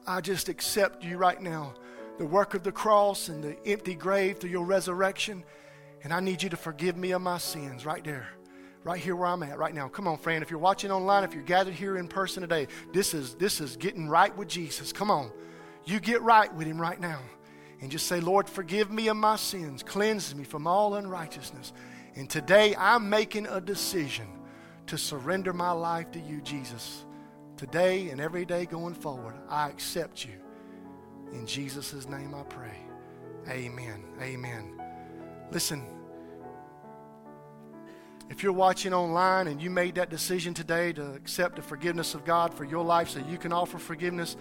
I 0.06 0.20
just 0.22 0.48
accept 0.48 1.04
you 1.04 1.18
right 1.18 1.40
now, 1.40 1.74
the 2.18 2.26
work 2.26 2.54
of 2.54 2.62
the 2.62 2.72
cross 2.72 3.28
and 3.28 3.44
the 3.44 3.56
empty 3.66 3.94
grave 3.94 4.38
through 4.38 4.50
your 4.50 4.64
resurrection. 4.64 5.44
And 6.02 6.12
I 6.12 6.20
need 6.20 6.42
you 6.42 6.48
to 6.48 6.56
forgive 6.56 6.96
me 6.96 7.12
of 7.12 7.22
my 7.22 7.38
sins 7.38 7.86
right 7.86 8.02
there 8.02 8.28
right 8.84 9.00
here 9.00 9.14
where 9.14 9.28
I'm 9.28 9.42
at 9.42 9.58
right 9.58 9.74
now. 9.74 9.88
Come 9.88 10.08
on, 10.08 10.18
friend. 10.18 10.42
If 10.42 10.50
you're 10.50 10.58
watching 10.58 10.90
online, 10.90 11.24
if 11.24 11.34
you're 11.34 11.42
gathered 11.42 11.74
here 11.74 11.96
in 11.96 12.08
person 12.08 12.42
today, 12.42 12.68
this 12.92 13.14
is 13.14 13.34
this 13.34 13.60
is 13.60 13.76
getting 13.76 14.08
right 14.08 14.36
with 14.36 14.48
Jesus. 14.48 14.92
Come 14.92 15.10
on. 15.10 15.30
You 15.84 16.00
get 16.00 16.22
right 16.22 16.52
with 16.54 16.66
him 16.66 16.80
right 16.80 17.00
now. 17.00 17.20
And 17.80 17.90
just 17.90 18.06
say, 18.06 18.20
Lord, 18.20 18.48
forgive 18.48 18.92
me 18.92 19.08
of 19.08 19.16
my 19.16 19.34
sins. 19.34 19.82
Cleanse 19.82 20.34
me 20.36 20.44
from 20.44 20.68
all 20.68 20.94
unrighteousness. 20.94 21.72
And 22.14 22.30
today 22.30 22.76
I'm 22.76 23.10
making 23.10 23.46
a 23.46 23.60
decision 23.60 24.28
to 24.86 24.96
surrender 24.96 25.52
my 25.52 25.72
life 25.72 26.10
to 26.12 26.20
you, 26.20 26.40
Jesus. 26.42 27.04
Today 27.56 28.10
and 28.10 28.20
every 28.20 28.44
day 28.44 28.66
going 28.66 28.94
forward, 28.94 29.34
I 29.48 29.68
accept 29.68 30.24
you. 30.24 30.34
In 31.32 31.46
Jesus' 31.46 32.08
name 32.08 32.34
I 32.34 32.42
pray. 32.44 32.78
Amen. 33.48 34.04
Amen. 34.20 34.80
Listen. 35.50 36.01
If 38.32 38.42
you're 38.42 38.54
watching 38.54 38.94
online 38.94 39.46
and 39.46 39.60
you 39.60 39.68
made 39.68 39.96
that 39.96 40.08
decision 40.08 40.54
today 40.54 40.94
to 40.94 41.12
accept 41.12 41.56
the 41.56 41.62
forgiveness 41.62 42.14
of 42.14 42.24
God 42.24 42.54
for 42.54 42.64
your 42.64 42.82
life 42.82 43.10
so 43.10 43.20
you 43.28 43.36
can 43.36 43.52
offer 43.52 43.76
forgiveness, 43.76 44.38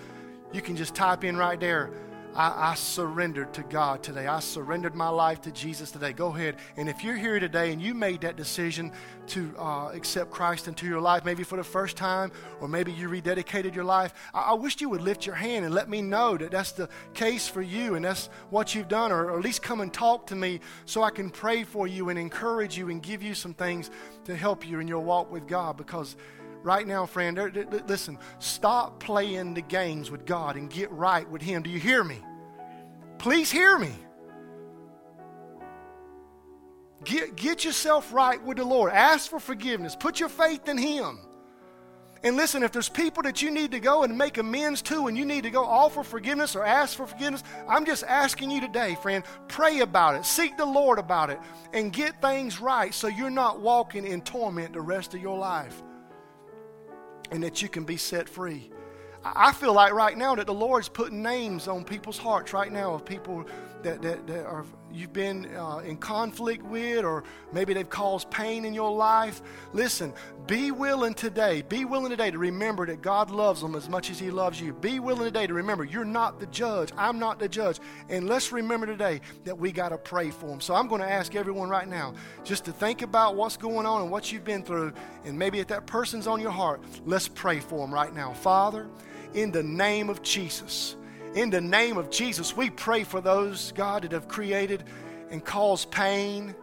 you 0.53 0.61
can 0.61 0.77
just 0.77 0.95
type 0.95 1.25
in 1.25 1.35
right 1.35 1.59
there. 1.59 1.91
I, 2.33 2.71
I, 2.71 2.75
surrendered 2.75 3.53
to 3.55 3.63
God 3.63 4.01
today. 4.03 4.25
I 4.25 4.39
surrendered 4.39 4.95
my 4.95 5.09
life 5.09 5.41
to 5.41 5.51
Jesus 5.51 5.91
today. 5.91 6.13
Go 6.13 6.27
ahead. 6.27 6.57
And 6.77 6.87
if 6.87 7.03
you're 7.03 7.17
here 7.17 7.39
today 7.41 7.73
and 7.73 7.81
you 7.81 7.93
made 7.93 8.21
that 8.21 8.37
decision 8.37 8.93
to 9.27 9.53
uh, 9.57 9.89
accept 9.89 10.31
Christ 10.31 10.69
into 10.69 10.85
your 10.85 11.01
life, 11.01 11.25
maybe 11.25 11.43
for 11.43 11.57
the 11.57 11.63
first 11.63 11.97
time, 11.97 12.31
or 12.61 12.69
maybe 12.69 12.93
you 12.93 13.09
rededicated 13.09 13.75
your 13.75 13.83
life, 13.83 14.13
I, 14.33 14.41
I 14.41 14.53
wish 14.53 14.79
you 14.79 14.89
would 14.89 15.01
lift 15.01 15.25
your 15.25 15.35
hand 15.35 15.65
and 15.65 15.73
let 15.73 15.89
me 15.89 16.01
know 16.01 16.37
that 16.37 16.51
that's 16.51 16.71
the 16.71 16.87
case 17.13 17.49
for 17.49 17.61
you 17.61 17.95
and 17.95 18.05
that's 18.05 18.29
what 18.49 18.73
you've 18.73 18.87
done, 18.87 19.11
or, 19.11 19.25
or 19.31 19.37
at 19.37 19.43
least 19.43 19.61
come 19.61 19.81
and 19.81 19.93
talk 19.93 20.27
to 20.27 20.35
me 20.35 20.61
so 20.85 21.03
I 21.03 21.09
can 21.09 21.29
pray 21.29 21.65
for 21.65 21.85
you 21.85 22.07
and 22.09 22.17
encourage 22.17 22.77
you 22.77 22.89
and 22.89 23.03
give 23.03 23.21
you 23.21 23.33
some 23.33 23.53
things 23.53 23.91
to 24.23 24.35
help 24.37 24.65
you 24.65 24.79
in 24.79 24.87
your 24.87 25.01
walk 25.01 25.29
with 25.31 25.47
God 25.47 25.75
because 25.75 26.15
right 26.63 26.87
now, 26.87 27.05
friend, 27.05 27.37
listen, 27.87 28.17
stop 28.39 28.99
playing 28.99 29.53
the 29.53 29.61
games 29.61 30.11
with 30.11 30.25
God 30.25 30.55
and 30.55 30.69
get 30.69 30.91
right 30.91 31.29
with 31.29 31.41
Him. 31.41 31.63
Do 31.63 31.69
you 31.69 31.79
hear 31.79 32.03
me? 32.03 32.19
Please 33.17 33.51
hear 33.51 33.77
me. 33.77 33.93
Get, 37.03 37.35
get 37.35 37.65
yourself 37.65 38.13
right 38.13 38.41
with 38.43 38.57
the 38.57 38.63
Lord. 38.63 38.91
Ask 38.91 39.29
for 39.29 39.39
forgiveness. 39.39 39.95
Put 39.95 40.19
your 40.19 40.29
faith 40.29 40.67
in 40.67 40.77
Him. 40.77 41.19
And 42.23 42.37
listen, 42.37 42.61
if 42.61 42.71
there's 42.71 42.89
people 42.89 43.23
that 43.23 43.41
you 43.41 43.49
need 43.49 43.71
to 43.71 43.79
go 43.79 44.03
and 44.03 44.15
make 44.15 44.37
amends 44.37 44.83
to, 44.83 45.07
and 45.07 45.17
you 45.17 45.25
need 45.25 45.41
to 45.41 45.49
go 45.49 45.63
offer 45.65 46.03
forgiveness 46.03 46.55
or 46.55 46.63
ask 46.63 46.95
for 46.95 47.07
forgiveness, 47.07 47.43
I'm 47.67 47.83
just 47.83 48.03
asking 48.03 48.51
you 48.51 48.61
today, 48.61 48.95
friend, 49.01 49.23
pray 49.47 49.79
about 49.79 50.13
it. 50.15 50.25
Seek 50.25 50.55
the 50.55 50.65
Lord 50.65 50.99
about 50.99 51.31
it 51.31 51.39
and 51.73 51.91
get 51.91 52.21
things 52.21 52.61
right 52.61 52.93
so 52.93 53.07
you're 53.07 53.31
not 53.31 53.59
walking 53.59 54.05
in 54.05 54.21
torment 54.21 54.73
the 54.73 54.81
rest 54.81 55.15
of 55.15 55.21
your 55.21 55.37
life 55.37 55.81
and 57.31 57.41
that 57.43 57.61
you 57.61 57.69
can 57.69 57.83
be 57.83 57.97
set 57.97 58.29
free. 58.29 58.69
I 59.23 59.51
feel 59.51 59.73
like 59.73 59.93
right 59.93 60.17
now 60.17 60.35
that 60.35 60.47
the 60.47 60.53
Lord's 60.53 60.89
putting 60.89 61.21
names 61.21 61.67
on 61.67 61.83
people's 61.83 62.17
hearts 62.17 62.53
right 62.53 62.71
now 62.71 62.93
of 62.93 63.05
people 63.05 63.45
that, 63.83 64.01
that, 64.01 64.27
that 64.27 64.45
are 64.45 64.65
you've 64.93 65.13
been 65.13 65.45
uh, 65.55 65.77
in 65.79 65.97
conflict 65.97 66.63
with, 66.63 67.05
or 67.05 67.23
maybe 67.53 67.73
they've 67.73 67.89
caused 67.89 68.29
pain 68.29 68.65
in 68.65 68.73
your 68.73 68.91
life. 68.91 69.41
Listen, 69.73 70.13
be 70.47 70.71
willing 70.71 71.13
today, 71.13 71.61
be 71.61 71.85
willing 71.85 72.09
today 72.09 72.31
to 72.31 72.37
remember 72.37 72.85
that 72.85 73.01
God 73.01 73.31
loves 73.31 73.61
them 73.61 73.75
as 73.75 73.87
much 73.89 74.09
as 74.09 74.19
He 74.19 74.31
loves 74.31 74.59
you. 74.59 74.73
Be 74.73 74.99
willing 74.99 75.23
today 75.23 75.47
to 75.47 75.53
remember 75.53 75.83
you're 75.83 76.05
not 76.05 76.39
the 76.39 76.45
judge. 76.47 76.91
I'm 76.97 77.19
not 77.19 77.39
the 77.39 77.47
judge. 77.47 77.79
And 78.09 78.27
let's 78.27 78.51
remember 78.51 78.85
today 78.85 79.21
that 79.45 79.57
we 79.57 79.71
got 79.71 79.89
to 79.89 79.97
pray 79.97 80.29
for 80.29 80.47
them. 80.47 80.61
So 80.61 80.75
I'm 80.75 80.87
going 80.87 81.01
to 81.01 81.09
ask 81.09 81.35
everyone 81.35 81.69
right 81.69 81.87
now 81.87 82.13
just 82.43 82.65
to 82.65 82.71
think 82.71 83.01
about 83.01 83.35
what's 83.35 83.57
going 83.57 83.85
on 83.85 84.01
and 84.01 84.11
what 84.11 84.31
you've 84.31 84.43
been 84.43 84.63
through. 84.63 84.93
And 85.25 85.37
maybe 85.37 85.59
if 85.59 85.67
that 85.67 85.85
person's 85.85 86.27
on 86.27 86.41
your 86.41 86.51
heart, 86.51 86.81
let's 87.05 87.27
pray 87.27 87.59
for 87.59 87.79
them 87.79 87.93
right 87.93 88.13
now. 88.13 88.33
Father, 88.33 88.89
in 89.33 89.51
the 89.51 89.63
name 89.63 90.09
of 90.09 90.21
Jesus, 90.21 90.95
in 91.35 91.49
the 91.49 91.61
name 91.61 91.97
of 91.97 92.09
Jesus, 92.09 92.55
we 92.55 92.69
pray 92.69 93.03
for 93.03 93.21
those, 93.21 93.71
God, 93.71 94.03
that 94.03 94.11
have 94.11 94.27
created 94.27 94.83
and 95.29 95.43
caused 95.43 95.89
pain 95.91 96.53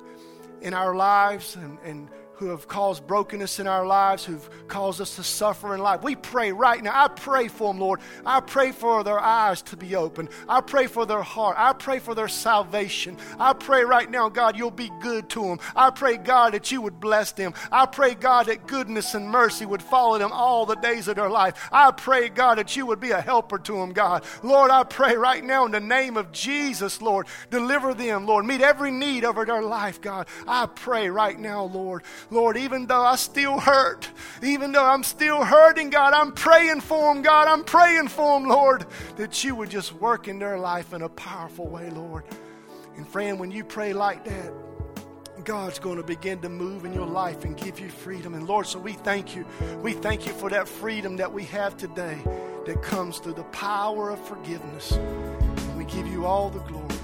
in 0.60 0.74
our 0.74 0.94
lives 0.94 1.56
and, 1.56 1.78
and 1.84 2.08
who 2.38 2.48
have 2.50 2.68
caused 2.68 3.06
brokenness 3.06 3.58
in 3.58 3.66
our 3.66 3.84
lives, 3.84 4.24
who've 4.24 4.48
caused 4.68 5.00
us 5.00 5.16
to 5.16 5.24
suffer 5.24 5.74
in 5.74 5.80
life. 5.80 6.02
We 6.02 6.14
pray 6.14 6.52
right 6.52 6.82
now. 6.82 6.92
I 6.94 7.08
pray 7.08 7.48
for 7.48 7.72
them, 7.72 7.80
Lord. 7.80 8.00
I 8.24 8.38
pray 8.40 8.70
for 8.70 9.02
their 9.02 9.18
eyes 9.18 9.60
to 9.62 9.76
be 9.76 9.96
open. 9.96 10.28
I 10.48 10.60
pray 10.60 10.86
for 10.86 11.04
their 11.04 11.22
heart. 11.22 11.56
I 11.58 11.72
pray 11.72 11.98
for 11.98 12.14
their 12.14 12.28
salvation. 12.28 13.16
I 13.40 13.54
pray 13.54 13.82
right 13.82 14.08
now, 14.08 14.28
God, 14.28 14.56
you'll 14.56 14.70
be 14.70 14.90
good 15.00 15.28
to 15.30 15.42
them. 15.42 15.58
I 15.74 15.90
pray, 15.90 16.16
God, 16.16 16.54
that 16.54 16.70
you 16.70 16.80
would 16.80 17.00
bless 17.00 17.32
them. 17.32 17.54
I 17.72 17.86
pray, 17.86 18.14
God, 18.14 18.46
that 18.46 18.68
goodness 18.68 19.14
and 19.14 19.28
mercy 19.28 19.66
would 19.66 19.82
follow 19.82 20.18
them 20.18 20.30
all 20.32 20.64
the 20.64 20.76
days 20.76 21.08
of 21.08 21.16
their 21.16 21.30
life. 21.30 21.68
I 21.72 21.90
pray, 21.90 22.28
God, 22.28 22.58
that 22.58 22.76
you 22.76 22.86
would 22.86 23.00
be 23.00 23.10
a 23.10 23.20
helper 23.20 23.58
to 23.58 23.72
them, 23.72 23.92
God. 23.92 24.24
Lord, 24.44 24.70
I 24.70 24.84
pray 24.84 25.16
right 25.16 25.42
now 25.42 25.66
in 25.66 25.72
the 25.72 25.80
name 25.80 26.16
of 26.16 26.30
Jesus, 26.30 27.02
Lord, 27.02 27.26
deliver 27.50 27.94
them, 27.94 28.26
Lord. 28.26 28.44
Meet 28.44 28.60
every 28.60 28.92
need 28.92 29.24
over 29.24 29.44
their 29.44 29.62
life, 29.62 30.00
God. 30.00 30.28
I 30.46 30.66
pray 30.66 31.10
right 31.10 31.38
now, 31.38 31.64
Lord. 31.64 32.04
Lord, 32.30 32.56
even 32.56 32.86
though 32.86 33.02
I 33.02 33.16
still 33.16 33.58
hurt, 33.58 34.08
even 34.42 34.72
though 34.72 34.84
I'm 34.84 35.02
still 35.02 35.44
hurting, 35.44 35.90
God, 35.90 36.12
I'm 36.12 36.32
praying 36.32 36.82
for 36.82 37.12
them, 37.12 37.22
God. 37.22 37.48
I'm 37.48 37.64
praying 37.64 38.08
for 38.08 38.38
them, 38.38 38.48
Lord, 38.48 38.86
that 39.16 39.42
you 39.42 39.54
would 39.54 39.70
just 39.70 39.94
work 39.94 40.28
in 40.28 40.38
their 40.38 40.58
life 40.58 40.92
in 40.92 41.02
a 41.02 41.08
powerful 41.08 41.66
way, 41.66 41.88
Lord. 41.90 42.24
And 42.96 43.08
friend, 43.08 43.40
when 43.40 43.50
you 43.50 43.64
pray 43.64 43.92
like 43.92 44.24
that, 44.24 44.52
God's 45.44 45.78
going 45.78 45.96
to 45.96 46.02
begin 46.02 46.40
to 46.40 46.48
move 46.48 46.84
in 46.84 46.92
your 46.92 47.06
life 47.06 47.44
and 47.44 47.56
give 47.56 47.80
you 47.80 47.88
freedom. 47.88 48.34
And 48.34 48.46
Lord, 48.46 48.66
so 48.66 48.78
we 48.78 48.92
thank 48.92 49.34
you. 49.34 49.46
We 49.82 49.94
thank 49.94 50.26
you 50.26 50.32
for 50.32 50.50
that 50.50 50.68
freedom 50.68 51.16
that 51.16 51.32
we 51.32 51.44
have 51.44 51.76
today 51.76 52.18
that 52.66 52.82
comes 52.82 53.18
through 53.18 53.34
the 53.34 53.44
power 53.44 54.10
of 54.10 54.20
forgiveness. 54.26 54.92
And 54.92 55.78
we 55.78 55.84
give 55.84 56.06
you 56.08 56.26
all 56.26 56.50
the 56.50 56.60
glory. 56.60 56.97